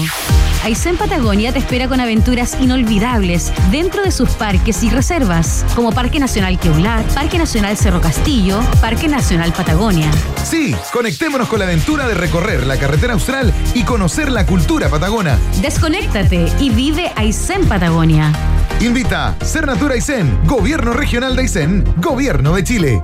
Aysén 0.64 0.98
Patagonia 0.98 1.54
te 1.54 1.60
espera 1.60 1.88
con 1.88 2.02
aventuras 2.02 2.58
inolvidables 2.60 3.54
dentro 3.72 4.04
de 4.04 4.12
sus 4.12 4.32
parques 4.32 4.84
y 4.84 4.90
reservas, 4.90 5.66
como 5.74 5.92
Parque 5.92 6.20
Nacional 6.20 6.60
Queular, 6.60 7.04
Parque 7.14 7.38
Nacional 7.38 7.78
Cerro 7.78 8.02
Castillo, 8.02 8.60
Parque 8.82 9.08
Nacional 9.08 9.54
Patagonia. 9.54 10.12
Sí, 10.44 10.76
conectémonos 10.92 11.48
con 11.48 11.60
la 11.60 11.66
aventura 11.66 12.08
de 12.08 12.14
recorrer 12.14 12.68
la 12.68 12.78
carretera 12.78 13.14
austral 13.14 13.54
y 13.74 13.84
conocer 13.84 14.32
la 14.32 14.46
cultura 14.46 14.90
patagona. 14.90 15.40
Desconéctate 15.62 16.52
y 16.60 16.70
vive 16.70 17.12
Aysén 17.16 17.66
Patagonia. 17.66 18.34
Invita 18.82 19.36
Ser 19.44 19.66
Natura 19.66 19.94
Aysén, 19.94 20.40
Gobierno 20.46 20.94
Regional 20.94 21.36
de 21.36 21.44
Aysén, 21.44 21.86
Gobierno 21.98 22.54
de 22.54 22.64
Chile. 22.64 23.04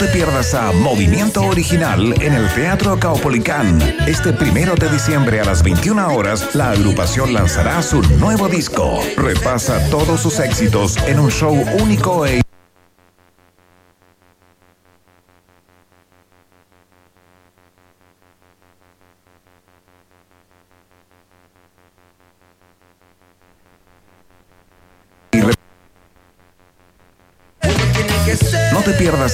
Te 0.00 0.06
pierdas 0.06 0.54
a 0.54 0.72
Movimiento 0.72 1.42
Original 1.42 2.14
en 2.22 2.32
el 2.32 2.48
Teatro 2.54 2.98
Caupolicán. 2.98 3.78
Este 4.06 4.32
primero 4.32 4.74
de 4.74 4.88
diciembre 4.88 5.40
a 5.40 5.44
las 5.44 5.62
21 5.62 6.14
horas, 6.14 6.54
la 6.54 6.70
agrupación 6.70 7.34
lanzará 7.34 7.82
su 7.82 8.00
nuevo 8.18 8.48
disco. 8.48 9.00
Repasa 9.18 9.78
todos 9.90 10.22
sus 10.22 10.38
éxitos 10.38 10.96
en 11.06 11.20
un 11.20 11.30
show 11.30 11.54
único 11.82 12.24
e 12.24 12.40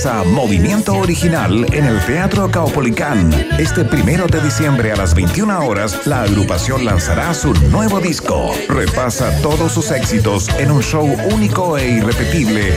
A 0.05 0.24
Movimiento 0.24 0.94
Original 0.94 1.64
en 1.72 1.86
el 1.86 2.05
Teatro 2.05 2.51
Caupolicán. 2.51 3.32
Este 3.59 3.82
primero 3.82 4.26
de 4.26 4.42
diciembre 4.42 4.92
a 4.92 4.97
las 4.97 5.14
21 5.14 5.66
horas, 5.66 6.07
la 6.07 6.22
agrupación 6.22 6.84
lanzará 6.84 7.32
su 7.32 7.55
nuevo 7.70 7.99
disco. 7.99 8.53
Repasa 8.68 9.30
todos 9.40 9.72
sus 9.72 9.90
éxitos 9.90 10.51
en 10.59 10.70
un 10.70 10.82
show 10.82 11.07
único 11.32 11.78
e 11.78 11.88
irrepetible. 11.88 12.74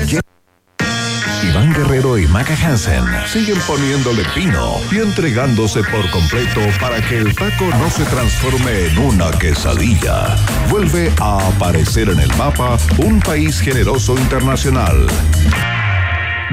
Iván 1.43 1.73
Guerrero 1.73 2.17
y 2.17 2.25
Maca 2.27 2.55
Hansen 2.55 3.03
siguen 3.27 3.59
poniéndole 3.67 4.23
pino 4.33 4.75
y 4.89 4.99
entregándose 4.99 5.81
por 5.83 6.09
completo 6.11 6.61
para 6.79 7.01
que 7.01 7.17
el 7.17 7.35
taco 7.35 7.65
no 7.65 7.89
se 7.89 8.05
transforme 8.05 8.85
en 8.87 8.97
una 8.97 9.29
quesadilla. 9.31 10.37
Vuelve 10.69 11.11
a 11.19 11.45
aparecer 11.49 12.09
en 12.09 12.19
el 12.19 12.33
mapa 12.37 12.77
un 12.97 13.19
país 13.19 13.59
generoso 13.59 14.17
internacional 14.17 15.07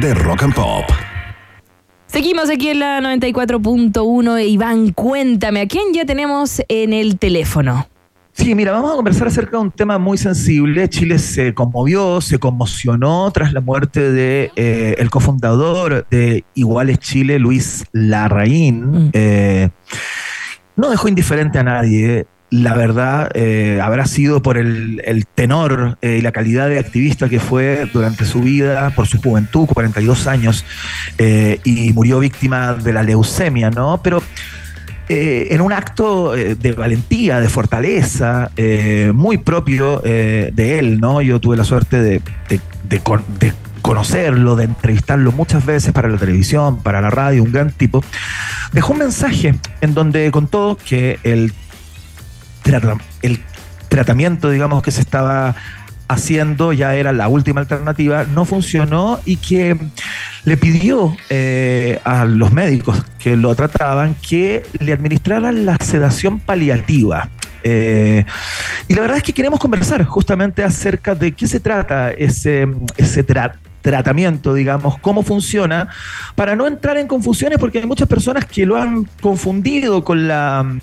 de 0.00 0.14
rock 0.14 0.42
and 0.42 0.54
pop. 0.54 0.84
Seguimos 2.06 2.50
aquí 2.50 2.68
en 2.68 2.80
la 2.80 3.00
94.1. 3.00 4.48
Iván, 4.48 4.92
cuéntame, 4.92 5.62
¿a 5.62 5.66
quién 5.66 5.92
ya 5.92 6.04
tenemos 6.04 6.62
en 6.68 6.92
el 6.92 7.18
teléfono? 7.18 7.88
Sí, 8.32 8.54
mira, 8.54 8.72
vamos 8.72 8.92
a 8.92 8.96
conversar 8.96 9.28
acerca 9.28 9.52
de 9.52 9.62
un 9.64 9.70
tema 9.70 9.98
muy 9.98 10.18
sensible. 10.18 10.88
Chile 10.90 11.18
se 11.18 11.54
conmovió, 11.54 12.20
se 12.20 12.38
conmocionó 12.38 13.30
tras 13.30 13.52
la 13.54 13.62
muerte 13.62 14.12
de 14.12 14.50
eh, 14.56 14.94
el 14.98 15.08
cofundador 15.08 16.06
de 16.10 16.44
Iguales 16.54 16.98
Chile, 16.98 17.38
Luis 17.38 17.86
Larraín. 17.92 19.10
Eh, 19.14 19.70
no 20.76 20.90
dejó 20.90 21.08
indiferente 21.08 21.58
a 21.58 21.62
nadie. 21.62 22.26
La 22.50 22.74
verdad, 22.74 23.28
eh, 23.34 23.80
habrá 23.82 24.06
sido 24.06 24.40
por 24.40 24.56
el, 24.56 25.02
el 25.04 25.26
tenor 25.26 25.98
eh, 26.00 26.18
y 26.18 26.22
la 26.22 26.30
calidad 26.30 26.68
de 26.68 26.78
activista 26.78 27.28
que 27.28 27.40
fue 27.40 27.88
durante 27.92 28.24
su 28.24 28.40
vida, 28.40 28.90
por 28.90 29.08
su 29.08 29.20
juventud, 29.20 29.66
42 29.66 30.26
años, 30.28 30.64
eh, 31.18 31.58
y 31.64 31.92
murió 31.92 32.20
víctima 32.20 32.74
de 32.74 32.92
la 32.92 33.02
leucemia, 33.02 33.70
¿no? 33.70 34.00
Pero 34.00 34.22
eh, 35.08 35.48
en 35.50 35.60
un 35.60 35.72
acto 35.72 36.36
eh, 36.36 36.54
de 36.54 36.72
valentía, 36.72 37.40
de 37.40 37.48
fortaleza, 37.48 38.50
eh, 38.56 39.10
muy 39.14 39.38
propio 39.38 39.98
de 40.00 40.78
él, 40.78 41.00
¿no? 41.00 41.20
Yo 41.22 41.40
tuve 41.40 41.56
la 41.56 41.64
suerte 41.64 42.00
de, 42.00 42.20
de- 42.48 42.60
de 42.88 43.00
de 43.40 43.52
conocerlo, 43.82 44.56
de 44.56 44.64
entrevistarlo 44.64 45.30
muchas 45.32 45.64
veces 45.64 45.92
para 45.92 46.08
la 46.08 46.18
televisión, 46.18 46.82
para 46.82 47.00
la 47.00 47.10
radio, 47.10 47.42
un 47.42 47.52
gran 47.52 47.70
tipo. 47.70 48.02
Dejó 48.72 48.92
un 48.94 48.98
mensaje 49.00 49.54
en 49.80 49.94
donde 49.94 50.28
contó 50.32 50.76
que 50.88 51.18
el, 51.22 51.52
el 53.22 53.40
tratamiento, 53.88 54.50
digamos, 54.50 54.82
que 54.82 54.90
se 54.90 55.00
estaba 55.00 55.54
haciendo 56.08 56.72
ya 56.72 56.94
era 56.94 57.12
la 57.12 57.28
última 57.28 57.60
alternativa, 57.60 58.24
no 58.24 58.44
funcionó 58.44 59.18
y 59.24 59.36
que 59.36 59.76
le 60.44 60.56
pidió 60.56 61.16
eh, 61.30 62.00
a 62.04 62.24
los 62.24 62.52
médicos 62.52 63.04
que 63.18 63.36
lo 63.36 63.54
trataban 63.56 64.14
que 64.14 64.64
le 64.78 64.92
administraran 64.92 65.66
la 65.66 65.76
sedación 65.78 66.38
paliativa. 66.38 67.28
Eh, 67.64 68.24
y 68.86 68.94
la 68.94 69.00
verdad 69.00 69.16
es 69.16 69.24
que 69.24 69.32
queremos 69.32 69.58
conversar 69.58 70.04
justamente 70.04 70.62
acerca 70.62 71.16
de 71.16 71.32
qué 71.32 71.48
se 71.48 71.58
trata 71.58 72.12
ese, 72.12 72.68
ese 72.96 73.26
tra- 73.26 73.54
tratamiento, 73.82 74.54
digamos, 74.54 74.98
cómo 75.00 75.24
funciona, 75.24 75.88
para 76.36 76.54
no 76.54 76.68
entrar 76.68 76.96
en 76.98 77.08
confusiones, 77.08 77.58
porque 77.58 77.78
hay 77.78 77.86
muchas 77.86 78.06
personas 78.06 78.44
que 78.44 78.64
lo 78.66 78.76
han 78.76 79.08
confundido 79.20 80.04
con 80.04 80.28
la, 80.28 80.78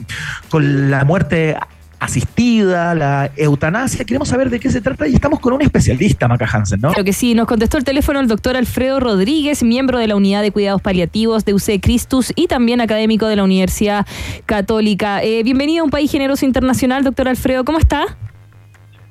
con 0.50 0.92
la 0.92 1.06
muerte 1.06 1.56
asistida, 2.04 2.94
la 2.94 3.32
eutanasia. 3.38 4.04
Queremos 4.06 4.28
saber 4.28 4.50
de 4.50 4.60
qué 4.60 4.70
se 4.70 4.82
trata 4.82 5.08
y 5.08 5.16
estamos 5.16 5.40
con 5.40 5.54
un 5.54 5.62
especialista, 5.62 6.28
Maca 6.28 6.46
Hansen, 6.52 6.82
¿no? 6.82 6.90
Claro 6.90 7.04
que 7.04 7.14
sí, 7.14 7.34
nos 7.34 7.48
contestó 7.48 7.78
el 7.78 7.84
teléfono 7.84 8.20
el 8.20 8.28
doctor 8.28 8.58
Alfredo 8.58 9.00
Rodríguez, 9.00 9.64
miembro 9.64 9.98
de 9.98 10.08
la 10.08 10.16
Unidad 10.16 10.42
de 10.42 10.52
Cuidados 10.52 10.82
Paliativos 10.82 11.46
de 11.46 11.54
UC 11.54 11.80
Cristus 11.82 12.34
y 12.36 12.48
también 12.48 12.82
académico 12.82 13.28
de 13.28 13.38
la 13.38 13.44
Universidad 13.44 14.06
Católica. 14.46 15.24
Eh, 15.24 15.44
bienvenido 15.44 15.82
a 15.82 15.86
un 15.86 15.92
país 15.92 16.12
generoso 16.12 16.46
internacional, 16.46 17.04
doctor 17.04 17.28
Alfredo, 17.30 17.64
¿cómo 17.64 17.80
está? 17.80 18.06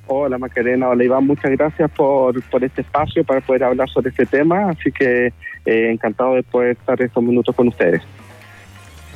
Hola 0.06 0.36
Macarena, 0.36 0.88
hola 0.88 1.04
Iván, 1.04 1.26
muchas 1.26 1.50
gracias 1.52 1.90
por, 1.92 2.42
por 2.50 2.62
este 2.62 2.82
espacio 2.82 3.24
para 3.24 3.40
poder 3.40 3.64
hablar 3.64 3.88
sobre 3.88 4.10
este 4.10 4.26
tema, 4.26 4.68
así 4.68 4.92
que 4.92 5.32
eh, 5.64 5.90
encantado 5.90 6.34
de 6.34 6.42
poder 6.42 6.72
estar 6.72 7.00
estos 7.00 7.22
minutos 7.22 7.54
con 7.54 7.68
ustedes. 7.68 8.02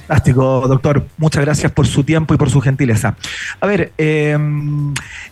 Fantástico, 0.07 0.67
doctor. 0.69 1.05
Muchas 1.17 1.45
gracias 1.45 1.73
por 1.73 1.87
su 1.87 2.05
tiempo 2.05 2.33
y 2.33 2.37
por 2.37 2.49
su 2.49 2.61
gentileza. 2.61 3.17
A 3.61 3.67
ver, 3.67 3.93
eh, 3.99 4.39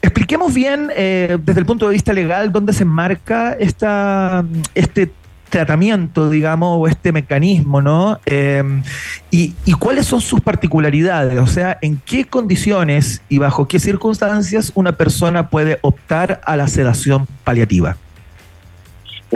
expliquemos 0.03 0.53
bien 0.53 0.91
eh, 0.97 1.39
desde 1.45 1.61
el 1.61 1.67
punto 1.67 1.87
de 1.87 1.95
vista 1.95 2.13
legal 2.13 2.51
dónde 2.51 2.73
se 2.73 2.83
enmarca 2.83 3.53
este 3.53 5.13
tratamiento, 5.49 6.29
digamos, 6.29 6.77
o 6.81 6.89
este 6.89 7.13
mecanismo, 7.13 7.81
¿no? 7.81 8.19
Eh, 8.27 8.65
y, 9.31 9.55
y 9.65 9.73
cuáles 9.75 10.07
son 10.07 10.21
sus 10.21 10.41
particularidades, 10.41 11.39
o 11.39 11.47
sea, 11.47 11.79
en 11.81 12.01
qué 12.05 12.25
condiciones 12.25 13.23
y 13.29 13.39
bajo 13.39 13.69
qué 13.69 13.79
circunstancias 13.79 14.73
una 14.75 14.97
persona 14.97 15.51
puede 15.51 15.79
optar 15.83 16.41
a 16.45 16.57
la 16.57 16.67
sedación 16.67 17.29
paliativa. 17.45 17.97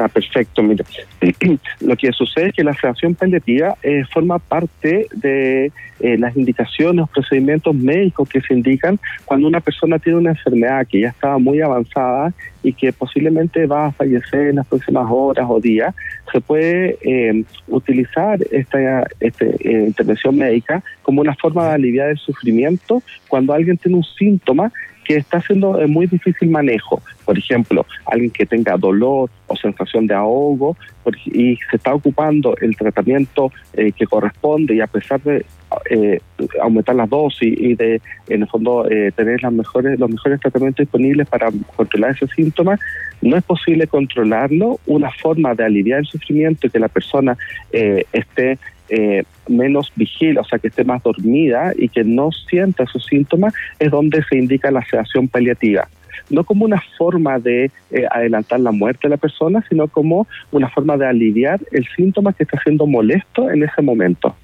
Ah, 0.00 0.08
perfecto, 0.08 0.62
mire. 0.62 0.84
Lo 1.80 1.96
que 1.96 2.12
sucede 2.12 2.48
es 2.48 2.54
que 2.54 2.64
la 2.64 2.74
sedación 2.74 3.14
paliativa 3.14 3.76
eh, 3.82 4.04
forma 4.12 4.38
parte 4.38 5.06
de 5.12 5.72
eh, 6.00 6.18
las 6.18 6.36
indicaciones, 6.36 6.96
los 6.96 7.10
procedimientos 7.10 7.74
médicos 7.74 8.28
que 8.28 8.40
se 8.40 8.54
indican 8.54 9.00
cuando 9.24 9.48
una 9.48 9.60
persona 9.60 9.98
tiene 9.98 10.18
una 10.18 10.30
enfermedad 10.30 10.86
que 10.86 11.00
ya 11.00 11.08
estaba 11.08 11.38
muy 11.38 11.60
avanzada 11.60 12.32
y 12.62 12.72
que 12.72 12.92
posiblemente 12.92 13.66
va 13.66 13.86
a 13.86 13.92
fallecer 13.92 14.48
en 14.48 14.56
las 14.56 14.66
próximas 14.66 15.06
horas 15.08 15.46
o 15.48 15.60
días, 15.60 15.94
se 16.30 16.40
puede 16.40 16.98
eh, 17.00 17.44
utilizar 17.66 18.38
esta, 18.50 19.06
esta 19.20 19.44
intervención 19.64 20.36
médica 20.36 20.82
como 21.02 21.22
una 21.22 21.34
forma 21.34 21.68
de 21.68 21.74
aliviar 21.74 22.10
el 22.10 22.18
sufrimiento 22.18 23.02
cuando 23.28 23.52
alguien 23.52 23.78
tiene 23.78 23.96
un 23.96 24.04
síntoma 24.04 24.72
que 25.08 25.16
está 25.16 25.38
haciendo 25.38 25.80
muy 25.88 26.06
difícil 26.06 26.50
manejo. 26.50 27.00
Por 27.24 27.38
ejemplo, 27.38 27.86
alguien 28.04 28.30
que 28.30 28.44
tenga 28.44 28.76
dolor 28.76 29.30
o 29.46 29.56
sensación 29.56 30.06
de 30.06 30.14
ahogo 30.14 30.76
y 31.24 31.56
se 31.70 31.76
está 31.76 31.94
ocupando 31.94 32.54
el 32.60 32.76
tratamiento 32.76 33.50
eh, 33.72 33.92
que 33.92 34.06
corresponde 34.06 34.74
y 34.74 34.80
a 34.82 34.86
pesar 34.86 35.22
de 35.22 35.46
eh, 35.90 36.20
aumentar 36.60 36.94
las 36.94 37.08
dosis 37.08 37.58
y 37.58 37.74
de, 37.74 38.02
en 38.28 38.42
el 38.42 38.48
fondo, 38.48 38.86
eh, 38.90 39.10
tener 39.16 39.42
las 39.42 39.52
mejores, 39.52 39.98
los 39.98 40.10
mejores 40.10 40.40
tratamientos 40.40 40.84
disponibles 40.84 41.26
para 41.26 41.48
controlar 41.74 42.10
ese 42.10 42.26
síntoma, 42.26 42.78
no 43.22 43.34
es 43.34 43.44
posible 43.44 43.86
controlarlo. 43.86 44.78
Una 44.86 45.10
forma 45.10 45.54
de 45.54 45.64
aliviar 45.64 46.00
el 46.00 46.06
sufrimiento 46.06 46.66
y 46.66 46.70
que 46.70 46.78
la 46.78 46.88
persona 46.88 47.34
esté 47.70 48.58
eh, 48.90 49.24
menos 49.48 49.92
vigila, 49.96 50.40
o 50.40 50.44
sea, 50.44 50.58
que 50.58 50.68
esté 50.68 50.82
más 50.82 51.02
dormida 51.02 51.72
y 51.76 51.88
que 51.88 52.04
no 52.04 52.30
sienta 52.32 52.84
esos 52.84 53.04
síntomas, 53.04 53.52
es 53.78 53.90
donde 53.90 54.22
se 54.24 54.36
indica 54.36 54.70
la 54.70 54.84
sedación 54.84 55.28
paliativa. 55.28 55.88
No 56.30 56.44
como 56.44 56.64
una 56.64 56.82
forma 56.96 57.38
de 57.38 57.70
eh, 57.90 58.04
adelantar 58.10 58.60
la 58.60 58.72
muerte 58.72 59.00
de 59.04 59.10
la 59.10 59.16
persona, 59.18 59.64
sino 59.68 59.88
como 59.88 60.26
una 60.50 60.68
forma 60.70 60.96
de 60.96 61.06
aliviar 61.06 61.60
el 61.70 61.86
síntoma 61.96 62.32
que 62.32 62.44
está 62.44 62.58
siendo 62.62 62.86
molesto 62.86 63.50
en 63.50 63.62
ese 63.62 63.82
momento. 63.82 64.34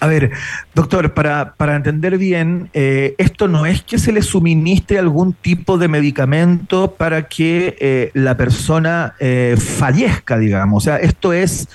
A 0.00 0.08
ver, 0.08 0.30
doctor, 0.74 1.14
para, 1.14 1.54
para 1.54 1.76
entender 1.76 2.18
bien, 2.18 2.68
eh, 2.74 3.14
esto 3.16 3.48
no 3.48 3.64
es 3.64 3.82
que 3.82 3.98
se 3.98 4.12
le 4.12 4.22
suministre 4.22 4.98
algún 4.98 5.32
tipo 5.32 5.78
de 5.78 5.88
medicamento 5.88 6.94
para 6.96 7.28
que 7.28 8.10
la 8.12 8.36
persona 8.36 9.14
fallezca, 9.56 10.36
digamos. 10.36 10.82
O 10.82 10.84
sea, 10.84 10.96
esto 10.98 11.32
es 11.32 11.68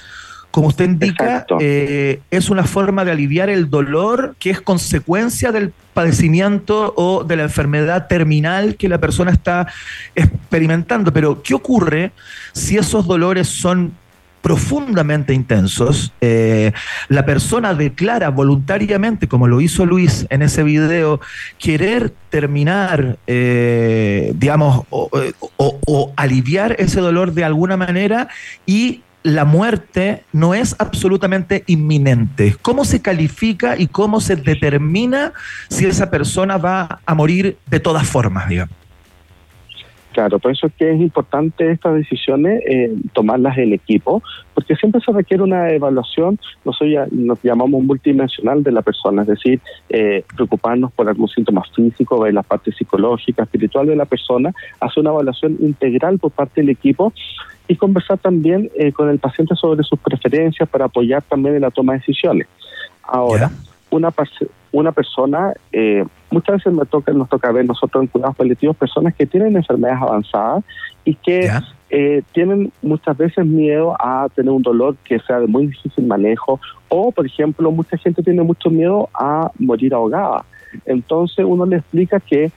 como 0.52 0.68
usted 0.68 0.86
indica, 0.86 1.46
eh, 1.60 2.22
es 2.30 2.50
una 2.50 2.66
forma 2.66 3.06
de 3.06 3.12
aliviar 3.12 3.50
el 3.50 3.70
dolor 3.70 4.36
que 4.38 4.50
es 4.50 4.62
consecuencia 4.62 5.52
del 5.52 5.74
padecimiento 5.94 6.94
o 6.96 7.24
de 7.24 7.38
la 7.38 7.44
enfermedad 7.44 8.08
terminal 8.08 8.76
que 8.76 8.90
la 8.90 9.00
persona 9.00 9.32
está 9.32 9.68
experimentando. 10.14 11.12
Pero, 11.12 11.42
¿qué 11.42 11.54
ocurre 11.54 12.12
si 12.54 12.78
esos 12.78 13.08
dolores 13.08 13.48
son 13.48 13.94
profundamente 14.42 15.34
intensos, 15.34 16.12
eh, 16.20 16.72
la 17.10 17.26
persona 17.26 17.74
declara 17.74 18.30
voluntariamente, 18.30 19.28
como 19.28 19.48
lo 19.48 19.62
hizo 19.62 19.86
Luis 19.86 20.26
en 20.30 20.42
ese 20.42 20.64
video, 20.64 21.22
querer 21.60 22.12
terminar, 22.30 23.18
eh, 23.28 24.34
digamos, 24.36 24.86
o, 24.90 26.14
aliviar 26.16 26.76
ese 26.80 27.00
dolor 27.00 27.34
de 27.34 27.44
alguna 27.44 27.78
manera 27.78 28.30
y 28.66 29.02
la 29.24 29.46
muerte 29.46 30.24
no 30.34 30.54
es 30.54 30.76
absolutamente 30.80 31.64
inminente. 31.68 32.56
¿Cómo 32.62 32.86
se 32.86 33.02
califica 33.02 33.78
y 33.78 33.88
cómo 33.88 34.20
se 34.20 34.36
determina 34.36 35.34
si 35.70 35.86
esa 35.86 36.10
persona 36.10 36.58
va 36.58 37.00
a 37.06 37.16
morir 37.16 37.58
de 37.68 37.80
todas 37.80 38.08
formas, 38.08 38.50
digamos? 38.50 38.76
Claro, 40.14 40.40
por 40.40 40.52
eso 40.52 40.68
es 40.68 40.74
que 40.74 40.92
es 40.92 41.00
importante 41.00 41.72
estas 41.72 41.96
decisiones 41.96 42.62
eh, 42.68 42.94
tomarlas 43.14 43.58
el 43.58 43.72
equipo, 43.72 44.22
porque 44.54 44.76
siempre 44.76 45.00
se 45.00 45.12
requiere 45.14 45.42
una 45.42 45.70
evaluación, 45.70 46.38
nosotros 46.66 47.08
nos 47.12 47.42
llamamos 47.42 47.82
multidimensional 47.82 48.62
de 48.62 48.74
la 48.74 48.82
persona, 48.82 49.22
es 49.22 49.30
decir, 49.30 49.62
eh, 49.90 50.26
preocuparnos 50.36 50.92
por 50.92 51.08
algún 51.08 51.30
síntoma 51.30 51.64
físico, 51.74 52.28
la 52.30 52.44
parte 52.44 52.74
psicológica, 52.74 53.44
espiritual 53.44 53.88
de 53.88 53.96
la 53.96 54.06
persona, 54.06 54.52
hacer 54.82 55.00
una 55.00 55.12
evaluación 55.12 55.56
integral 55.62 56.20
por 56.20 56.32
parte 56.32 56.60
del 56.60 56.72
equipo 56.72 57.14
y 57.72 57.78
conversar 57.78 58.18
también 58.18 58.70
eh, 58.76 58.92
con 58.92 59.08
el 59.08 59.18
paciente 59.18 59.56
sobre 59.56 59.82
sus 59.84 59.98
preferencias 59.98 60.68
para 60.68 60.86
apoyar 60.86 61.22
también 61.22 61.56
en 61.56 61.62
la 61.62 61.72
toma 61.72 61.94
de 61.94 62.00
decisiones. 62.00 62.46
Ahora, 63.02 63.50
una, 63.90 64.14
una 64.74 64.92
persona, 64.92 65.54
eh, 65.72 66.04
muchas 66.32 66.58
veces 66.58 66.74
me 66.74 66.86
toca, 66.86 67.14
nos 67.14 67.30
toca 67.30 67.50
ver 67.54 67.66
nosotros 67.66 68.04
en 68.04 68.08
cuidados 68.08 68.36
paliativos 68.36 68.76
personas 68.76 69.16
que 69.16 69.26
tienen 69.26 69.56
enfermedades 69.56 70.02
avanzadas 70.02 70.66
y 71.06 71.16
que 71.16 71.50
eh, 71.92 72.24
tienen 72.34 72.74
muchas 72.82 73.18
veces 73.18 73.46
miedo 73.46 73.96
a 73.98 74.28
tener 74.36 74.52
un 74.52 74.64
dolor 74.64 74.98
que 75.06 75.20
sea 75.20 75.40
de 75.40 75.48
muy 75.48 75.68
difícil 75.68 76.06
manejo 76.06 76.60
o, 76.90 77.14
por 77.14 77.26
ejemplo, 77.26 77.72
mucha 77.72 77.96
gente 77.96 78.22
tiene 78.22 78.44
mucho 78.44 78.70
miedo 78.70 79.08
a 79.14 79.50
morir 79.60 79.94
ahogada. 79.94 80.44
Entonces 80.86 81.46
uno 81.48 81.66
le 81.66 81.78
explica 81.78 82.20
que 82.20 82.52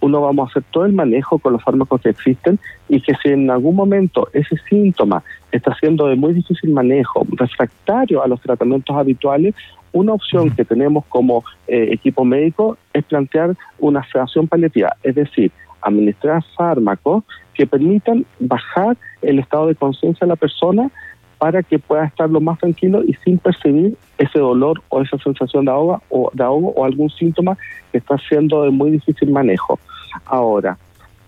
uno 0.00 0.20
vamos 0.20 0.48
a 0.48 0.50
hacer 0.50 0.64
todo 0.70 0.84
el 0.84 0.92
manejo 0.92 1.38
con 1.38 1.52
los 1.52 1.62
fármacos 1.62 2.00
que 2.00 2.10
existen 2.10 2.58
y 2.88 3.00
que 3.00 3.14
si 3.22 3.30
en 3.30 3.50
algún 3.50 3.74
momento 3.74 4.28
ese 4.32 4.56
síntoma 4.68 5.22
está 5.52 5.74
siendo 5.76 6.06
de 6.06 6.16
muy 6.16 6.34
difícil 6.34 6.70
manejo, 6.70 7.26
refractario 7.32 8.22
a 8.22 8.28
los 8.28 8.40
tratamientos 8.40 8.96
habituales, 8.96 9.54
una 9.92 10.12
opción 10.12 10.50
que 10.50 10.64
tenemos 10.64 11.04
como 11.06 11.44
eh, 11.66 11.88
equipo 11.90 12.24
médico 12.24 12.76
es 12.92 13.04
plantear 13.04 13.56
una 13.78 14.06
sedación 14.10 14.46
paliativa, 14.46 14.94
es 15.02 15.14
decir, 15.14 15.50
administrar 15.80 16.42
fármacos 16.56 17.24
que 17.54 17.66
permitan 17.66 18.24
bajar 18.38 18.96
el 19.22 19.38
estado 19.38 19.68
de 19.68 19.74
conciencia 19.74 20.26
de 20.26 20.28
la 20.28 20.36
persona 20.36 20.90
para 21.38 21.62
que 21.62 21.78
pueda 21.78 22.04
estar 22.04 22.28
lo 22.28 22.40
más 22.40 22.58
tranquilo 22.58 23.02
y 23.04 23.14
sin 23.24 23.38
percibir 23.38 23.96
ese 24.18 24.38
dolor 24.38 24.82
o 24.88 25.00
esa 25.00 25.16
sensación 25.18 25.64
de 25.64 25.70
ahogo 25.70 26.02
o, 26.10 26.30
de 26.34 26.44
o 26.44 26.84
algún 26.84 27.08
síntoma 27.10 27.56
que 27.90 27.98
está 27.98 28.18
siendo 28.28 28.64
de 28.64 28.70
muy 28.70 28.90
difícil 28.90 29.30
manejo. 29.30 29.78
Ahora, 30.26 30.76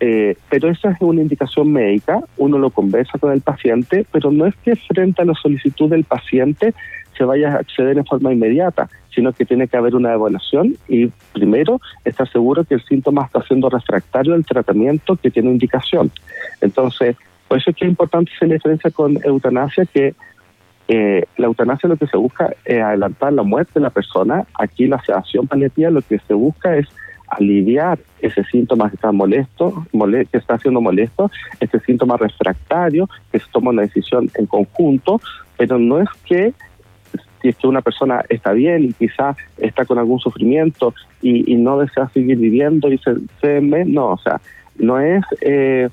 eh, 0.01 0.37
pero 0.49 0.71
esa 0.71 0.91
es 0.91 0.97
una 1.01 1.23
indicación 1.23 1.73
médica, 1.73 2.21
uno 2.39 2.59
lo 2.59 2.71
conversa 2.71 3.19
con 3.19 3.33
el 3.33 3.43
paciente, 3.43 4.07
pero 4.11 4.31
no 4.31 4.47
es 4.47 4.55
que 4.57 4.75
frente 4.75 5.23
a 5.23 5.27
la 5.27 5.35
solicitud 5.35 5.91
del 5.91 6.05
paciente 6.05 6.75
se 7.17 7.25
vaya 7.25 7.53
a 7.53 7.59
acceder 7.59 7.99
en 7.99 8.07
forma 8.07 8.33
inmediata, 8.33 8.89
sino 9.15 9.33
que 9.33 9.45
tiene 9.45 9.69
que 9.69 9.77
haber 9.77 9.95
una 9.95 10.15
evaluación 10.15 10.77
y 10.89 11.09
primero 11.35 11.81
estar 12.05 12.27
seguro 12.31 12.65
que 12.65 12.75
el 12.75 12.85
síntoma 12.85 13.27
está 13.27 13.43
siendo 13.43 13.69
refractario 13.69 14.33
al 14.33 14.47
tratamiento 14.47 15.17
que 15.17 15.31
tiene 15.31 15.51
indicación. 15.51 16.11
Entonces, 16.63 17.17
por 17.47 17.59
eso 17.59 17.71
es 17.71 17.77
que 17.77 17.85
es 17.85 17.91
importante 17.91 18.33
hacer 18.35 18.49
diferencia 18.49 18.91
con 18.91 19.19
eutanasia, 19.23 19.85
que 19.85 20.15
eh, 20.93 21.25
la 21.37 21.47
eutanasia 21.47 21.89
lo 21.89 21.97
que 21.97 22.09
se 22.09 22.17
busca 22.17 22.53
es 22.65 22.83
adelantar 22.83 23.33
la 23.33 23.45
muerte 23.45 23.75
de 23.75 23.81
la 23.83 23.91
persona. 23.91 24.45
Aquí 24.59 24.89
la 24.89 25.01
sedación 25.05 25.47
paliativa 25.47 25.89
lo 25.89 26.03
que 26.03 26.19
se 26.19 26.35
busca 26.35 26.77
es 26.77 26.89
aliviar 27.29 28.01
ese 28.21 28.43
síntoma 28.47 28.89
que 28.89 28.97
está 28.97 29.13
molesto, 29.13 29.87
que 29.93 30.37
está 30.37 30.59
siendo 30.59 30.81
molesto, 30.81 31.31
ese 31.61 31.79
síntoma 31.79 32.17
refractario, 32.17 33.09
que 33.31 33.39
se 33.39 33.47
toma 33.53 33.71
una 33.71 33.83
decisión 33.83 34.33
en 34.35 34.47
conjunto, 34.47 35.21
pero 35.57 35.79
no 35.79 36.01
es 36.01 36.09
que 36.25 36.55
si 37.41 37.51
es 37.51 37.57
que 37.57 37.69
una 37.69 37.83
persona 37.83 38.25
está 38.29 38.51
bien 38.51 38.87
y 38.87 38.93
quizás 38.93 39.37
está 39.59 39.85
con 39.85 39.97
algún 39.97 40.19
sufrimiento 40.19 40.93
y, 41.23 41.55
no 41.55 41.79
desea 41.79 42.09
seguir 42.09 42.37
viviendo 42.37 42.93
y 42.93 42.99
se, 42.99 43.15
se 43.41 43.61
no, 43.61 44.09
o 44.09 44.19
sea, 44.19 44.41
no 44.77 44.99
es 44.99 45.23
eh, 45.41 45.89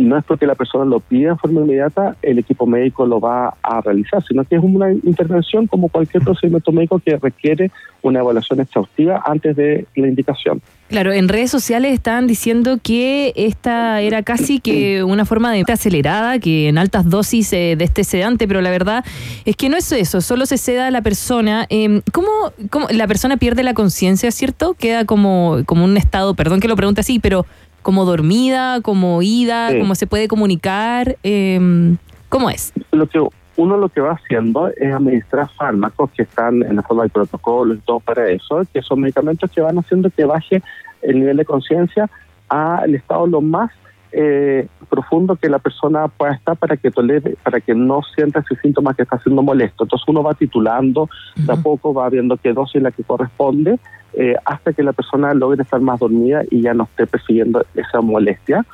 no 0.00 0.16
es 0.16 0.24
porque 0.24 0.46
la 0.46 0.54
persona 0.54 0.84
lo 0.84 1.00
pida 1.00 1.30
en 1.30 1.38
forma 1.38 1.60
inmediata, 1.60 2.16
el 2.22 2.38
equipo 2.38 2.66
médico 2.66 3.06
lo 3.06 3.20
va 3.20 3.54
a 3.62 3.80
realizar, 3.80 4.22
sino 4.26 4.44
que 4.44 4.56
es 4.56 4.62
una 4.62 4.92
intervención 4.92 5.66
como 5.66 5.88
cualquier 5.88 6.22
procedimiento 6.22 6.72
médico 6.72 6.98
que 6.98 7.16
requiere 7.16 7.70
una 8.02 8.20
evaluación 8.20 8.60
exhaustiva 8.60 9.22
antes 9.26 9.54
de 9.56 9.86
la 9.94 10.08
indicación. 10.08 10.62
Claro, 10.88 11.12
en 11.12 11.28
redes 11.28 11.50
sociales 11.50 11.92
estaban 11.92 12.26
diciendo 12.26 12.78
que 12.82 13.32
esta 13.36 14.00
era 14.00 14.22
casi 14.22 14.58
que 14.58 15.04
una 15.04 15.24
forma 15.24 15.52
de 15.52 15.64
acelerada, 15.68 16.38
que 16.40 16.68
en 16.68 16.78
altas 16.78 17.08
dosis 17.08 17.52
eh, 17.52 17.76
de 17.76 17.84
este 17.84 18.02
sedante, 18.02 18.48
pero 18.48 18.60
la 18.60 18.70
verdad 18.70 19.04
es 19.44 19.54
que 19.54 19.68
no 19.68 19.76
es 19.76 19.92
eso, 19.92 20.20
solo 20.20 20.46
se 20.46 20.56
seda 20.56 20.88
a 20.88 20.90
la 20.90 21.02
persona. 21.02 21.66
Eh, 21.70 22.00
¿cómo, 22.12 22.28
¿cómo, 22.70 22.88
la 22.90 23.06
persona 23.06 23.36
pierde 23.36 23.62
la 23.62 23.74
conciencia, 23.74 24.32
cierto? 24.32 24.74
Queda 24.74 25.04
como, 25.04 25.58
como 25.66 25.84
un 25.84 25.96
estado, 25.96 26.34
perdón 26.34 26.58
que 26.58 26.66
lo 26.66 26.74
pregunte 26.74 27.02
así, 27.02 27.20
pero 27.20 27.46
como 27.82 28.04
dormida, 28.04 28.80
como 28.82 29.16
oída, 29.16 29.70
cómo 29.78 29.94
se 29.94 30.06
puede 30.06 30.28
comunicar, 30.28 31.16
eh, 31.22 31.96
¿cómo 32.28 32.50
es? 32.50 32.72
Lo 32.92 33.08
que 33.08 33.20
uno 33.56 33.76
lo 33.76 33.88
que 33.88 34.00
va 34.00 34.12
haciendo 34.12 34.68
es 34.68 34.92
administrar 34.92 35.48
fármacos 35.50 36.10
que 36.12 36.22
están 36.22 36.62
en 36.62 36.76
la 36.76 36.82
forma 36.82 37.02
de 37.04 37.10
protocolos 37.10 37.78
y 37.78 37.80
todo 37.80 38.00
para 38.00 38.28
eso, 38.30 38.62
que 38.72 38.80
son 38.82 39.00
medicamentos 39.00 39.50
que 39.50 39.60
van 39.60 39.78
haciendo 39.78 40.10
que 40.10 40.24
baje 40.24 40.62
el 41.02 41.20
nivel 41.20 41.36
de 41.36 41.44
conciencia 41.44 42.08
al 42.48 42.94
estado 42.94 43.26
lo 43.26 43.40
más 43.40 43.70
eh, 44.12 44.66
profundo 44.88 45.36
que 45.36 45.48
la 45.48 45.60
persona 45.60 46.08
pueda 46.08 46.32
estar 46.32 46.56
para 46.56 46.76
que 46.76 46.90
tolere, 46.90 47.36
para 47.44 47.60
que 47.60 47.74
no 47.74 48.00
sienta 48.14 48.40
ese 48.40 48.60
síntoma 48.60 48.94
que 48.94 49.02
está 49.02 49.18
siendo 49.20 49.42
molesto. 49.42 49.84
Entonces 49.84 50.08
uno 50.08 50.22
va 50.22 50.34
titulando, 50.34 51.08
de 51.36 51.52
a 51.52 51.56
poco 51.56 51.94
va 51.94 52.08
viendo 52.08 52.36
qué 52.36 52.52
dosis 52.52 52.76
es 52.76 52.82
la 52.82 52.90
que 52.90 53.04
corresponde, 53.04 53.78
eh, 54.14 54.34
hasta 54.44 54.72
que 54.72 54.82
la 54.82 54.92
persona 54.92 55.34
logre 55.34 55.62
estar 55.62 55.80
más 55.80 56.00
dormida 56.00 56.42
y 56.50 56.62
ya 56.62 56.74
no 56.74 56.84
esté 56.84 57.06
persiguiendo 57.06 57.64
esa 57.74 58.00
molestia. 58.00 58.64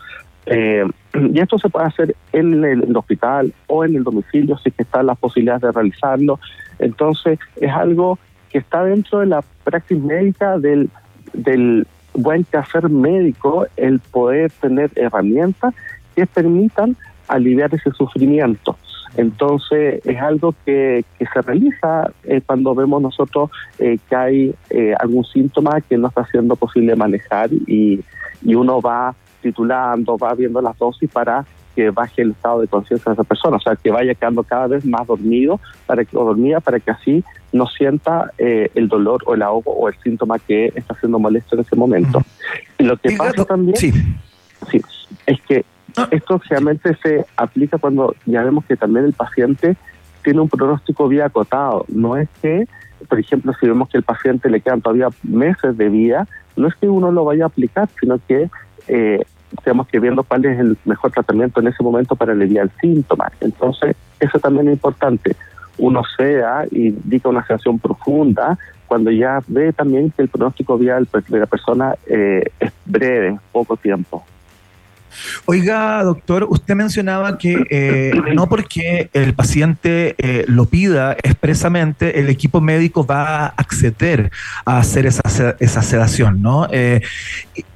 Eh, 0.46 0.84
Y 1.32 1.40
esto 1.40 1.58
se 1.58 1.68
puede 1.68 1.86
hacer 1.86 2.16
en 2.32 2.64
el, 2.64 2.96
hospital 2.96 3.52
o 3.66 3.84
en 3.84 3.96
el 3.96 4.04
domicilio 4.04 4.58
si 4.58 4.68
es 4.68 4.74
que 4.74 4.82
están 4.82 5.06
las 5.06 5.18
posibilidades 5.18 5.62
de 5.62 5.72
realizarlo. 5.72 6.38
Entonces, 6.78 7.38
es 7.60 7.72
algo 7.72 8.18
que 8.50 8.58
está 8.58 8.84
dentro 8.84 9.20
de 9.20 9.26
la 9.26 9.42
práctica 9.64 10.04
médica 10.04 10.58
del, 10.58 10.90
del 11.32 11.86
buen 12.14 12.44
quehacer 12.44 12.88
médico 12.88 13.66
el 13.76 13.98
poder 13.98 14.50
tener 14.60 14.90
herramientas 14.94 15.74
que 16.14 16.26
permitan 16.26 16.96
aliviar 17.28 17.74
ese 17.74 17.90
sufrimiento. 17.92 18.76
Entonces 19.16 20.06
es 20.06 20.20
algo 20.20 20.54
que, 20.64 21.04
que 21.18 21.26
se 21.26 21.42
realiza 21.42 22.10
eh, 22.24 22.40
cuando 22.44 22.74
vemos 22.74 23.00
nosotros 23.00 23.50
eh, 23.78 23.98
que 24.08 24.16
hay 24.16 24.54
eh, 24.70 24.94
algún 24.98 25.24
síntoma 25.24 25.80
que 25.80 25.96
no 25.96 26.08
está 26.08 26.26
siendo 26.26 26.54
posible 26.56 26.94
manejar 26.96 27.50
y, 27.52 28.02
y 28.42 28.54
uno 28.54 28.80
va 28.80 29.14
titulando, 29.42 30.18
va 30.18 30.34
viendo 30.34 30.60
las 30.60 30.76
dosis 30.78 31.10
para 31.10 31.44
que 31.74 31.90
baje 31.90 32.22
el 32.22 32.30
estado 32.30 32.60
de 32.62 32.68
conciencia 32.68 33.10
de 33.10 33.14
esa 33.14 33.24
persona, 33.24 33.58
o 33.58 33.60
sea, 33.60 33.76
que 33.76 33.90
vaya 33.90 34.14
quedando 34.14 34.42
cada 34.42 34.66
vez 34.66 34.84
más 34.86 35.06
dormido 35.06 35.60
para 35.86 36.04
que, 36.04 36.16
o 36.16 36.24
dormida 36.24 36.60
para 36.60 36.80
que 36.80 36.90
así 36.90 37.22
no 37.52 37.66
sienta 37.66 38.32
el 38.38 38.88
dolor 38.88 39.22
o 39.26 39.34
el 39.34 39.42
ahogo 39.42 39.72
o 39.72 39.88
el 39.88 39.94
síntoma 40.02 40.38
que 40.38 40.72
está 40.74 40.94
siendo 40.94 41.18
molesto 41.18 41.54
en 41.54 41.60
ese 41.60 41.76
momento. 41.76 42.22
Y 42.78 42.84
lo 42.84 42.96
que 42.96 43.14
pasa 43.16 43.44
también 43.44 43.76
sí. 43.76 43.92
sí, 44.70 44.80
es 45.26 45.40
que 45.42 45.66
esto 46.10 46.40
realmente 46.48 46.96
se 47.02 47.24
aplica 47.36 47.78
cuando 47.78 48.14
ya 48.26 48.42
vemos 48.42 48.64
que 48.64 48.76
también 48.76 49.06
el 49.06 49.12
paciente 49.12 49.76
tiene 50.22 50.40
un 50.40 50.48
pronóstico 50.48 51.08
bien 51.08 51.22
acotado. 51.22 51.84
No 51.88 52.16
es 52.16 52.28
que, 52.42 52.66
por 53.08 53.18
ejemplo, 53.18 53.52
si 53.60 53.66
vemos 53.66 53.88
que 53.88 53.98
el 53.98 54.02
paciente 54.02 54.50
le 54.50 54.60
quedan 54.60 54.82
todavía 54.82 55.08
meses 55.22 55.76
de 55.76 55.88
vida, 55.88 56.26
no 56.56 56.68
es 56.68 56.74
que 56.74 56.88
uno 56.88 57.12
lo 57.12 57.24
vaya 57.24 57.44
a 57.44 57.46
aplicar, 57.48 57.88
sino 58.00 58.18
que 58.26 58.50
eh, 58.88 59.24
que 59.90 60.00
viendo 60.00 60.22
cuál 60.22 60.44
es 60.44 60.58
el 60.58 60.76
mejor 60.84 61.12
tratamiento 61.12 61.60
en 61.60 61.68
ese 61.68 61.82
momento 61.82 62.16
para 62.16 62.32
aliviar 62.32 62.64
el 62.64 62.70
síntoma. 62.80 63.30
Entonces, 63.40 63.96
eso 64.20 64.38
también 64.38 64.68
es 64.68 64.74
importante. 64.74 65.36
Uno 65.78 66.02
sea 66.16 66.64
y 66.70 66.90
diga 66.90 67.30
una 67.30 67.46
sensación 67.46 67.78
profunda 67.78 68.58
cuando 68.86 69.10
ya 69.10 69.40
ve 69.46 69.72
también 69.72 70.10
que 70.10 70.22
el 70.22 70.28
pronóstico 70.28 70.78
vial 70.78 71.08
de 71.28 71.38
la 71.38 71.46
persona 71.46 71.94
eh, 72.06 72.44
es 72.60 72.72
breve, 72.84 73.38
poco 73.52 73.76
tiempo. 73.76 74.24
Oiga, 75.44 76.02
doctor, 76.02 76.46
usted 76.48 76.74
mencionaba 76.74 77.38
que 77.38 77.56
eh, 77.70 78.12
no 78.34 78.48
porque 78.48 79.10
el 79.12 79.34
paciente 79.34 80.14
eh, 80.18 80.44
lo 80.48 80.66
pida 80.66 81.12
expresamente, 81.22 82.20
el 82.20 82.28
equipo 82.28 82.60
médico 82.60 83.06
va 83.06 83.46
a 83.46 83.46
acceder 83.46 84.30
a 84.64 84.78
hacer 84.78 85.06
esa, 85.06 85.56
esa 85.60 85.82
sedación, 85.82 86.42
¿no? 86.42 86.68
Eh, 86.70 87.00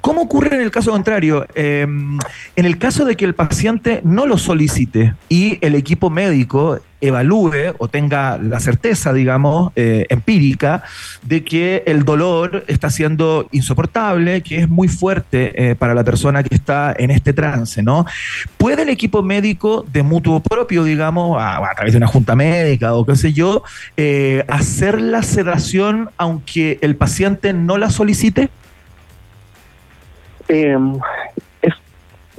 ¿Cómo 0.01 0.21
ocurre 0.21 0.55
en 0.55 0.61
el 0.61 0.71
caso 0.71 0.91
contrario? 0.91 1.45
en 1.53 2.19
el 2.55 2.77
caso 2.77 3.05
de 3.05 3.15
que 3.15 3.25
el 3.25 3.35
paciente 3.35 4.01
no 4.03 4.25
lo 4.25 4.37
solicite 4.37 5.15
y 5.29 5.57
el 5.61 5.75
equipo 5.75 6.09
médico 6.09 6.79
evalúe 7.01 7.73
o 7.79 7.87
tenga 7.87 8.37
la 8.37 8.59
certeza, 8.59 9.11
digamos, 9.11 9.71
eh, 9.75 10.05
empírica, 10.09 10.83
de 11.23 11.43
que 11.43 11.83
el 11.87 12.05
dolor 12.05 12.63
está 12.67 12.89
siendo 12.89 13.47
insoportable, 13.51 14.41
que 14.41 14.59
es 14.59 14.69
muy 14.69 14.87
fuerte 14.87 15.71
eh, 15.71 15.75
para 15.75 15.93
la 15.93 16.03
persona 16.03 16.43
que 16.43 16.55
está 16.55 16.93
en 16.97 17.11
este 17.11 17.33
trance, 17.33 17.81
¿no? 17.81 18.05
¿Puede 18.57 18.83
el 18.83 18.89
equipo 18.89 19.23
médico 19.23 19.85
de 19.91 20.03
mutuo 20.03 20.39
propio, 20.39 20.83
digamos, 20.83 21.37
a, 21.41 21.59
través 21.75 21.93
de 21.93 21.97
una 21.97 22.07
junta 22.07 22.35
médica 22.35 22.93
o 22.93 23.05
qué 23.05 23.15
sé 23.15 23.33
yo, 23.33 23.63
eh, 23.97 24.45
hacer 24.47 25.01
la 25.01 25.23
sedación 25.23 26.09
aunque 26.17 26.77
el 26.81 26.95
paciente 26.95 27.53
no 27.53 27.77
la 27.77 27.89
solicite? 27.89 28.49
Em, 30.47 30.99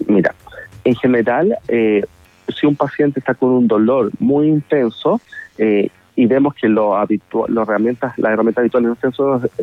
mira, 0.07 0.35
en 0.85 0.95
general, 0.97 1.59
si 2.63 2.67
un 2.69 2.77
paciente 2.77 3.19
está 3.19 3.35
con 3.35 3.51
un 3.51 3.67
dolor 3.67 4.13
muy 4.21 4.47
intenso 4.47 5.21
eh, 5.59 5.91
y 6.15 6.27
vemos 6.27 6.55
que 6.55 6.69
lo 6.69 6.97
habitual, 6.97 7.53
las 7.53 7.67
herramientas, 7.67 8.17
las 8.19 8.33
herramientas 8.33 8.63
habituales 8.63 8.91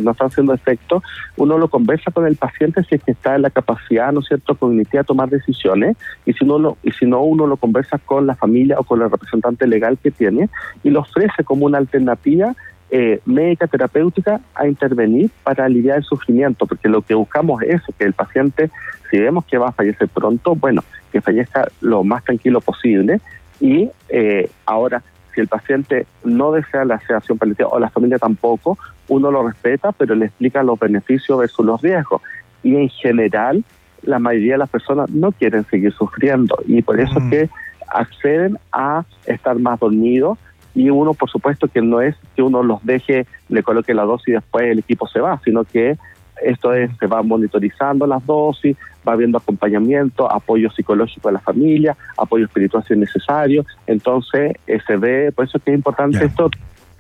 no 0.02 0.12
están 0.12 0.28
haciendo 0.28 0.54
efecto, 0.54 1.02
uno 1.38 1.58
lo 1.58 1.70
conversa 1.70 2.12
con 2.12 2.26
el 2.26 2.36
paciente 2.36 2.84
si 2.84 2.96
es 2.96 3.04
que 3.04 3.12
está 3.12 3.36
en 3.36 3.44
la 3.44 3.52
capacidad, 3.52 4.12
¿no 4.12 4.20
es 4.20 4.28
cierto?, 4.28 4.56
cognitiva 4.56 5.04
de 5.04 5.06
tomar 5.06 5.30
decisiones, 5.30 5.96
y 6.26 6.34
si 6.34 6.44
no 6.44 6.60
lo, 6.60 6.78
y 6.84 6.92
si 6.92 7.06
no 7.06 7.22
uno 7.22 7.48
lo 7.48 7.56
conversa 7.56 8.00
con 8.00 8.28
la 8.28 8.36
familia 8.36 8.80
o 8.80 8.84
con 8.84 9.02
el 9.02 9.10
representante 9.10 9.66
legal 9.66 9.98
que 9.98 10.12
tiene 10.12 10.50
y 10.84 10.90
lo 10.90 11.02
ofrece 11.02 11.44
como 11.46 11.68
una 11.68 11.78
alternativa 11.78 12.56
eh, 12.92 13.22
médica 13.26 13.68
terapéutica 13.68 14.42
a 14.56 14.68
intervenir 14.68 15.30
para 15.44 15.66
aliviar 15.66 15.98
el 15.98 16.04
sufrimiento, 16.04 16.66
porque 16.66 16.90
lo 16.90 17.04
que 17.04 17.14
buscamos 17.14 17.62
es 17.62 17.82
que 17.98 18.06
el 18.06 18.14
paciente, 18.14 18.72
si 19.10 19.20
vemos 19.20 19.46
que 19.46 19.58
va 19.58 19.70
a 19.70 19.72
fallecer 19.72 20.08
pronto, 20.08 20.56
bueno, 20.56 20.84
que 21.12 21.22
fallezca 21.22 21.68
lo 21.82 22.04
más 22.04 22.24
tranquilo 22.24 22.62
posible 22.62 23.20
y 23.60 23.90
eh, 24.10 24.50
ahora 24.66 25.02
si 25.34 25.42
el 25.42 25.48
paciente 25.48 26.06
no 26.24 26.52
desea 26.52 26.86
la 26.86 27.00
sedación 27.00 27.38
paliativa 27.38 27.70
o 27.70 27.80
la 27.80 27.90
familia 27.90 28.18
tampoco, 28.18 28.78
uno 29.08 29.32
lo 29.32 29.48
respeta, 29.48 29.92
pero 29.92 30.16
le 30.16 30.26
explica 30.26 30.64
los 30.64 30.80
beneficios 30.80 31.40
versus 31.40 31.66
los 31.66 31.82
riesgos. 31.82 32.22
Y 32.64 32.76
en 32.76 32.90
general, 32.90 33.64
la 34.02 34.20
mayoría 34.20 34.54
de 34.54 34.60
las 34.60 34.70
personas 34.70 35.10
no 35.10 35.32
quieren 35.32 35.66
seguir 35.66 35.94
sufriendo 35.94 36.58
y 36.66 36.82
por 36.82 37.00
eso 37.00 37.20
es 37.20 37.24
mm. 37.26 37.30
que 37.30 37.50
acceden 37.88 38.58
a 38.72 39.04
estar 39.26 39.58
más 39.60 39.80
dormidos 39.80 40.38
y 40.76 40.90
uno, 40.90 41.14
por 41.14 41.30
supuesto, 41.30 41.68
que 41.68 41.82
no 41.82 42.00
es 42.02 42.16
que 42.36 42.42
uno 42.42 42.64
los 42.64 42.86
deje, 42.86 43.26
le 43.50 43.64
coloque 43.64 43.94
la 43.94 44.04
dosis 44.04 44.30
y 44.30 44.32
después 44.34 44.66
el 44.66 44.80
equipo 44.80 45.08
se 45.08 45.20
va, 45.20 45.42
sino 45.44 45.64
que 45.64 45.98
esto 46.44 46.74
es, 46.74 46.90
se 47.00 47.08
va 47.08 47.22
monitorizando 47.22 48.06
las 48.08 48.26
dosis, 48.26 48.76
va 49.08 49.14
habiendo 49.14 49.38
acompañamiento, 49.38 50.32
apoyo 50.32 50.70
psicológico 50.72 51.30
a 51.30 51.34
la 51.34 51.40
familia, 51.40 51.96
apoyo 52.18 52.46
espiritual 52.46 52.84
si 52.88 52.94
es 52.94 53.00
necesario. 53.00 53.66
Entonces, 53.88 54.54
eh, 54.68 54.80
se 54.86 54.98
ve, 54.98 55.32
por 55.32 55.46
eso 55.46 55.58
es 55.58 55.64
que 55.64 55.72
es 55.72 55.78
importante 55.78 56.26
esto, 56.26 56.50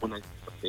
un 0.01 0.13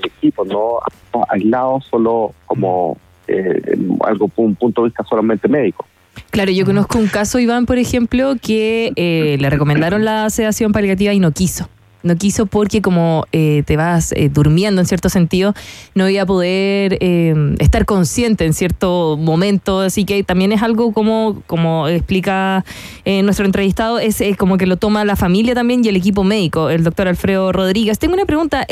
equipo, 0.04 0.44
no 0.44 0.80
aislado 1.28 1.80
solo 1.80 2.34
como 2.46 2.96
eh, 3.26 3.78
algo, 4.04 4.30
un 4.36 4.54
punto 4.54 4.82
de 4.82 4.88
vista 4.88 5.04
solamente 5.04 5.48
médico. 5.48 5.86
Claro, 6.30 6.50
yo 6.50 6.64
conozco 6.64 6.98
un 6.98 7.06
caso, 7.06 7.38
Iván, 7.38 7.66
por 7.66 7.78
ejemplo, 7.78 8.34
que 8.40 8.92
eh, 8.96 9.36
le 9.38 9.50
recomendaron 9.50 10.04
la 10.04 10.28
sedación 10.30 10.72
paliativa 10.72 11.12
y 11.12 11.20
no 11.20 11.32
quiso. 11.32 11.68
No 12.02 12.16
quiso 12.16 12.46
porque 12.46 12.80
como 12.80 13.26
eh, 13.32 13.62
te 13.66 13.76
vas 13.76 14.12
eh, 14.12 14.30
durmiendo 14.32 14.80
en 14.80 14.86
cierto 14.86 15.08
sentido, 15.08 15.54
no 15.94 16.08
iba 16.08 16.22
a 16.22 16.26
poder 16.26 16.96
eh, 17.00 17.34
estar 17.58 17.84
consciente 17.84 18.46
en 18.46 18.54
cierto 18.54 19.18
momento. 19.18 19.80
Así 19.80 20.04
que 20.04 20.22
también 20.24 20.52
es 20.52 20.62
algo 20.62 20.92
como, 20.92 21.42
como 21.46 21.88
explica 21.88 22.64
nuestro 23.04 23.44
entrevistado, 23.44 23.98
es, 23.98 24.22
como 24.38 24.56
que 24.56 24.66
lo 24.66 24.76
toma 24.76 25.04
la 25.04 25.16
familia 25.16 25.54
también 25.54 25.84
y 25.84 25.88
el 25.88 25.96
equipo 25.96 26.22
médico, 26.22 26.70
el 26.70 26.84
doctor 26.84 27.08
Alfredo 27.08 27.52
Rodríguez. 27.52 27.98
Tengo 27.98 28.14
una 28.14 28.24
pregunta. 28.24 28.66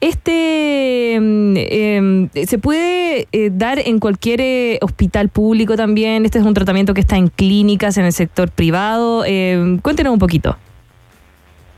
¿Este 0.00 1.18
se 2.46 2.58
puede 2.58 3.28
dar 3.52 3.78
en 3.78 3.98
cualquier 3.98 4.78
hospital 4.82 5.28
público 5.28 5.76
también? 5.76 6.24
¿Este 6.24 6.38
es 6.38 6.44
un 6.44 6.54
tratamiento 6.54 6.94
que 6.94 7.00
está 7.00 7.16
en 7.16 7.28
clínicas, 7.28 7.98
en 7.98 8.06
el 8.06 8.12
sector 8.12 8.50
privado? 8.50 9.24
cuéntenos 9.82 10.12
un 10.12 10.18
poquito. 10.18 10.56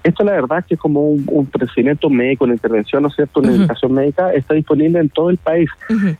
Esto 0.04 0.24
la 0.24 0.32
verdad 0.32 0.64
que 0.64 0.74
es 0.74 0.80
como 0.80 1.10
un, 1.10 1.46
procedimiento 1.46 2.10
médico, 2.10 2.44
una 2.44 2.54
intervención, 2.54 3.02
¿no 3.02 3.08
es 3.08 3.14
cierto?, 3.14 3.40
una 3.40 3.52
educación 3.52 3.92
médica, 3.92 4.32
está 4.32 4.54
disponible 4.54 4.98
en 4.98 5.08
todo 5.08 5.30
el 5.30 5.38
país. 5.38 5.70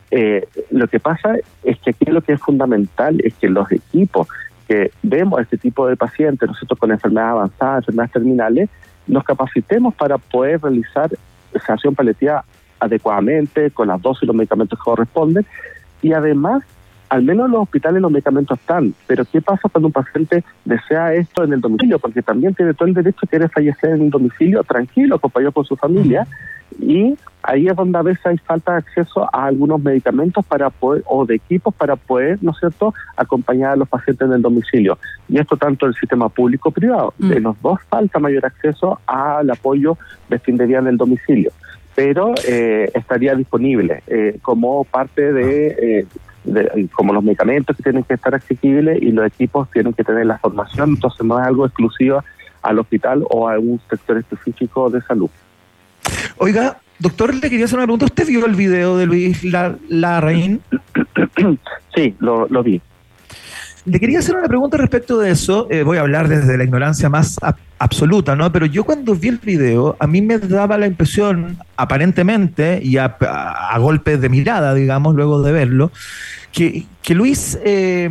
Eh, 0.09 0.47
lo 0.71 0.87
que 0.87 0.99
pasa 0.99 1.35
es 1.63 1.77
que 1.79 1.89
aquí 1.89 2.05
lo 2.05 2.21
que 2.21 2.33
es 2.33 2.41
fundamental 2.41 3.19
es 3.23 3.33
que 3.35 3.49
los 3.49 3.69
equipos 3.71 4.27
que 4.67 4.91
vemos 5.01 5.39
a 5.39 5.41
este 5.41 5.57
tipo 5.57 5.87
de 5.87 5.97
pacientes, 5.97 6.47
¿no 6.47 6.53
es 6.53 6.59
cierto?, 6.59 6.77
con 6.77 6.91
enfermedades 6.91 7.31
avanzadas, 7.31 7.77
enfermedades 7.79 8.11
terminales, 8.13 8.69
nos 9.07 9.23
capacitemos 9.25 9.93
para 9.95 10.17
poder 10.17 10.61
realizar 10.61 11.09
sanación 11.65 11.93
paliativa 11.93 12.45
adecuadamente, 12.79 13.71
con 13.71 13.89
las 13.89 14.01
dosis 14.01 14.23
y 14.23 14.25
los 14.27 14.35
medicamentos 14.35 14.79
que 14.79 14.83
corresponden, 14.83 15.45
y 16.01 16.13
además 16.13 16.63
al 17.13 17.21
menos 17.21 17.45
en 17.45 17.51
los 17.51 17.61
hospitales 17.61 18.01
los 18.01 18.11
medicamentos 18.11 18.59
están, 18.59 18.95
pero 19.05 19.23
¿qué 19.23 19.39
pasa 19.39 19.69
cuando 19.69 19.85
un 19.89 19.93
paciente 19.93 20.43
desea 20.65 21.13
esto 21.13 21.43
en 21.43 21.53
el 21.53 21.61
domicilio? 21.61 21.99
Porque 21.99 22.23
también 22.23 22.55
tiene 22.55 22.73
todo 22.73 22.87
el 22.87 22.95
derecho 22.95 23.19
a 23.21 23.27
querer 23.27 23.51
fallecer 23.51 23.91
en 23.91 24.01
un 24.01 24.09
domicilio 24.09 24.63
tranquilo, 24.63 25.17
acompañado 25.17 25.51
con 25.51 25.63
su 25.63 25.75
familia, 25.75 26.25
y 26.79 27.15
ahí 27.43 27.67
es 27.67 27.75
donde 27.75 27.99
a 27.99 28.01
veces 28.01 28.25
hay 28.25 28.39
falta 28.39 28.71
de 28.71 28.77
acceso 28.79 29.29
a 29.31 29.45
algunos 29.45 29.79
medicamentos 29.79 30.43
para 30.43 30.71
poder, 30.71 31.03
o 31.05 31.23
de 31.23 31.35
equipos 31.35 31.75
para 31.75 31.95
poder, 31.97 32.39
¿no 32.41 32.49
es 32.49 32.57
cierto?, 32.57 32.95
acompañar 33.15 33.73
a 33.73 33.75
los 33.75 33.87
pacientes 33.87 34.27
en 34.27 34.33
el 34.33 34.41
domicilio. 34.41 34.97
Y 35.29 35.37
esto 35.37 35.55
tanto 35.55 35.85
en 35.85 35.91
el 35.91 35.95
sistema 35.95 36.29
público 36.29 36.71
privado. 36.71 37.13
De 37.19 37.39
los 37.39 37.61
dos 37.61 37.79
falta 37.89 38.17
mayor 38.17 38.43
acceso 38.43 38.99
al 39.05 39.51
apoyo 39.51 39.99
de 40.29 40.39
fin 40.39 40.57
de 40.57 40.65
día 40.65 40.79
en 40.79 40.87
el 40.87 40.97
domicilio 40.97 41.51
pero 41.95 42.33
eh, 42.47 42.89
estaría 42.95 43.35
disponible 43.35 44.01
eh, 44.07 44.39
como 44.41 44.83
parte 44.83 45.31
de 45.31 45.67
eh, 45.67 46.05
como 46.93 47.13
los 47.13 47.23
medicamentos 47.23 47.75
que 47.75 47.83
tienen 47.83 48.03
que 48.03 48.15
estar 48.15 48.35
accesibles 48.35 49.01
y 49.01 49.11
los 49.11 49.25
equipos 49.25 49.69
tienen 49.71 49.93
que 49.93 50.03
tener 50.03 50.25
la 50.25 50.37
formación, 50.39 50.91
entonces 50.91 51.25
no 51.25 51.39
es 51.39 51.47
algo 51.47 51.65
exclusivo 51.65 52.23
al 52.61 52.79
hospital 52.79 53.23
o 53.29 53.49
a 53.49 53.59
un 53.59 53.79
sector 53.89 54.17
específico 54.17 54.89
de 54.89 55.01
salud. 55.01 55.29
Oiga, 56.37 56.77
doctor, 56.99 57.33
le 57.33 57.49
quería 57.49 57.65
hacer 57.65 57.77
una 57.77 57.85
pregunta. 57.85 58.05
¿Usted 58.05 58.27
vio 58.27 58.45
el 58.45 58.55
video 58.55 58.97
de 58.97 59.05
Luis 59.05 59.43
Larraín? 59.43 60.61
sí, 61.95 62.15
lo, 62.19 62.47
lo 62.47 62.63
vi. 62.63 62.81
Le 63.85 63.99
quería 63.99 64.19
hacer 64.19 64.35
una 64.35 64.47
pregunta 64.47 64.77
respecto 64.77 65.19
de 65.19 65.31
eso. 65.31 65.67
Eh, 65.69 65.83
voy 65.83 65.97
a 65.97 66.01
hablar 66.01 66.29
desde 66.29 66.57
la 66.57 66.63
ignorancia 66.63 67.09
más 67.09 67.35
absoluta, 67.79 68.33
¿no? 68.33 68.49
Pero 68.51 68.65
yo 68.65 68.85
cuando 68.85 69.13
vi 69.13 69.27
el 69.27 69.39
video, 69.39 69.97
a 69.99 70.07
mí 70.07 70.21
me 70.21 70.39
daba 70.39 70.77
la 70.77 70.87
impresión, 70.87 71.57
aparentemente, 71.75 72.79
y 72.81 72.95
a, 72.97 73.17
a- 73.19 73.77
golpes 73.79 74.21
de 74.21 74.29
mirada, 74.29 74.73
digamos, 74.73 75.15
luego 75.15 75.41
de 75.41 75.51
verlo, 75.51 75.91
que, 76.53 76.85
Luis 77.09 77.59
eh, 77.65 78.09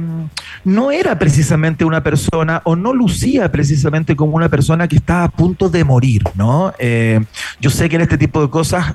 no 0.64 0.91
era 0.91 1.18
precisamente 1.18 1.87
una 1.87 2.03
persona 2.03 2.61
o 2.64 2.77
no 2.77 2.93
lucía 2.93 3.51
precisamente 3.51 4.14
como 4.14 4.37
una 4.37 4.51
persona 4.51 4.89
que 4.89 4.97
está 4.97 5.25
a 5.25 5.29
punto 5.29 5.70
de 5.70 5.85
morir, 5.85 6.23
¿no? 6.35 6.75
Eh, 6.79 7.20
yo 7.61 7.70
sé 7.70 7.89
que 7.89 7.97
en 7.97 8.03
este 8.03 8.18
tipo 8.18 8.43
de 8.43 8.51
cosas 8.51 8.95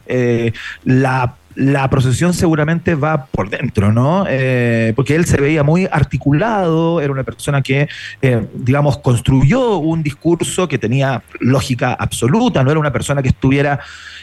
la 0.84 1.34
la 1.58 1.90
procesión 1.90 2.36
seguramente 2.36 2.94
va 2.94 3.26
por 3.26 3.50
dentro, 3.50 3.92
¿no? 3.92 4.26
Eh, 4.30 4.94
porque 4.96 5.16
él 5.16 5.26
se 5.26 5.42
veía 5.42 5.64
muy 5.64 5.88
articulado, 5.92 7.02
era 7.02 7.12
una 7.12 7.24
persona 7.24 7.64
que, 7.64 7.90
eh, 8.22 8.46
digamos, 8.54 9.00
construyó 9.00 9.78
un 9.78 10.04
discurso 10.04 10.68
que 10.68 10.78
tenía 10.78 11.24
lógica 11.40 11.94
absoluta, 11.94 12.64
no 12.64 12.70
era 12.70 12.80
una 12.80 12.94
persona 12.94 13.24
que 13.24 13.30
estuviera 13.30 13.80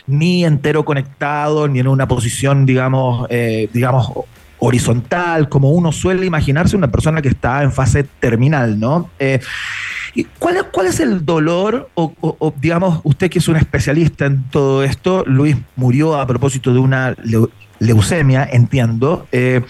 ni 0.06 0.44
entero 0.44 0.84
conectado, 0.84 1.66
ni 1.66 1.80
en 1.80 1.88
una 1.88 2.06
posición, 2.06 2.66
digamos, 2.66 3.26
eh, 3.30 3.68
digamos, 3.72 4.12
horizontal, 4.60 5.48
como 5.48 5.72
uno 5.72 5.90
suele 5.90 6.26
imaginarse 6.26 6.76
una 6.76 6.92
persona 6.92 7.20
que 7.20 7.30
está 7.30 7.64
en 7.64 7.72
fase 7.72 8.04
terminal, 8.04 8.78
¿no? 8.78 9.10
Eh, 10.14 10.20
¿y 10.20 10.24
¿Cuál, 10.38 10.56
es- 10.58 10.62
¿Cuál 10.64 10.86
es 10.86 11.00
el 11.00 11.24
dolor, 11.24 11.90
o, 11.94 12.54
digamos, 12.60 13.00
usted 13.04 13.30
que 13.30 13.38
es 13.38 13.48
un 13.48 13.56
especialista 13.56 14.26
en 14.26 14.44
todo 14.50 14.82
esto, 14.84 15.24
Luis 15.26 15.56
murió 15.76 16.16
a 16.16 16.26
propósito 16.26 16.72
de 16.72 16.78
una 16.80 17.14
leu- 17.16 17.50
leucemia, 17.80 18.48
entiendo. 18.50 19.26
eh, 19.32 19.62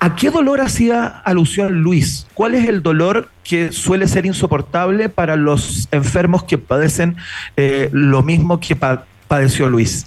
¿A 0.00 0.16
qué 0.16 0.30
dolor 0.30 0.60
hacía 0.60 1.06
alusión 1.06 1.80
Luis? 1.82 2.26
¿Cuál 2.34 2.54
es 2.56 2.68
el 2.68 2.82
dolor 2.82 3.28
que 3.44 3.70
suele 3.72 4.06
ser 4.08 4.26
insoportable 4.26 5.08
para 5.08 5.36
los 5.36 5.88
enfermos 5.92 6.42
que 6.44 6.58
padecen 6.58 7.16
eh, 7.56 7.88
lo 7.92 8.22
mismo 8.22 8.58
que 8.60 8.74
pa- 8.76 9.04
padeció 9.28 9.68
Luis? 9.70 10.06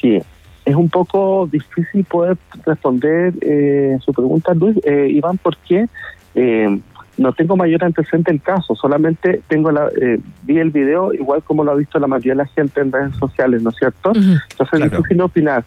Sí, 0.00 0.20
es 0.64 0.74
un 0.74 0.88
poco 0.88 1.46
difícil 1.52 2.04
poder 2.04 2.36
responder 2.64 3.34
eh, 3.42 3.98
su 4.04 4.12
pregunta, 4.12 4.54
Luis. 4.54 4.76
Iván, 5.10 5.38
¿por 5.38 5.56
qué? 5.58 5.86
Eh, 6.34 6.80
no 7.16 7.32
tengo 7.32 7.56
mayor 7.56 7.84
antecedente 7.84 8.32
del 8.32 8.42
caso, 8.42 8.74
solamente 8.74 9.42
tengo 9.48 9.70
la, 9.70 9.88
eh, 10.00 10.18
vi 10.42 10.58
el 10.58 10.70
video 10.70 11.12
igual 11.12 11.42
como 11.42 11.64
lo 11.64 11.72
ha 11.72 11.74
visto 11.74 11.98
la 11.98 12.06
mayoría 12.06 12.32
de 12.32 12.38
la 12.38 12.46
gente 12.46 12.80
en 12.80 12.92
redes 12.92 13.14
sociales, 13.16 13.62
¿no 13.62 13.70
es 13.70 13.76
cierto? 13.76 14.12
Entonces 14.14 14.80
es 14.80 14.90
difícil 14.90 15.20
opinar. 15.20 15.64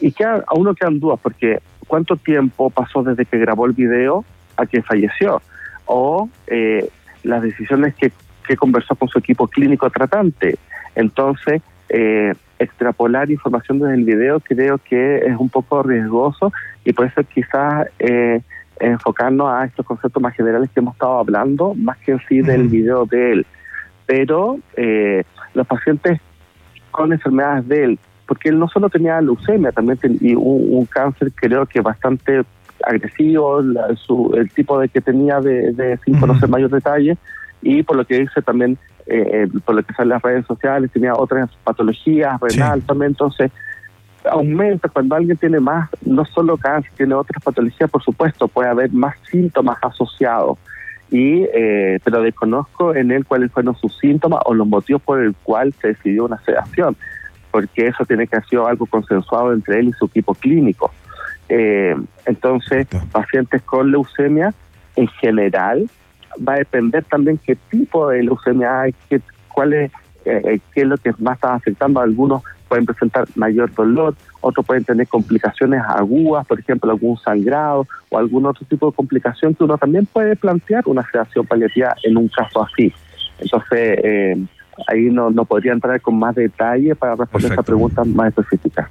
Y 0.00 0.12
queda, 0.12 0.44
a 0.46 0.54
uno 0.54 0.74
quedan 0.74 0.98
dudas, 1.00 1.20
porque 1.22 1.60
¿cuánto 1.86 2.16
tiempo 2.16 2.70
pasó 2.70 3.02
desde 3.02 3.24
que 3.24 3.38
grabó 3.38 3.66
el 3.66 3.72
video 3.72 4.24
a 4.56 4.66
que 4.66 4.82
falleció? 4.82 5.40
O 5.86 6.28
eh, 6.48 6.88
las 7.22 7.42
decisiones 7.42 7.94
que, 7.94 8.12
que 8.46 8.56
conversó 8.56 8.94
con 8.96 9.08
su 9.08 9.18
equipo 9.18 9.46
clínico 9.48 9.88
tratante. 9.90 10.58
Entonces, 10.94 11.62
eh, 11.88 12.34
extrapolar 12.58 13.30
información 13.30 13.78
desde 13.78 13.94
el 13.94 14.04
video 14.04 14.40
creo 14.40 14.78
que 14.78 15.18
es 15.18 15.36
un 15.38 15.48
poco 15.48 15.82
riesgoso 15.82 16.52
y 16.84 16.92
por 16.92 17.06
eso 17.06 17.22
quizás 17.22 17.86
eh, 17.98 18.40
enfocarnos 18.80 19.48
a 19.48 19.64
estos 19.64 19.84
conceptos 19.86 20.22
más 20.22 20.34
generales 20.34 20.70
que 20.72 20.80
hemos 20.80 20.94
estado 20.94 21.18
hablando, 21.18 21.74
más 21.74 21.98
que 21.98 22.12
en 22.12 22.20
sí 22.28 22.40
del 22.42 22.68
video 22.68 23.04
de 23.06 23.32
él. 23.32 23.46
Pero 24.06 24.58
eh, 24.76 25.24
los 25.54 25.66
pacientes 25.66 26.20
con 26.90 27.12
enfermedades 27.12 27.68
de 27.68 27.84
él, 27.84 27.98
porque 28.26 28.48
él 28.48 28.58
no 28.58 28.68
solo 28.68 28.88
tenía 28.88 29.20
leucemia, 29.20 29.72
también 29.72 29.98
tenía 29.98 30.38
un, 30.38 30.76
un 30.78 30.86
cáncer 30.86 31.30
creo 31.34 31.66
que 31.66 31.80
bastante 31.80 32.42
agresivo, 32.86 33.60
la- 33.62 33.94
su, 33.96 34.32
el 34.36 34.50
tipo 34.50 34.78
de 34.78 34.88
que 34.88 35.00
tenía 35.00 35.40
de, 35.40 35.72
de 35.72 35.98
sin 36.04 36.18
conocer 36.20 36.48
mayor 36.48 36.70
detalle, 36.70 37.16
y 37.62 37.82
por 37.82 37.96
lo 37.96 38.04
que 38.04 38.20
dice 38.20 38.40
también, 38.42 38.78
eh, 39.06 39.46
eh, 39.46 39.48
por 39.64 39.74
lo 39.74 39.82
que 39.82 39.92
sale 39.94 40.04
en 40.04 40.10
las 40.10 40.22
redes 40.22 40.46
sociales, 40.46 40.90
tenía 40.92 41.14
otras 41.14 41.50
patologías, 41.64 42.40
renal 42.40 42.82
también, 42.82 43.10
entonces 43.12 43.50
aumenta 44.30 44.88
cuando 44.88 45.14
alguien 45.14 45.36
tiene 45.36 45.60
más, 45.60 45.88
no 46.04 46.24
solo 46.24 46.56
cáncer, 46.56 46.92
tiene 46.96 47.14
otras 47.14 47.42
patologías, 47.42 47.90
por 47.90 48.02
supuesto, 48.02 48.48
puede 48.48 48.68
haber 48.68 48.92
más 48.92 49.16
síntomas 49.30 49.78
asociados. 49.82 50.58
Y, 51.10 51.44
eh, 51.54 51.98
pero 52.04 52.20
desconozco 52.20 52.94
en 52.94 53.10
él 53.10 53.24
cuáles 53.24 53.50
fueron 53.50 53.74
sus 53.76 53.96
síntomas 53.98 54.40
o 54.44 54.52
los 54.52 54.66
motivos 54.66 55.00
por 55.02 55.22
el 55.22 55.34
cual 55.42 55.72
se 55.80 55.88
decidió 55.88 56.26
una 56.26 56.38
sedación, 56.42 56.96
porque 57.50 57.86
eso 57.86 58.04
tiene 58.04 58.26
que 58.26 58.36
haber 58.36 58.48
sido 58.48 58.66
algo 58.66 58.84
consensuado 58.86 59.52
entre 59.52 59.80
él 59.80 59.88
y 59.88 59.92
su 59.92 60.06
equipo 60.06 60.34
clínico. 60.34 60.92
Eh, 61.48 61.96
entonces, 62.26 62.86
pacientes 63.10 63.62
con 63.62 63.90
leucemia, 63.90 64.52
en 64.96 65.08
general, 65.08 65.88
va 66.46 66.54
a 66.54 66.58
depender 66.58 67.04
también 67.04 67.38
qué 67.38 67.56
tipo 67.70 68.08
de 68.08 68.22
leucemia 68.22 68.82
hay, 68.82 68.94
qué, 69.08 69.20
cuál 69.48 69.72
es, 69.72 69.92
eh, 70.24 70.42
eh, 70.44 70.60
qué 70.74 70.82
es 70.82 70.86
lo 70.86 70.96
que 70.98 71.12
más 71.18 71.36
está 71.36 71.54
afectando. 71.54 72.00
Algunos 72.00 72.42
pueden 72.68 72.86
presentar 72.86 73.26
mayor 73.34 73.72
dolor, 73.74 74.14
otros 74.40 74.64
pueden 74.64 74.84
tener 74.84 75.08
complicaciones 75.08 75.82
agudas, 75.86 76.46
por 76.46 76.60
ejemplo, 76.60 76.90
algún 76.90 77.16
sangrado 77.18 77.86
o 78.10 78.18
algún 78.18 78.46
otro 78.46 78.66
tipo 78.66 78.90
de 78.90 78.96
complicación 78.96 79.54
que 79.54 79.64
uno 79.64 79.78
también 79.78 80.06
puede 80.06 80.36
plantear 80.36 80.84
una 80.86 81.08
sedación 81.10 81.46
paliativa 81.46 81.94
en 82.02 82.16
un 82.16 82.28
caso 82.28 82.62
así. 82.62 82.92
Entonces, 83.38 83.98
eh, 84.04 84.36
ahí 84.86 85.10
no, 85.10 85.30
no 85.30 85.44
podría 85.44 85.72
entrar 85.72 86.00
con 86.00 86.18
más 86.18 86.34
detalle 86.34 86.94
para 86.94 87.16
responder 87.16 87.52
esta 87.52 87.62
pregunta 87.62 88.04
más 88.04 88.28
específica. 88.28 88.90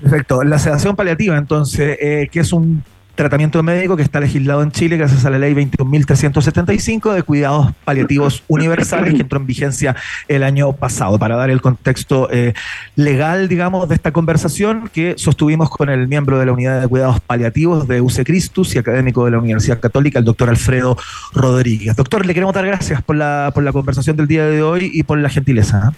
Perfecto. 0.00 0.42
La 0.44 0.58
sedación 0.58 0.96
paliativa, 0.96 1.36
entonces, 1.36 1.98
eh, 2.00 2.28
que 2.30 2.40
es 2.40 2.52
un 2.52 2.82
tratamiento 3.18 3.64
médico 3.64 3.96
que 3.96 4.02
está 4.02 4.20
legislado 4.20 4.62
en 4.62 4.70
Chile 4.70 4.96
gracias 4.96 5.24
a 5.24 5.30
la 5.30 5.40
ley 5.40 5.52
21.375 5.52 7.12
de 7.12 7.24
cuidados 7.24 7.72
paliativos 7.84 8.44
universales 8.48 9.12
que 9.12 9.22
entró 9.22 9.40
en 9.40 9.46
vigencia 9.46 9.96
el 10.28 10.44
año 10.44 10.72
pasado. 10.72 11.18
Para 11.18 11.34
dar 11.34 11.50
el 11.50 11.60
contexto 11.60 12.28
eh, 12.30 12.54
legal, 12.94 13.48
digamos, 13.48 13.88
de 13.88 13.96
esta 13.96 14.12
conversación 14.12 14.88
que 14.92 15.14
sostuvimos 15.18 15.68
con 15.68 15.88
el 15.88 16.06
miembro 16.06 16.38
de 16.38 16.46
la 16.46 16.52
unidad 16.52 16.80
de 16.80 16.86
cuidados 16.86 17.20
paliativos 17.20 17.88
de 17.88 18.00
UC 18.00 18.22
Christus 18.24 18.76
y 18.76 18.78
académico 18.78 19.24
de 19.24 19.32
la 19.32 19.38
Universidad 19.38 19.80
Católica, 19.80 20.20
el 20.20 20.24
doctor 20.24 20.48
Alfredo 20.48 20.96
Rodríguez. 21.34 21.96
Doctor, 21.96 22.24
le 22.24 22.32
queremos 22.34 22.54
dar 22.54 22.66
gracias 22.66 23.02
por 23.02 23.16
la, 23.16 23.50
por 23.52 23.64
la 23.64 23.72
conversación 23.72 24.16
del 24.16 24.28
día 24.28 24.46
de 24.46 24.62
hoy 24.62 24.92
y 24.94 25.02
por 25.02 25.18
la 25.18 25.28
gentileza. 25.28 25.92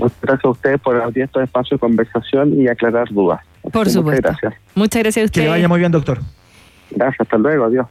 Muchas 0.00 0.20
gracias 0.22 0.44
a 0.44 0.48
ustedes 0.48 0.80
por 0.80 1.00
abrir 1.00 1.24
estos 1.24 1.42
espacios 1.42 1.78
de 1.78 1.78
conversación 1.78 2.60
y 2.60 2.68
aclarar 2.68 3.08
dudas. 3.10 3.40
Por 3.70 3.88
supuesto. 3.90 4.22
gracias. 4.22 4.54
Muchas 4.74 5.02
gracias 5.02 5.22
a 5.22 5.26
usted. 5.26 5.40
Que 5.42 5.44
le 5.44 5.50
vaya 5.50 5.68
muy 5.68 5.78
bien, 5.78 5.92
doctor. 5.92 6.18
Gracias, 6.90 7.20
hasta 7.20 7.36
luego, 7.36 7.64
adiós. 7.66 7.86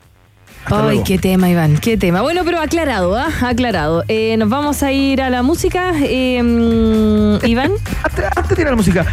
Ay, 0.66 1.02
qué 1.04 1.18
tema, 1.18 1.50
Iván, 1.50 1.78
qué 1.78 1.98
tema. 1.98 2.22
Bueno, 2.22 2.42
pero 2.46 2.60
aclarado, 2.62 3.16
¿ah? 3.18 3.28
Aclarado. 3.42 4.04
Eh, 4.08 4.38
nos 4.38 4.50
vamos 4.50 4.84
a 4.84 4.92
ir 4.92 5.22
a 5.22 5.30
la 5.32 5.42
música. 5.42 5.94
Eh, 6.04 6.42
mm, 6.44 7.46
Iván. 7.48 7.72
Antes 8.36 8.56
de 8.56 8.62
ir 8.62 8.68
a 8.68 8.72
la 8.72 8.76
música, 8.76 9.06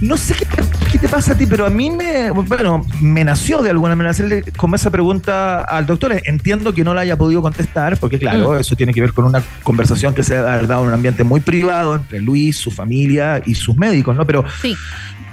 no 0.00 0.16
sé 0.16 0.34
qué, 0.34 0.46
qué 0.90 0.98
te 0.98 1.08
pasa 1.08 1.32
a 1.32 1.36
ti, 1.36 1.46
pero 1.46 1.66
a 1.66 1.70
mí 1.70 1.90
me, 1.90 2.30
bueno, 2.30 2.84
me 3.00 3.22
nació 3.24 3.62
de 3.62 3.70
alguna 3.70 3.94
manera 3.94 4.10
hacerle 4.10 4.42
como 4.56 4.74
esa 4.76 4.90
pregunta 4.90 5.60
al 5.60 5.86
doctor. 5.86 6.20
Entiendo 6.24 6.72
que 6.74 6.82
no 6.82 6.94
la 6.94 7.02
haya 7.02 7.16
podido 7.16 7.42
contestar, 7.42 7.96
porque 7.98 8.18
claro, 8.18 8.52
Mm. 8.52 8.60
eso 8.60 8.74
tiene 8.74 8.92
que 8.92 9.00
ver 9.00 9.12
con 9.12 9.24
una 9.24 9.42
conversación 9.62 10.14
que 10.14 10.22
se 10.24 10.36
ha 10.36 10.42
dado 10.42 10.82
en 10.82 10.88
un 10.88 10.94
ambiente 10.94 11.22
muy 11.22 11.40
privado 11.40 11.94
entre 11.94 12.20
Luis, 12.20 12.56
su 12.56 12.70
familia 12.70 13.40
y 13.44 13.54
sus 13.54 13.76
médicos, 13.76 14.16
¿no? 14.16 14.26
Pero 14.26 14.44
Sí. 14.60 14.74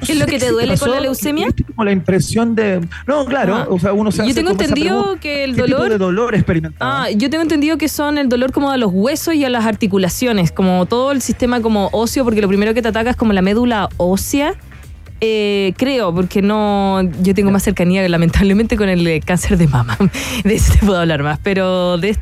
¿Qué 0.05 0.13
es 0.13 0.19
lo 0.19 0.25
que 0.25 0.39
te 0.39 0.49
duele 0.49 0.77
con 0.77 0.91
la 0.91 0.99
leucemia? 0.99 1.47
como 1.75 1.83
la 1.85 1.91
impresión 1.91 2.55
de. 2.55 2.81
No, 3.07 3.25
claro, 3.25 3.55
Ah. 3.55 3.67
o 3.69 3.79
sea, 3.79 3.93
uno 3.93 4.11
se 4.11 4.17
Yo 4.19 4.23
hace 4.25 4.33
tengo 4.33 4.49
como 4.51 4.61
entendido 4.61 5.17
que 5.21 5.43
el 5.43 5.55
¿qué 5.55 5.63
tipo 5.63 5.77
dolor- 5.77 5.89
de 5.89 5.97
dolor 5.97 6.35
experimentado? 6.35 6.91
Ah, 6.91 7.09
yo 7.11 7.29
tengo 7.29 7.43
entendido 7.43 7.77
que 7.77 7.87
son 7.89 8.17
el 8.17 8.27
dolor 8.29 8.51
como 8.51 8.71
a 8.71 8.77
los 8.77 8.91
huesos 8.93 9.33
y 9.35 9.45
a 9.45 9.49
las 9.49 9.65
articulaciones, 9.65 10.51
como 10.51 10.85
todo 10.85 11.11
el 11.11 11.21
sistema 11.21 11.61
como 11.61 11.89
óseo, 11.91 12.23
porque 12.23 12.41
lo 12.41 12.47
primero 12.47 12.73
que 12.73 12.81
te 12.81 12.87
ataca 12.87 13.11
es 13.11 13.15
como 13.15 13.33
la 13.33 13.41
médula 13.41 13.89
ósea. 13.97 14.55
Eh, 15.23 15.73
creo, 15.77 16.11
porque 16.15 16.41
no, 16.41 17.03
yo 17.21 17.35
tengo 17.35 17.51
más 17.51 17.61
cercanía 17.61 18.07
lamentablemente 18.09 18.75
con 18.75 18.89
el 18.89 19.05
eh, 19.05 19.19
cáncer 19.23 19.55
de 19.55 19.67
mama. 19.67 19.95
De 20.43 20.55
eso 20.55 20.73
te 20.73 20.79
puedo 20.83 20.97
hablar 20.99 21.21
más, 21.21 21.37
pero 21.43 21.99
de 21.99 22.09